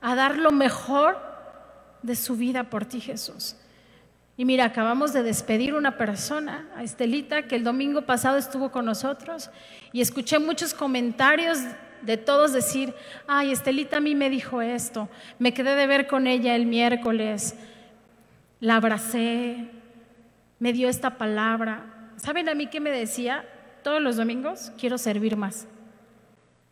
a 0.00 0.14
dar 0.14 0.36
lo 0.36 0.50
mejor 0.52 1.18
de 2.02 2.16
su 2.16 2.36
vida 2.36 2.64
por 2.64 2.84
ti, 2.84 3.00
Jesús. 3.00 3.56
Y 4.36 4.44
mira, 4.46 4.64
acabamos 4.64 5.12
de 5.12 5.22
despedir 5.22 5.74
una 5.74 5.98
persona, 5.98 6.66
a 6.74 6.82
Estelita, 6.82 7.42
que 7.42 7.56
el 7.56 7.64
domingo 7.64 8.02
pasado 8.02 8.38
estuvo 8.38 8.70
con 8.70 8.86
nosotros 8.86 9.50
y 9.92 10.00
escuché 10.00 10.38
muchos 10.38 10.72
comentarios 10.72 11.58
de 12.00 12.16
todos 12.16 12.52
decir, 12.52 12.94
ay, 13.26 13.52
Estelita 13.52 13.98
a 13.98 14.00
mí 14.00 14.14
me 14.14 14.30
dijo 14.30 14.62
esto, 14.62 15.10
me 15.38 15.52
quedé 15.52 15.74
de 15.74 15.86
ver 15.86 16.06
con 16.06 16.26
ella 16.26 16.54
el 16.54 16.64
miércoles, 16.64 17.54
la 18.60 18.76
abracé, 18.76 19.68
me 20.60 20.72
dio 20.72 20.88
esta 20.88 21.18
palabra. 21.18 22.12
¿Saben 22.16 22.48
a 22.48 22.54
mí 22.54 22.68
qué 22.68 22.78
me 22.78 22.90
decía? 22.90 23.44
Todos 23.82 24.00
los 24.00 24.16
domingos 24.16 24.70
quiero 24.78 24.98
servir 24.98 25.36
más. 25.36 25.66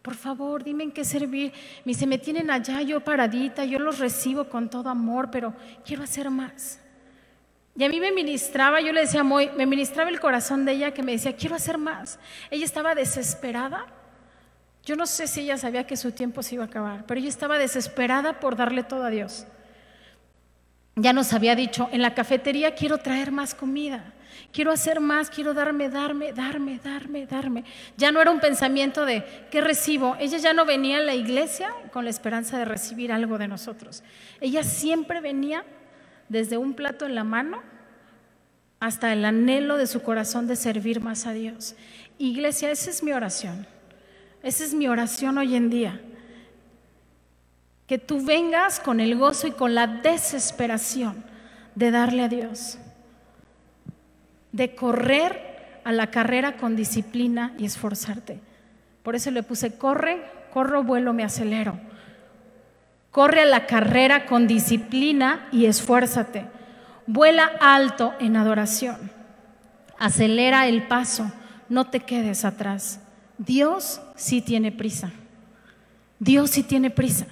Por 0.02 0.14
favor, 0.14 0.62
dime 0.62 0.84
en 0.84 0.92
qué 0.92 1.04
servir. 1.04 1.52
Me 1.84 1.92
dice, 1.92 2.06
me 2.06 2.18
tienen 2.18 2.50
allá 2.50 2.82
yo 2.82 3.00
paradita, 3.00 3.64
yo 3.64 3.78
los 3.78 3.98
recibo 3.98 4.44
con 4.44 4.70
todo 4.70 4.90
amor, 4.90 5.30
pero 5.30 5.54
quiero 5.84 6.04
hacer 6.04 6.30
más. 6.30 6.80
Y 7.76 7.84
a 7.84 7.88
mí 7.88 7.98
me 7.98 8.12
ministraba, 8.12 8.80
yo 8.80 8.92
le 8.92 9.00
decía, 9.00 9.24
muy, 9.24 9.50
me 9.56 9.64
ministraba 9.64 10.10
el 10.10 10.20
corazón 10.20 10.64
de 10.64 10.72
ella 10.72 10.92
que 10.92 11.02
me 11.02 11.12
decía, 11.12 11.34
quiero 11.34 11.56
hacer 11.56 11.78
más. 11.78 12.18
Ella 12.50 12.64
estaba 12.64 12.94
desesperada. 12.94 13.86
Yo 14.84 14.96
no 14.96 15.06
sé 15.06 15.26
si 15.26 15.40
ella 15.40 15.56
sabía 15.56 15.86
que 15.86 15.96
su 15.96 16.12
tiempo 16.12 16.42
se 16.42 16.56
iba 16.56 16.64
a 16.64 16.66
acabar, 16.66 17.04
pero 17.06 17.20
ella 17.20 17.28
estaba 17.28 17.58
desesperada 17.58 18.40
por 18.40 18.56
darle 18.56 18.82
todo 18.82 19.04
a 19.04 19.10
Dios 19.10 19.46
ya 21.02 21.12
nos 21.12 21.32
había 21.32 21.54
dicho, 21.54 21.88
en 21.92 22.02
la 22.02 22.14
cafetería 22.14 22.74
quiero 22.74 22.98
traer 22.98 23.30
más 23.30 23.54
comida, 23.54 24.12
quiero 24.52 24.72
hacer 24.72 25.00
más, 25.00 25.30
quiero 25.30 25.54
darme, 25.54 25.88
darme, 25.88 26.32
darme, 26.32 26.80
darme, 26.82 27.26
darme. 27.26 27.64
Ya 27.96 28.12
no 28.12 28.20
era 28.20 28.30
un 28.30 28.40
pensamiento 28.40 29.04
de, 29.04 29.24
¿qué 29.50 29.60
recibo? 29.60 30.16
Ella 30.18 30.38
ya 30.38 30.52
no 30.52 30.64
venía 30.64 30.98
a 30.98 31.02
la 31.02 31.14
iglesia 31.14 31.70
con 31.92 32.04
la 32.04 32.10
esperanza 32.10 32.58
de 32.58 32.64
recibir 32.64 33.12
algo 33.12 33.38
de 33.38 33.48
nosotros. 33.48 34.02
Ella 34.40 34.62
siempre 34.62 35.20
venía 35.20 35.64
desde 36.28 36.56
un 36.56 36.74
plato 36.74 37.06
en 37.06 37.14
la 37.14 37.24
mano 37.24 37.62
hasta 38.80 39.12
el 39.12 39.24
anhelo 39.24 39.76
de 39.76 39.86
su 39.86 40.02
corazón 40.02 40.46
de 40.46 40.56
servir 40.56 41.00
más 41.00 41.26
a 41.26 41.32
Dios. 41.32 41.74
Iglesia, 42.18 42.70
esa 42.70 42.90
es 42.90 43.02
mi 43.02 43.12
oración. 43.12 43.66
Esa 44.42 44.64
es 44.64 44.74
mi 44.74 44.86
oración 44.88 45.38
hoy 45.38 45.56
en 45.56 45.68
día 45.68 46.00
que 47.88 47.98
tú 47.98 48.22
vengas 48.24 48.78
con 48.78 49.00
el 49.00 49.16
gozo 49.16 49.46
y 49.46 49.52
con 49.52 49.74
la 49.74 49.86
desesperación 49.86 51.24
de 51.74 51.90
darle 51.90 52.22
a 52.22 52.28
Dios, 52.28 52.78
de 54.52 54.74
correr 54.74 55.80
a 55.84 55.92
la 55.92 56.10
carrera 56.10 56.58
con 56.58 56.76
disciplina 56.76 57.54
y 57.58 57.64
esforzarte. 57.64 58.40
Por 59.02 59.16
eso 59.16 59.30
le 59.30 59.42
puse, 59.42 59.78
corre, 59.78 60.22
corro, 60.52 60.84
vuelo, 60.84 61.14
me 61.14 61.24
acelero. 61.24 61.80
Corre 63.10 63.40
a 63.40 63.46
la 63.46 63.66
carrera 63.66 64.26
con 64.26 64.46
disciplina 64.46 65.48
y 65.50 65.64
esfuérzate. 65.64 66.44
Vuela 67.06 67.50
alto 67.58 68.12
en 68.20 68.36
adoración. 68.36 69.10
Acelera 69.98 70.68
el 70.68 70.86
paso, 70.86 71.32
no 71.70 71.86
te 71.86 72.00
quedes 72.00 72.44
atrás. 72.44 73.00
Dios 73.38 74.02
sí 74.14 74.42
tiene 74.42 74.72
prisa. 74.72 75.10
Dios 76.18 76.50
sí 76.50 76.62
tiene 76.62 76.90
prisa. 76.90 77.26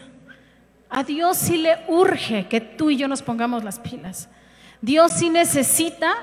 A 0.97 1.05
Dios 1.05 1.37
sí 1.37 1.59
le 1.59 1.77
urge 1.89 2.49
que 2.49 2.59
tú 2.59 2.89
y 2.89 2.97
yo 2.97 3.07
nos 3.07 3.21
pongamos 3.21 3.63
las 3.63 3.79
pilas. 3.79 4.31
Dios 4.81 5.13
sí 5.13 5.29
necesita 5.29 6.15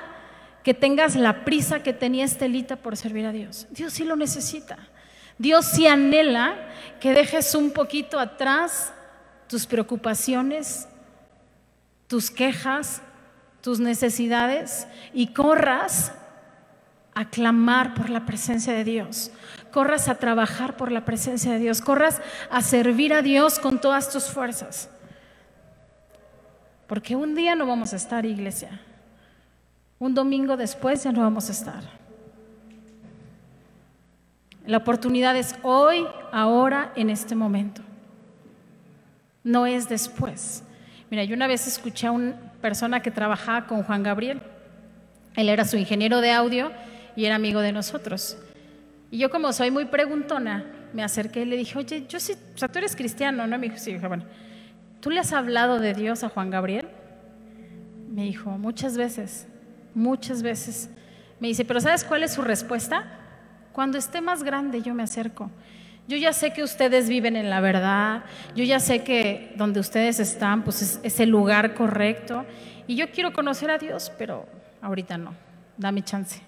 que 0.64 0.74
tengas 0.74 1.14
la 1.14 1.44
prisa 1.44 1.84
que 1.84 1.92
tenía 1.92 2.24
Estelita 2.24 2.74
por 2.74 2.96
servir 2.96 3.24
a 3.24 3.30
Dios. 3.30 3.68
Dios 3.70 3.92
sí 3.92 4.02
lo 4.02 4.16
necesita. 4.16 4.76
Dios 5.38 5.64
sí 5.66 5.86
anhela 5.86 6.56
que 6.98 7.12
dejes 7.12 7.54
un 7.54 7.70
poquito 7.70 8.18
atrás 8.18 8.92
tus 9.46 9.64
preocupaciones, 9.64 10.88
tus 12.08 12.28
quejas, 12.28 13.00
tus 13.60 13.78
necesidades 13.78 14.88
y 15.12 15.28
corras 15.28 16.14
a 17.14 17.30
clamar 17.30 17.94
por 17.94 18.10
la 18.10 18.26
presencia 18.26 18.72
de 18.72 18.82
Dios, 18.82 19.30
corras 19.74 20.06
a 20.06 20.14
trabajar 20.14 20.76
por 20.76 20.92
la 20.92 21.04
presencia 21.04 21.50
de 21.50 21.58
Dios, 21.58 21.80
corras 21.80 22.22
a 22.48 22.62
servir 22.62 23.12
a 23.12 23.22
Dios 23.22 23.58
con 23.58 23.80
todas 23.80 24.08
tus 24.08 24.26
fuerzas. 24.26 24.88
Porque 26.86 27.16
un 27.16 27.34
día 27.34 27.56
no 27.56 27.66
vamos 27.66 27.92
a 27.92 27.96
estar, 27.96 28.24
iglesia. 28.24 28.80
Un 29.98 30.14
domingo 30.14 30.56
después 30.56 31.02
ya 31.02 31.10
no 31.10 31.22
vamos 31.22 31.48
a 31.48 31.52
estar. 31.52 31.82
La 34.64 34.76
oportunidad 34.76 35.36
es 35.36 35.56
hoy, 35.64 36.06
ahora, 36.30 36.92
en 36.94 37.10
este 37.10 37.34
momento. 37.34 37.82
No 39.42 39.66
es 39.66 39.88
después. 39.88 40.62
Mira, 41.10 41.24
yo 41.24 41.34
una 41.34 41.48
vez 41.48 41.66
escuché 41.66 42.06
a 42.06 42.12
una 42.12 42.36
persona 42.62 43.02
que 43.02 43.10
trabajaba 43.10 43.66
con 43.66 43.82
Juan 43.82 44.04
Gabriel. 44.04 44.40
Él 45.34 45.48
era 45.48 45.64
su 45.64 45.76
ingeniero 45.76 46.20
de 46.20 46.30
audio 46.30 46.70
y 47.16 47.24
era 47.24 47.34
amigo 47.34 47.60
de 47.60 47.72
nosotros. 47.72 48.38
Y 49.14 49.18
yo 49.18 49.30
como 49.30 49.52
soy 49.52 49.70
muy 49.70 49.84
preguntona, 49.84 50.64
me 50.92 51.04
acerqué 51.04 51.42
y 51.42 51.44
le 51.44 51.56
dije, 51.56 51.78
oye, 51.78 52.04
yo 52.08 52.18
sí, 52.18 52.32
o 52.32 52.58
sea, 52.58 52.66
tú 52.66 52.80
eres 52.80 52.96
cristiano, 52.96 53.46
¿no? 53.46 53.56
Me 53.60 53.68
dijo, 53.68 53.78
sí, 53.78 53.92
dije, 53.92 54.08
bueno, 54.08 54.24
¿tú 55.00 55.08
le 55.08 55.20
has 55.20 55.32
hablado 55.32 55.78
de 55.78 55.94
Dios 55.94 56.24
a 56.24 56.28
Juan 56.28 56.50
Gabriel? 56.50 56.88
Me 58.08 58.24
dijo, 58.24 58.50
muchas 58.58 58.96
veces, 58.96 59.46
muchas 59.94 60.42
veces. 60.42 60.90
Me 61.38 61.46
dice, 61.46 61.64
pero 61.64 61.80
¿sabes 61.80 62.02
cuál 62.02 62.24
es 62.24 62.32
su 62.32 62.42
respuesta? 62.42 63.04
Cuando 63.72 63.98
esté 63.98 64.20
más 64.20 64.42
grande 64.42 64.82
yo 64.82 64.94
me 64.94 65.04
acerco. 65.04 65.48
Yo 66.08 66.16
ya 66.16 66.32
sé 66.32 66.52
que 66.52 66.64
ustedes 66.64 67.08
viven 67.08 67.36
en 67.36 67.50
la 67.50 67.60
verdad, 67.60 68.24
yo 68.56 68.64
ya 68.64 68.80
sé 68.80 69.04
que 69.04 69.54
donde 69.54 69.78
ustedes 69.78 70.18
están 70.18 70.64
pues 70.64 70.82
es, 70.82 71.00
es 71.04 71.20
el 71.20 71.28
lugar 71.28 71.74
correcto 71.74 72.44
y 72.88 72.96
yo 72.96 73.12
quiero 73.12 73.32
conocer 73.32 73.70
a 73.70 73.78
Dios, 73.78 74.10
pero 74.18 74.44
ahorita 74.82 75.18
no, 75.18 75.34
dame 75.78 76.02
chance. 76.02 76.40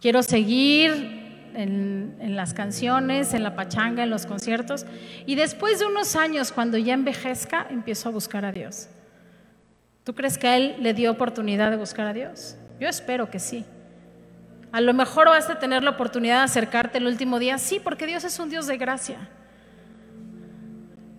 Quiero 0.00 0.22
seguir 0.22 1.19
en, 1.54 2.36
las 2.36 2.54
canciones, 2.54 3.34
en 3.34 3.42
la 3.42 3.54
pachanga, 3.54 4.02
en 4.02 4.10
los 4.10 4.26
conciertos. 4.26 4.86
Y 5.26 5.34
después 5.34 5.78
de 5.78 5.86
unos 5.86 6.16
años, 6.16 6.52
cuando 6.52 6.78
ya 6.78 6.94
envejezca, 6.94 7.66
empiezo 7.70 8.08
a 8.08 8.12
buscar 8.12 8.44
a 8.44 8.52
Dios. 8.52 8.88
¿Tú 10.04 10.14
crees 10.14 10.38
que 10.38 10.48
a 10.48 10.56
él 10.56 10.76
le 10.80 10.94
dio 10.94 11.10
oportunidad 11.10 11.70
de 11.70 11.76
buscar 11.76 12.06
a 12.06 12.12
Dios? 12.12 12.56
Yo 12.78 12.88
espero 12.88 13.30
que 13.30 13.38
sí. 13.38 13.64
A 14.72 14.80
lo 14.80 14.94
mejor 14.94 15.28
vas 15.28 15.50
a 15.50 15.58
tener 15.58 15.82
la 15.82 15.90
oportunidad 15.90 16.38
de 16.38 16.44
acercarte 16.44 16.98
el 16.98 17.06
último 17.06 17.38
día, 17.38 17.58
sí, 17.58 17.80
porque 17.82 18.06
Dios 18.06 18.24
es 18.24 18.38
un 18.38 18.50
Dios 18.50 18.66
de 18.66 18.76
gracia. 18.76 19.18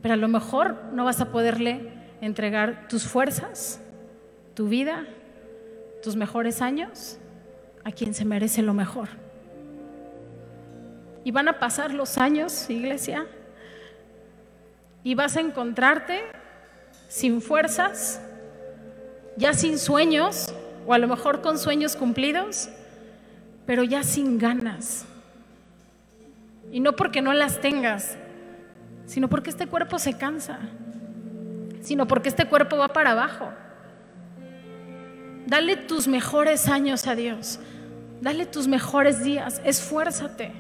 Pero 0.01 0.13
a 0.13 0.17
lo 0.17 0.27
mejor 0.27 0.77
no 0.93 1.05
vas 1.05 1.21
a 1.21 1.31
poderle 1.31 1.93
entregar 2.21 2.87
tus 2.87 3.03
fuerzas, 3.03 3.81
tu 4.55 4.67
vida, 4.67 5.05
tus 6.01 6.15
mejores 6.15 6.61
años 6.61 7.17
a 7.83 7.91
quien 7.91 8.13
se 8.13 8.25
merece 8.25 8.61
lo 8.61 8.73
mejor. 8.73 9.20
Y 11.23 11.31
van 11.31 11.47
a 11.47 11.59
pasar 11.59 11.93
los 11.93 12.17
años, 12.17 12.69
iglesia, 12.69 13.27
y 15.03 15.15
vas 15.15 15.37
a 15.37 15.41
encontrarte 15.41 16.21
sin 17.07 17.41
fuerzas, 17.41 18.21
ya 19.37 19.53
sin 19.53 19.77
sueños, 19.77 20.53
o 20.85 20.93
a 20.93 20.97
lo 20.97 21.07
mejor 21.07 21.41
con 21.41 21.57
sueños 21.57 21.95
cumplidos, 21.95 22.69
pero 23.65 23.83
ya 23.83 24.03
sin 24.03 24.37
ganas. 24.37 25.05
Y 26.71 26.79
no 26.79 26.95
porque 26.95 27.21
no 27.21 27.33
las 27.33 27.59
tengas, 27.59 28.15
sino 29.05 29.27
porque 29.27 29.49
este 29.49 29.67
cuerpo 29.67 29.99
se 29.99 30.17
cansa, 30.17 30.59
sino 31.81 32.07
porque 32.07 32.29
este 32.29 32.45
cuerpo 32.45 32.77
va 32.77 32.89
para 32.89 33.11
abajo. 33.11 33.51
Dale 35.47 35.75
tus 35.75 36.07
mejores 36.07 36.67
años 36.69 37.07
a 37.07 37.15
Dios. 37.15 37.59
Dale 38.21 38.45
tus 38.45 38.67
mejores 38.67 39.23
días. 39.23 39.61
Esfuérzate. 39.65 40.53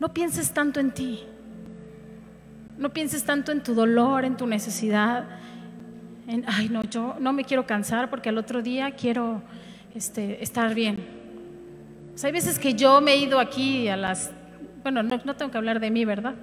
No 0.00 0.14
pienses 0.14 0.52
tanto 0.52 0.80
en 0.80 0.90
ti. 0.90 1.22
No 2.78 2.90
pienses 2.90 3.24
tanto 3.24 3.52
en 3.52 3.62
tu 3.62 3.74
dolor, 3.74 4.24
en 4.24 4.36
tu 4.38 4.46
necesidad. 4.46 5.26
En, 6.26 6.44
ay, 6.48 6.70
no, 6.70 6.82
yo 6.84 7.16
no 7.20 7.34
me 7.34 7.44
quiero 7.44 7.66
cansar 7.66 8.08
porque 8.08 8.30
al 8.30 8.38
otro 8.38 8.62
día 8.62 8.92
quiero 8.92 9.42
este, 9.94 10.42
estar 10.42 10.74
bien. 10.74 10.98
hay 12.24 12.32
veces 12.32 12.58
que 12.58 12.74
yo 12.74 13.00
me 13.02 13.12
he 13.12 13.18
ido 13.18 13.38
aquí 13.38 13.88
a 13.88 13.96
las... 13.96 14.32
Bueno, 14.82 15.02
no, 15.02 15.20
no 15.22 15.36
tengo 15.36 15.50
que 15.50 15.58
hablar 15.58 15.78
de 15.78 15.90
mí, 15.90 16.06
¿verdad? 16.06 16.34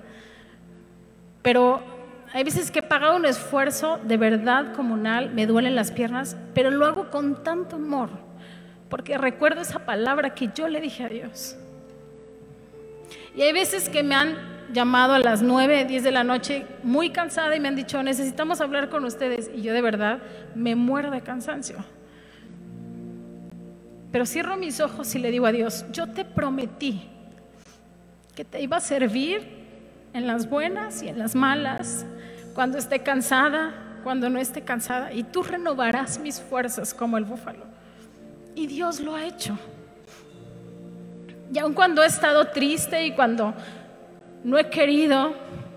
Pero 1.42 1.82
hay 2.34 2.44
veces 2.44 2.70
que 2.70 2.80
he 2.80 2.84
pagado 2.84 3.16
un 3.16 3.26
esfuerzo 3.26 4.00
de 4.04 4.18
verdad 4.18 4.74
comunal, 4.76 5.32
me 5.34 5.48
duelen 5.48 5.76
las 5.76 5.92
piernas, 5.92 6.38
pero 6.54 6.70
lo 6.70 6.86
hago 6.86 7.10
con 7.10 7.44
tanto 7.44 7.78
amor, 7.78 8.10
porque 8.90 9.18
recuerdo 9.18 9.62
esa 9.62 9.80
palabra 9.80 10.36
que 10.36 10.50
yo 10.54 10.68
le 10.68 10.82
dije 10.82 11.06
a 11.06 11.10
Dios. 11.10 11.58
Y 13.36 13.42
hay 13.42 13.54
veces 13.54 13.90
que 13.90 14.04
me 14.04 14.16
han 14.16 14.36
llamado 14.74 15.14
a 15.14 15.20
las 15.20 15.42
9, 15.42 15.86
10 15.86 16.04
de 16.04 16.12
la 16.12 16.24
noche 16.24 16.66
muy 16.84 17.12
cansada 17.12 17.56
y 17.56 17.60
me 17.60 17.68
han 17.68 17.76
dicho, 17.76 18.02
necesitamos 18.04 18.62
hablar 18.62 18.90
con 18.90 19.06
ustedes. 19.06 19.50
Y 19.54 19.62
yo 19.62 19.74
de 19.74 19.82
verdad 19.82 20.20
me 20.56 20.76
muero 20.76 21.12
de 21.12 21.22
cansancio. 21.22 21.78
Pero 24.12 24.26
cierro 24.26 24.58
mis 24.58 24.80
ojos 24.80 25.14
y 25.16 25.20
le 25.20 25.32
digo 25.32 25.46
a 25.46 25.52
Dios, 25.52 25.86
yo 25.92 26.08
te 26.08 26.26
prometí 26.26 27.10
que 28.36 28.46
te 28.46 28.62
iba 28.62 28.78
a 28.78 28.82
servir 28.82 29.58
en 30.14 30.28
las 30.28 30.50
buenas 30.50 31.02
y 31.04 31.10
en 31.10 31.20
las 31.20 31.36
malas, 31.36 32.06
cuando 32.54 32.78
esté 32.78 33.00
cansada, 33.00 34.00
cuando 34.04 34.30
no 34.30 34.40
esté 34.40 34.62
cansada, 34.62 35.12
y 35.12 35.24
tú 35.24 35.44
renovarás 35.44 36.20
mis 36.20 36.40
fuerzas 36.40 36.94
como 36.94 37.18
el 37.18 37.26
búfalo. 37.26 37.66
Y 38.56 38.68
Dios 38.68 39.00
lo 39.00 39.16
ha 39.16 39.26
hecho. 39.26 39.58
Y 41.54 41.60
aun 41.60 41.74
cuando 41.74 42.04
he 42.04 42.08
estado 42.08 42.48
triste 42.48 43.06
y 43.06 43.14
cuando 43.14 43.54
no 44.44 44.58
he 44.58 44.70
querido, 44.70 45.34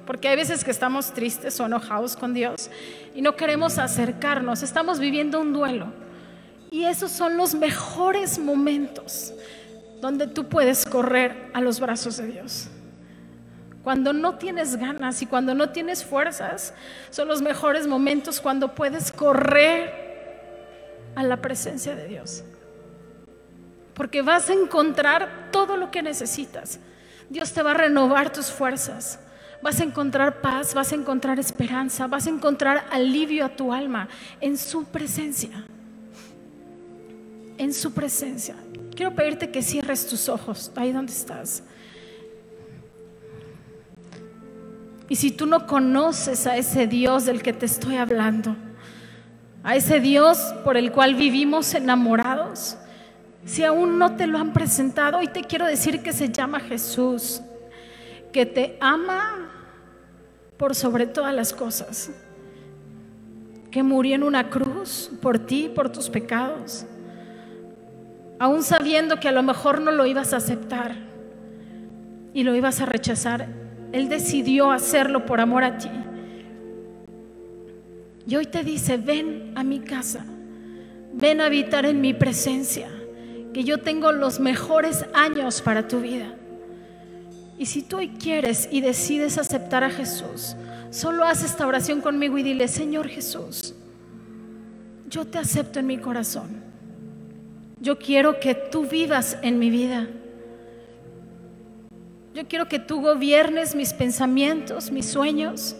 porque 0.06 0.28
hay 0.28 0.36
veces 0.36 0.64
que 0.64 0.70
estamos 0.70 1.12
tristes 1.12 1.58
o 1.60 1.66
enojados 1.66 2.16
con 2.16 2.34
Dios 2.34 2.70
y 3.14 3.22
no 3.22 3.36
queremos 3.36 3.78
acercarnos, 3.78 4.62
estamos 4.62 4.98
viviendo 4.98 5.40
un 5.40 5.52
duelo. 5.52 5.92
Y 6.70 6.84
esos 6.84 7.10
son 7.10 7.36
los 7.36 7.54
mejores 7.54 8.38
momentos 8.38 9.34
donde 10.00 10.26
tú 10.26 10.48
puedes 10.48 10.84
correr 10.84 11.50
a 11.52 11.60
los 11.60 11.78
brazos 11.80 12.16
de 12.16 12.26
Dios. 12.26 12.68
Cuando 13.82 14.12
no 14.12 14.36
tienes 14.36 14.76
ganas 14.76 15.22
y 15.22 15.26
cuando 15.26 15.54
no 15.54 15.70
tienes 15.70 16.04
fuerzas, 16.04 16.74
son 17.10 17.28
los 17.28 17.40
mejores 17.40 17.86
momentos 17.86 18.40
cuando 18.40 18.74
puedes 18.74 19.10
correr 19.10 20.10
a 21.14 21.22
la 21.22 21.38
presencia 21.38 21.94
de 21.94 22.06
Dios. 22.06 22.44
Porque 24.00 24.22
vas 24.22 24.48
a 24.48 24.54
encontrar 24.54 25.50
todo 25.52 25.76
lo 25.76 25.90
que 25.90 26.02
necesitas. 26.02 26.80
Dios 27.28 27.52
te 27.52 27.62
va 27.62 27.72
a 27.72 27.74
renovar 27.74 28.32
tus 28.32 28.46
fuerzas. 28.46 29.18
Vas 29.60 29.78
a 29.78 29.84
encontrar 29.84 30.40
paz, 30.40 30.72
vas 30.72 30.92
a 30.92 30.94
encontrar 30.94 31.38
esperanza, 31.38 32.06
vas 32.06 32.26
a 32.26 32.30
encontrar 32.30 32.86
alivio 32.90 33.44
a 33.44 33.50
tu 33.50 33.74
alma 33.74 34.08
en 34.40 34.56
su 34.56 34.86
presencia. 34.86 35.50
En 37.58 37.74
su 37.74 37.92
presencia. 37.92 38.54
Quiero 38.96 39.14
pedirte 39.14 39.50
que 39.50 39.60
cierres 39.60 40.06
tus 40.06 40.30
ojos 40.30 40.72
ahí 40.76 40.92
donde 40.92 41.12
estás. 41.12 41.62
Y 45.10 45.16
si 45.16 45.30
tú 45.30 45.44
no 45.44 45.66
conoces 45.66 46.46
a 46.46 46.56
ese 46.56 46.86
Dios 46.86 47.26
del 47.26 47.42
que 47.42 47.52
te 47.52 47.66
estoy 47.66 47.96
hablando, 47.96 48.56
a 49.62 49.76
ese 49.76 50.00
Dios 50.00 50.38
por 50.64 50.78
el 50.78 50.90
cual 50.90 51.16
vivimos 51.16 51.74
enamorados, 51.74 52.78
si 53.44 53.64
aún 53.64 53.98
no 53.98 54.16
te 54.16 54.26
lo 54.26 54.38
han 54.38 54.52
presentado, 54.52 55.18
hoy 55.18 55.28
te 55.28 55.42
quiero 55.42 55.66
decir 55.66 56.02
que 56.02 56.12
se 56.12 56.30
llama 56.30 56.60
Jesús, 56.60 57.40
que 58.32 58.46
te 58.46 58.76
ama 58.80 59.50
por 60.56 60.74
sobre 60.74 61.06
todas 61.06 61.34
las 61.34 61.52
cosas, 61.52 62.10
que 63.70 63.82
murió 63.82 64.14
en 64.14 64.22
una 64.22 64.50
cruz 64.50 65.10
por 65.22 65.38
ti, 65.38 65.70
por 65.74 65.90
tus 65.90 66.10
pecados, 66.10 66.84
aún 68.38 68.62
sabiendo 68.62 69.18
que 69.20 69.28
a 69.28 69.32
lo 69.32 69.42
mejor 69.42 69.80
no 69.80 69.90
lo 69.90 70.06
ibas 70.06 70.32
a 70.32 70.36
aceptar 70.36 70.96
y 72.34 72.42
lo 72.42 72.54
ibas 72.54 72.80
a 72.80 72.86
rechazar, 72.86 73.48
él 73.92 74.08
decidió 74.08 74.70
hacerlo 74.70 75.26
por 75.26 75.40
amor 75.40 75.64
a 75.64 75.78
ti. 75.78 75.90
Y 78.26 78.36
hoy 78.36 78.46
te 78.46 78.62
dice, 78.62 78.96
ven 78.96 79.52
a 79.56 79.64
mi 79.64 79.80
casa, 79.80 80.24
ven 81.12 81.40
a 81.40 81.46
habitar 81.46 81.86
en 81.86 82.00
mi 82.00 82.14
presencia, 82.14 82.88
que 83.52 83.64
yo 83.64 83.78
tengo 83.78 84.12
los 84.12 84.40
mejores 84.40 85.04
años 85.14 85.60
para 85.60 85.88
tu 85.88 86.00
vida. 86.00 86.34
Y 87.58 87.66
si 87.66 87.82
tú 87.82 87.98
hoy 87.98 88.08
quieres 88.08 88.68
y 88.70 88.80
decides 88.80 89.36
aceptar 89.36 89.84
a 89.84 89.90
Jesús, 89.90 90.56
solo 90.90 91.24
haz 91.24 91.44
esta 91.44 91.66
oración 91.66 92.00
conmigo 92.00 92.38
y 92.38 92.42
dile, 92.42 92.68
Señor 92.68 93.08
Jesús, 93.08 93.74
yo 95.08 95.26
te 95.26 95.38
acepto 95.38 95.78
en 95.80 95.86
mi 95.86 95.98
corazón. 95.98 96.62
Yo 97.80 97.98
quiero 97.98 98.40
que 98.40 98.54
tú 98.54 98.86
vivas 98.86 99.38
en 99.42 99.58
mi 99.58 99.70
vida. 99.70 100.08
Yo 102.34 102.46
quiero 102.46 102.68
que 102.68 102.78
tú 102.78 103.02
gobiernes 103.02 103.74
mis 103.74 103.92
pensamientos, 103.92 104.90
mis 104.92 105.06
sueños. 105.06 105.74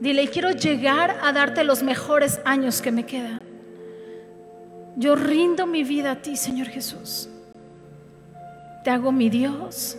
Dile, 0.00 0.26
quiero 0.28 0.50
llegar 0.50 1.18
a 1.22 1.32
darte 1.32 1.62
los 1.62 1.82
mejores 1.82 2.40
años 2.44 2.80
que 2.80 2.90
me 2.90 3.04
quedan. 3.04 3.51
Yo 4.96 5.16
rindo 5.16 5.66
mi 5.66 5.84
vida 5.84 6.12
a 6.12 6.22
ti, 6.22 6.36
Señor 6.36 6.68
Jesús. 6.68 7.28
Te 8.84 8.90
hago 8.90 9.12
mi 9.12 9.30
Dios, 9.30 9.96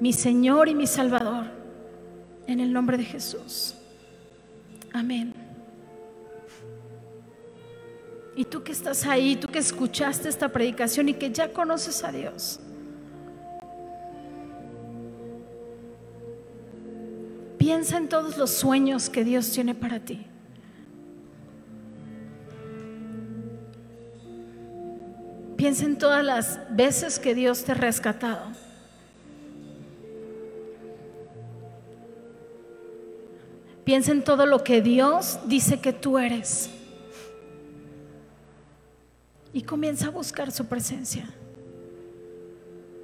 mi 0.00 0.12
Señor 0.12 0.68
y 0.68 0.74
mi 0.74 0.86
Salvador. 0.86 1.46
En 2.46 2.60
el 2.60 2.72
nombre 2.72 2.98
de 2.98 3.04
Jesús. 3.04 3.74
Amén. 4.92 5.32
Y 8.36 8.44
tú 8.44 8.62
que 8.62 8.72
estás 8.72 9.06
ahí, 9.06 9.36
tú 9.36 9.48
que 9.48 9.60
escuchaste 9.60 10.28
esta 10.28 10.48
predicación 10.48 11.08
y 11.08 11.14
que 11.14 11.30
ya 11.30 11.52
conoces 11.52 12.02
a 12.04 12.12
Dios. 12.12 12.60
Piensa 17.58 17.96
en 17.96 18.08
todos 18.08 18.36
los 18.36 18.50
sueños 18.50 19.08
que 19.08 19.24
Dios 19.24 19.50
tiene 19.50 19.74
para 19.74 20.00
ti. 20.00 20.26
Piensa 25.56 25.84
en 25.84 25.98
todas 25.98 26.24
las 26.24 26.60
veces 26.70 27.18
que 27.18 27.34
Dios 27.34 27.64
te 27.64 27.72
ha 27.72 27.74
rescatado. 27.74 28.46
Piensa 33.84 34.12
en 34.12 34.24
todo 34.24 34.46
lo 34.46 34.64
que 34.64 34.80
Dios 34.80 35.38
dice 35.46 35.80
que 35.80 35.92
tú 35.92 36.18
eres. 36.18 36.70
Y 39.52 39.62
comienza 39.62 40.08
a 40.08 40.10
buscar 40.10 40.50
su 40.50 40.66
presencia. 40.66 41.28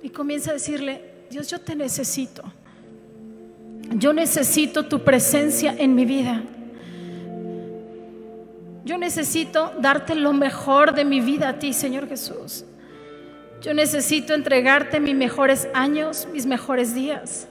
Y 0.02 0.08
comienza 0.08 0.50
a 0.50 0.54
decirle, 0.54 1.04
Dios, 1.30 1.48
yo 1.48 1.60
te 1.60 1.76
necesito. 1.76 2.42
Yo 3.94 4.12
necesito 4.12 4.86
tu 4.86 5.04
presencia 5.04 5.74
en 5.78 5.94
mi 5.94 6.04
vida. 6.04 6.42
Yo 8.90 8.98
necesito 8.98 9.72
darte 9.78 10.16
lo 10.16 10.32
mejor 10.32 10.94
de 10.94 11.04
mi 11.04 11.20
vida 11.20 11.50
a 11.50 11.58
ti, 11.60 11.72
Señor 11.72 12.08
Jesús. 12.08 12.64
Yo 13.60 13.72
necesito 13.72 14.34
entregarte 14.34 14.98
mis 14.98 15.14
mejores 15.14 15.68
años, 15.74 16.26
mis 16.32 16.44
mejores 16.44 16.92
días. 16.92 17.46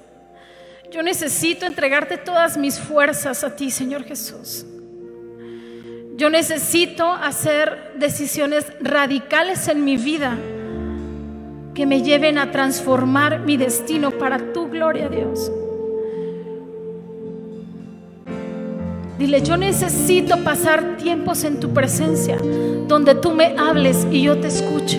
Yo 0.91 1.01
necesito 1.01 1.65
entregarte 1.65 2.17
todas 2.17 2.57
mis 2.57 2.77
fuerzas 2.77 3.45
a 3.45 3.55
ti, 3.55 3.71
Señor 3.71 4.03
Jesús. 4.03 4.65
Yo 6.17 6.29
necesito 6.29 7.09
hacer 7.09 7.93
decisiones 7.95 8.65
radicales 8.81 9.69
en 9.69 9.85
mi 9.85 9.95
vida 9.95 10.37
que 11.73 11.85
me 11.85 12.01
lleven 12.01 12.37
a 12.37 12.51
transformar 12.51 13.39
mi 13.39 13.55
destino 13.55 14.11
para 14.11 14.51
tu 14.51 14.67
gloria, 14.67 15.07
Dios. 15.07 15.49
Dile, 19.19 19.41
yo 19.41 19.57
necesito 19.57 20.37
pasar 20.45 20.95
tiempos 20.95 21.43
en 21.43 21.59
tu 21.59 21.73
presencia, 21.73 22.37
donde 22.87 23.15
tú 23.15 23.31
me 23.31 23.53
hables 23.57 24.07
y 24.09 24.21
yo 24.21 24.37
te 24.39 24.47
escuche. 24.47 24.97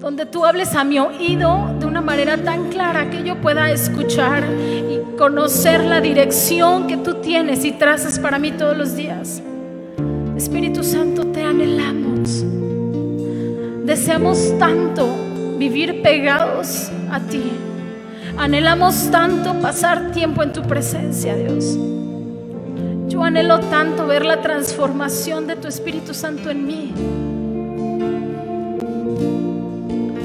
Donde 0.00 0.26
tú 0.26 0.44
hables 0.44 0.74
a 0.74 0.82
mi 0.82 0.98
oído 0.98 1.70
de 1.78 1.86
una 1.86 2.00
manera 2.00 2.36
tan 2.38 2.68
clara 2.68 3.08
que 3.08 3.22
yo 3.22 3.40
pueda 3.40 3.70
escuchar 3.70 4.42
y 4.90 5.16
conocer 5.16 5.84
la 5.84 6.00
dirección 6.00 6.88
que 6.88 6.96
tú 6.96 7.20
tienes 7.20 7.64
y 7.64 7.70
trazas 7.70 8.18
para 8.18 8.40
mí 8.40 8.50
todos 8.50 8.76
los 8.76 8.96
días. 8.96 9.40
Espíritu 10.36 10.82
Santo, 10.82 11.28
te 11.28 11.44
anhelamos. 11.44 12.44
Deseamos 13.84 14.58
tanto 14.58 15.06
vivir 15.56 16.02
pegados 16.02 16.90
a 17.12 17.20
ti. 17.20 17.44
Anhelamos 18.36 19.08
tanto 19.12 19.54
pasar 19.60 20.10
tiempo 20.10 20.42
en 20.42 20.52
tu 20.52 20.62
presencia, 20.62 21.36
Dios. 21.36 21.78
Yo 23.10 23.24
anhelo 23.24 23.58
tanto 23.58 24.06
ver 24.06 24.24
la 24.24 24.40
transformación 24.40 25.48
de 25.48 25.56
tu 25.56 25.66
Espíritu 25.66 26.14
Santo 26.14 26.48
en 26.48 26.64
mí. 26.64 26.94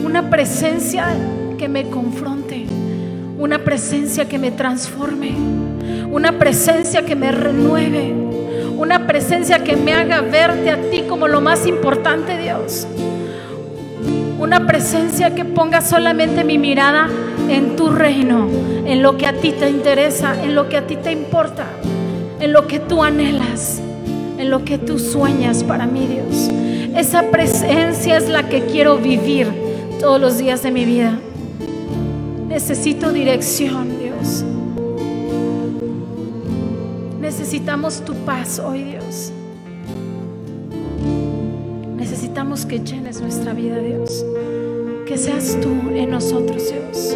Una 0.06 0.30
presencia 0.30 1.08
que 1.58 1.68
me 1.68 1.90
confronte, 1.90 2.68
una 3.40 3.58
presencia 3.58 4.30
que 4.30 4.38
me 4.38 4.52
transforme, 4.52 5.34
una 6.12 6.34
presencia 6.38 7.04
que 7.04 7.16
me 7.16 7.32
renueve, 7.32 8.14
una 8.78 9.08
presencia 9.08 9.64
que 9.64 9.76
me 9.76 9.92
haga 9.92 10.22
verte 10.22 10.70
a 10.70 10.80
ti 10.92 11.06
como 11.10 11.28
lo 11.28 11.42
más 11.42 11.66
importante, 11.66 12.38
Dios. 12.38 12.86
Una 14.38 14.68
presencia 14.68 15.34
que 15.34 15.44
ponga 15.44 15.82
solamente 15.82 16.44
mi 16.44 16.60
mirada 16.60 17.10
en 17.50 17.76
tu 17.76 17.90
reino, 17.90 18.48
en 18.86 19.02
lo 19.02 19.18
que 19.18 19.26
a 19.26 19.34
ti 19.34 19.54
te 19.54 19.72
interesa, 19.72 20.40
en 20.44 20.54
lo 20.54 20.70
que 20.70 20.78
a 20.78 20.86
ti 20.86 20.98
te 20.98 21.12
importa 21.12 21.66
en 22.46 22.54
lo 22.54 22.68
que 22.68 22.80
tú 22.80 23.02
anhelas, 23.02 23.82
en 24.38 24.52
lo 24.52 24.64
que 24.64 24.78
tú 24.78 25.00
sueñas 25.00 25.64
para 25.64 25.88
mí, 25.88 26.06
Dios. 26.06 26.52
Esa 26.96 27.32
presencia 27.32 28.18
es 28.18 28.30
la 28.30 28.48
que 28.48 28.68
quiero 28.68 29.00
vivir 29.00 29.48
todos 30.00 30.22
los 30.22 30.38
días 30.38 30.62
de 30.62 30.70
mi 30.70 30.86
vida. 30.86 31.18
Necesito 32.48 33.12
dirección, 33.12 33.98
Dios. 34.00 34.46
Necesitamos 37.20 38.02
tu 38.06 38.14
paz 38.14 38.60
hoy, 38.60 38.84
Dios. 38.84 39.32
Necesitamos 41.98 42.68
que 42.68 42.80
llenes 42.80 43.22
nuestra 43.22 43.54
vida, 43.54 43.80
Dios. 43.80 44.24
Que 45.08 45.18
seas 45.18 45.58
tú 45.62 45.72
en 45.96 46.12
nosotros, 46.12 46.62
Dios. 46.72 47.16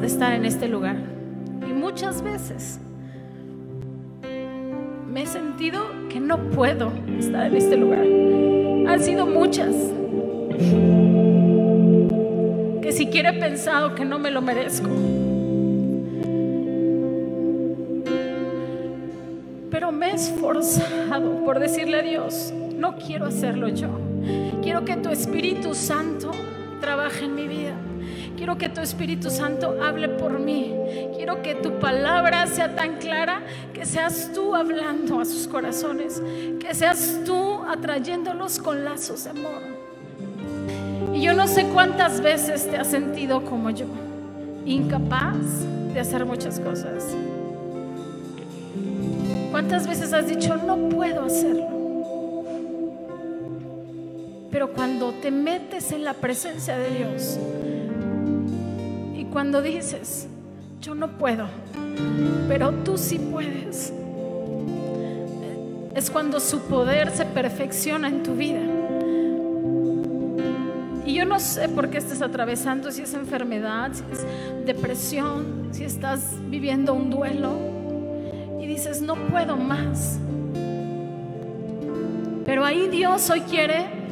De 0.00 0.06
estar 0.06 0.32
en 0.32 0.44
este 0.44 0.68
lugar. 0.68 0.96
Y 1.68 1.72
muchas 1.72 2.22
veces 2.22 2.80
me 5.10 5.22
he 5.22 5.26
sentido 5.26 5.82
que 6.08 6.20
no 6.20 6.50
puedo 6.50 6.92
estar 7.18 7.46
en 7.46 7.56
este 7.56 7.76
lugar. 7.76 8.00
Han 8.00 9.00
sido 9.00 9.26
muchas. 9.26 9.74
Que 12.82 12.92
siquiera 12.92 13.30
he 13.30 13.40
pensado 13.40 13.94
que 13.94 14.04
no 14.04 14.18
me 14.18 14.30
lo 14.30 14.42
merezco. 14.42 14.88
Pero 19.70 19.92
me 19.92 20.10
he 20.10 20.14
esforzado 20.14 21.44
por 21.44 21.58
decirle 21.58 21.98
a 21.98 22.02
Dios, 22.02 22.52
no 22.76 22.96
quiero 22.96 23.26
hacerlo 23.26 23.68
yo. 23.68 23.88
Quiero 24.62 24.84
que 24.84 24.96
tu 24.96 25.10
Espíritu 25.10 25.74
Santo 25.74 26.30
trabaje 26.84 27.24
en 27.24 27.34
mi 27.34 27.48
vida. 27.48 27.72
Quiero 28.36 28.58
que 28.58 28.68
tu 28.68 28.82
Espíritu 28.82 29.30
Santo 29.30 29.82
hable 29.82 30.06
por 30.06 30.38
mí. 30.38 30.74
Quiero 31.16 31.40
que 31.40 31.54
tu 31.54 31.78
palabra 31.78 32.46
sea 32.46 32.74
tan 32.74 32.98
clara 32.98 33.40
que 33.72 33.86
seas 33.86 34.30
tú 34.34 34.54
hablando 34.54 35.18
a 35.18 35.24
sus 35.24 35.48
corazones, 35.48 36.20
que 36.60 36.74
seas 36.74 37.22
tú 37.24 37.62
atrayéndolos 37.66 38.58
con 38.58 38.84
lazos 38.84 39.24
de 39.24 39.30
amor. 39.30 39.62
Y 41.14 41.22
yo 41.22 41.32
no 41.32 41.46
sé 41.46 41.64
cuántas 41.72 42.20
veces 42.20 42.68
te 42.70 42.76
has 42.76 42.88
sentido 42.88 43.42
como 43.46 43.70
yo, 43.70 43.86
incapaz 44.66 45.64
de 45.94 46.00
hacer 46.00 46.26
muchas 46.26 46.60
cosas. 46.60 47.02
¿Cuántas 49.50 49.86
veces 49.86 50.12
has 50.12 50.28
dicho, 50.28 50.54
no 50.56 50.76
puedo 50.90 51.24
hacerlo? 51.24 51.73
Pero 54.54 54.72
cuando 54.72 55.10
te 55.14 55.32
metes 55.32 55.90
en 55.90 56.04
la 56.04 56.14
presencia 56.14 56.78
de 56.78 56.90
Dios, 56.90 57.40
cuando 59.32 59.60
dices, 59.62 60.28
yo 60.80 60.94
no 60.94 61.18
puedo, 61.18 61.48
pero 62.46 62.70
tú 62.70 62.96
sí 62.96 63.18
puedes, 63.18 63.92
es 65.96 66.08
cuando 66.08 66.38
su 66.38 66.60
poder 66.60 67.10
se 67.10 67.24
perfecciona 67.24 68.06
en 68.06 68.22
tu 68.22 68.36
vida. 68.36 68.60
Y 71.04 71.14
yo 71.14 71.24
no 71.24 71.40
sé 71.40 71.68
por 71.68 71.90
qué 71.90 71.98
estás 71.98 72.22
atravesando, 72.22 72.92
si 72.92 73.02
es 73.02 73.12
enfermedad, 73.14 73.90
si 73.92 74.04
es 74.12 74.24
depresión, 74.66 75.70
si 75.72 75.82
estás 75.82 76.36
viviendo 76.48 76.94
un 76.94 77.10
duelo 77.10 77.58
y 78.60 78.66
dices, 78.66 79.02
no 79.02 79.16
puedo 79.16 79.56
más. 79.56 80.20
Pero 82.44 82.64
ahí 82.64 82.86
Dios 82.86 83.28
hoy 83.30 83.40
quiere 83.40 84.03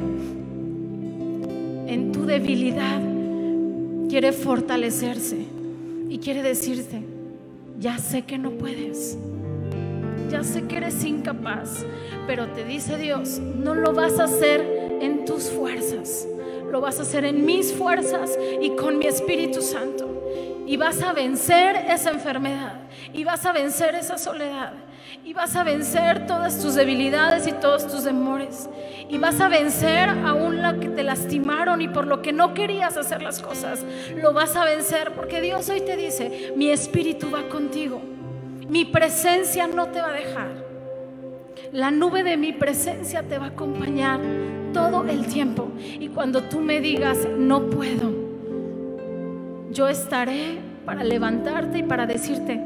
en 1.92 2.12
tu 2.12 2.24
debilidad 2.24 3.00
quiere 4.08 4.32
fortalecerse 4.32 5.38
y 6.08 6.18
quiere 6.18 6.42
decirte, 6.42 7.02
ya 7.78 7.98
sé 7.98 8.22
que 8.22 8.38
no 8.38 8.50
puedes, 8.52 9.18
ya 10.30 10.42
sé 10.44 10.64
que 10.64 10.76
eres 10.78 11.04
incapaz, 11.04 11.84
pero 12.26 12.48
te 12.48 12.64
dice 12.64 12.96
Dios, 12.98 13.38
no 13.38 13.74
lo 13.74 13.92
vas 13.92 14.18
a 14.18 14.24
hacer 14.24 14.98
en 15.00 15.24
tus 15.24 15.50
fuerzas, 15.50 16.26
lo 16.70 16.80
vas 16.80 16.98
a 16.98 17.02
hacer 17.02 17.24
en 17.24 17.44
mis 17.44 17.72
fuerzas 17.72 18.38
y 18.60 18.70
con 18.70 18.98
mi 18.98 19.06
Espíritu 19.06 19.60
Santo. 19.60 20.08
Y 20.66 20.76
vas 20.76 21.02
a 21.02 21.12
vencer 21.12 21.76
esa 21.90 22.10
enfermedad, 22.10 22.80
y 23.12 23.24
vas 23.24 23.44
a 23.44 23.52
vencer 23.52 23.94
esa 23.94 24.16
soledad, 24.16 24.72
y 25.24 25.32
vas 25.34 25.54
a 25.56 25.64
vencer 25.64 26.26
todas 26.26 26.60
tus 26.60 26.74
debilidades 26.74 27.46
y 27.46 27.52
todos 27.52 27.86
tus 27.86 28.04
demores. 28.04 28.68
Y 29.08 29.18
vas 29.18 29.40
a 29.40 29.48
vencer 29.48 30.08
aún 30.08 30.62
la 30.62 30.78
que 30.78 30.88
te 30.88 31.02
lastimaron 31.02 31.82
y 31.82 31.88
por 31.88 32.06
lo 32.06 32.22
que 32.22 32.32
no 32.32 32.54
querías 32.54 32.96
hacer 32.96 33.22
las 33.22 33.40
cosas. 33.40 33.84
Lo 34.16 34.32
vas 34.32 34.56
a 34.56 34.64
vencer 34.64 35.12
porque 35.14 35.40
Dios 35.40 35.68
hoy 35.68 35.82
te 35.82 35.96
dice, 35.96 36.52
mi 36.56 36.70
espíritu 36.70 37.30
va 37.30 37.48
contigo. 37.48 38.00
Mi 38.68 38.84
presencia 38.84 39.66
no 39.66 39.88
te 39.88 40.00
va 40.00 40.08
a 40.08 40.12
dejar. 40.12 40.72
La 41.72 41.90
nube 41.90 42.22
de 42.22 42.36
mi 42.36 42.52
presencia 42.52 43.22
te 43.22 43.38
va 43.38 43.46
a 43.46 43.48
acompañar 43.48 44.20
todo 44.72 45.04
el 45.04 45.26
tiempo. 45.26 45.68
Y 45.78 46.08
cuando 46.08 46.42
tú 46.44 46.60
me 46.60 46.80
digas, 46.80 47.28
no 47.36 47.66
puedo, 47.66 48.10
yo 49.70 49.88
estaré 49.88 50.58
para 50.84 51.04
levantarte 51.04 51.78
y 51.78 51.82
para 51.82 52.06
decirte, 52.06 52.60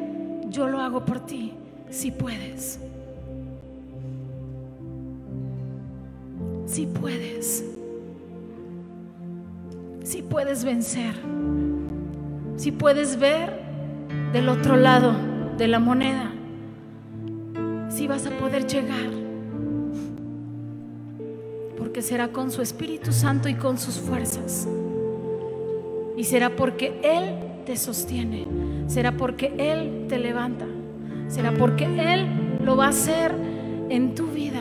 yo 0.48 0.68
lo 0.68 0.80
hago 0.80 1.04
por 1.04 1.20
ti 1.26 1.52
si 1.90 2.10
puedes. 2.10 2.78
Si 6.66 6.86
puedes. 6.86 7.64
Si 10.02 10.22
puedes 10.22 10.64
vencer. 10.64 11.14
Si 12.56 12.72
puedes 12.72 13.18
ver 13.18 13.60
del 14.32 14.48
otro 14.48 14.76
lado 14.76 15.14
de 15.56 15.68
la 15.68 15.78
moneda. 15.78 16.32
Si 17.88 18.06
vas 18.06 18.26
a 18.26 18.30
poder 18.30 18.66
llegar. 18.66 19.10
Porque 21.78 22.02
será 22.02 22.28
con 22.28 22.50
su 22.50 22.62
Espíritu 22.62 23.12
Santo 23.12 23.48
y 23.48 23.54
con 23.54 23.78
sus 23.78 23.94
fuerzas. 23.94 24.68
Y 26.16 26.24
será 26.24 26.56
porque 26.56 26.98
Él 27.02 27.64
te 27.64 27.76
sostiene. 27.76 28.46
Será 28.86 29.16
porque 29.16 29.54
Él 29.58 30.06
te 30.08 30.18
levanta 30.18 30.66
será 31.28 31.52
porque 31.52 31.84
Él 31.84 32.26
lo 32.62 32.76
va 32.76 32.86
a 32.86 32.88
hacer 32.90 33.32
en 33.88 34.14
tu 34.14 34.26
vida 34.26 34.60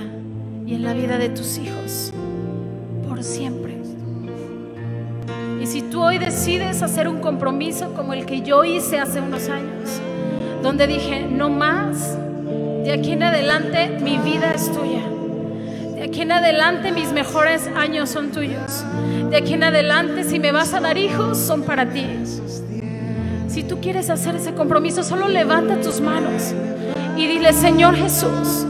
y 0.66 0.76
en 0.76 0.84
la 0.84 0.94
vida 0.94 1.18
de 1.18 1.30
tus 1.30 1.58
hijos 1.58 2.12
por 3.08 3.24
siempre. 3.24 3.76
Y 5.62 5.68
si 5.68 5.82
tú 5.82 6.04
hoy 6.04 6.20
decides 6.20 6.84
hacer 6.84 7.08
un 7.08 7.20
compromiso 7.20 7.94
como 7.94 8.14
el 8.14 8.26
que 8.26 8.42
yo 8.42 8.64
hice 8.64 9.00
hace 9.00 9.20
unos 9.20 9.50
años, 9.50 10.00
donde 10.62 10.86
dije, 10.86 11.28
no 11.28 11.50
más, 11.50 12.18
de 12.84 12.92
aquí 12.92 13.14
en 13.14 13.24
adelante 13.24 13.98
mi 14.00 14.18
vida 14.18 14.52
es 14.54 14.72
tuya. 14.72 15.02
De 15.96 16.04
aquí 16.04 16.22
en 16.22 16.32
adelante 16.32 16.92
mis 16.92 17.12
mejores 17.12 17.68
años 17.76 18.10
son 18.10 18.32
tuyos. 18.32 18.86
De 19.32 19.38
aquí 19.38 19.54
en 19.54 19.64
adelante 19.64 20.24
si 20.24 20.40
me 20.40 20.52
vas 20.52 20.74
a 20.76 20.82
dar 20.82 20.98
hijos 20.98 21.38
son 21.38 21.64
para 21.64 21.90
ti. 21.90 22.06
Si 23.56 23.64
tú 23.64 23.80
quieres 23.80 24.10
hacer 24.10 24.36
ese 24.36 24.54
compromiso, 24.54 25.02
solo 25.02 25.30
levanta 25.30 25.80
tus 25.80 26.02
manos 26.02 26.54
y 27.16 27.26
dile, 27.26 27.54
Señor 27.54 27.96
Jesús, 27.96 28.66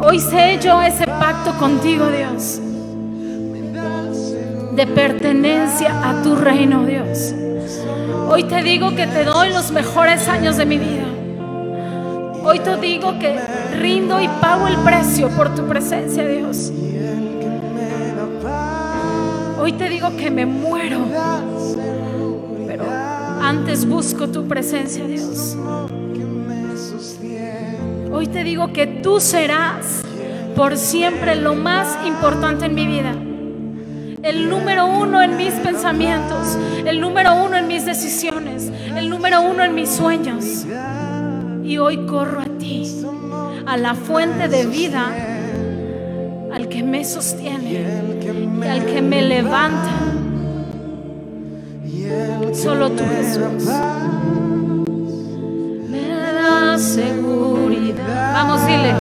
hoy 0.00 0.20
sé 0.20 0.58
yo 0.58 0.80
ese 0.80 1.04
pacto 1.04 1.52
contigo, 1.58 2.06
Dios, 2.06 2.62
de 4.74 4.86
pertenencia 4.86 5.90
a 6.02 6.22
tu 6.22 6.34
reino, 6.34 6.86
Dios. 6.86 7.34
Hoy 8.30 8.44
te 8.44 8.62
digo 8.62 8.96
que 8.96 9.06
te 9.06 9.22
doy 9.22 9.50
los 9.50 9.70
mejores 9.70 10.28
años 10.28 10.56
de 10.56 10.64
mi 10.64 10.78
vida. 10.78 11.04
Hoy 12.44 12.58
te 12.58 12.78
digo 12.78 13.18
que 13.18 13.38
rindo 13.78 14.18
y 14.18 14.28
pago 14.40 14.66
el 14.66 14.78
precio 14.78 15.28
por 15.28 15.54
tu 15.54 15.66
presencia, 15.66 16.26
Dios. 16.26 16.72
Hoy 19.60 19.74
te 19.74 19.90
digo 19.90 20.16
que 20.16 20.30
me 20.30 20.46
muero 20.46 21.00
antes 23.52 23.86
busco 23.86 24.28
tu 24.28 24.48
presencia, 24.48 25.04
Dios. 25.04 25.56
Hoy 28.10 28.26
te 28.26 28.44
digo 28.44 28.72
que 28.72 28.86
tú 28.86 29.20
serás 29.20 30.02
por 30.56 30.78
siempre 30.78 31.36
lo 31.36 31.54
más 31.54 31.98
importante 32.06 32.66
en 32.66 32.74
mi 32.74 32.86
vida. 32.86 33.14
el 34.22 34.48
número 34.48 34.86
uno 34.86 35.20
en 35.20 35.36
mis 35.36 35.52
pensamientos, 35.54 36.56
el 36.86 37.00
número 37.00 37.34
uno 37.34 37.56
en 37.56 37.66
mis 37.66 37.84
decisiones, 37.84 38.70
el 38.96 39.10
número 39.10 39.42
uno 39.42 39.64
en 39.64 39.74
mis 39.74 39.90
sueños. 39.90 40.64
Y 41.64 41.78
hoy 41.78 42.06
corro 42.06 42.40
a 42.40 42.46
ti, 42.58 43.04
a 43.66 43.76
la 43.76 43.94
fuente 43.94 44.48
de 44.48 44.66
vida, 44.66 45.04
al 46.52 46.68
que 46.68 46.82
me 46.82 47.04
sostiene 47.04 47.84
al 48.68 48.86
que 48.86 49.02
me 49.02 49.22
levanta. 49.22 50.21
Solo 52.52 52.90
tú, 52.90 53.04
Jesús. 53.16 53.64
Me 55.90 56.06
da 56.34 56.78
seguridad. 56.78 58.32
Vamos, 58.34 58.66
dile. 58.66 58.94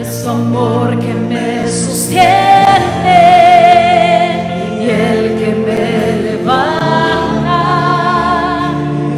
Es 0.00 0.22
tu 0.22 0.28
amor 0.30 0.98
que 0.98 1.14
me 1.14 1.66
sostiene 1.68 2.24
y 4.80 4.82
el 4.90 5.38
que 5.38 5.50
me 5.66 5.82
levanta 6.26 7.62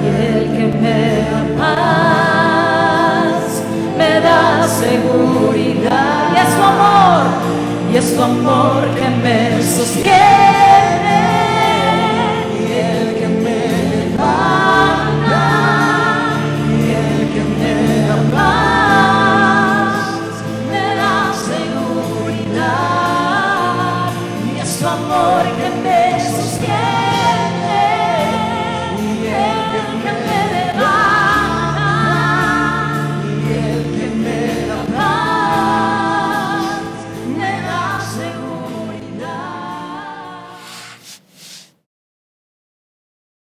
y 0.03 0.07
el 0.07 0.43
que 0.57 0.67
me 0.83 1.01
paz 1.59 3.45
me 3.99 4.13
da 4.21 4.69
seguridad 4.69 6.17
y 6.33 6.37
es 6.39 6.51
tu 6.57 6.63
amor 6.63 7.23
y 7.93 7.97
es 7.97 8.07
tu 8.15 8.23
amor 8.23 8.83
que 8.99 9.09
me 9.25 9.26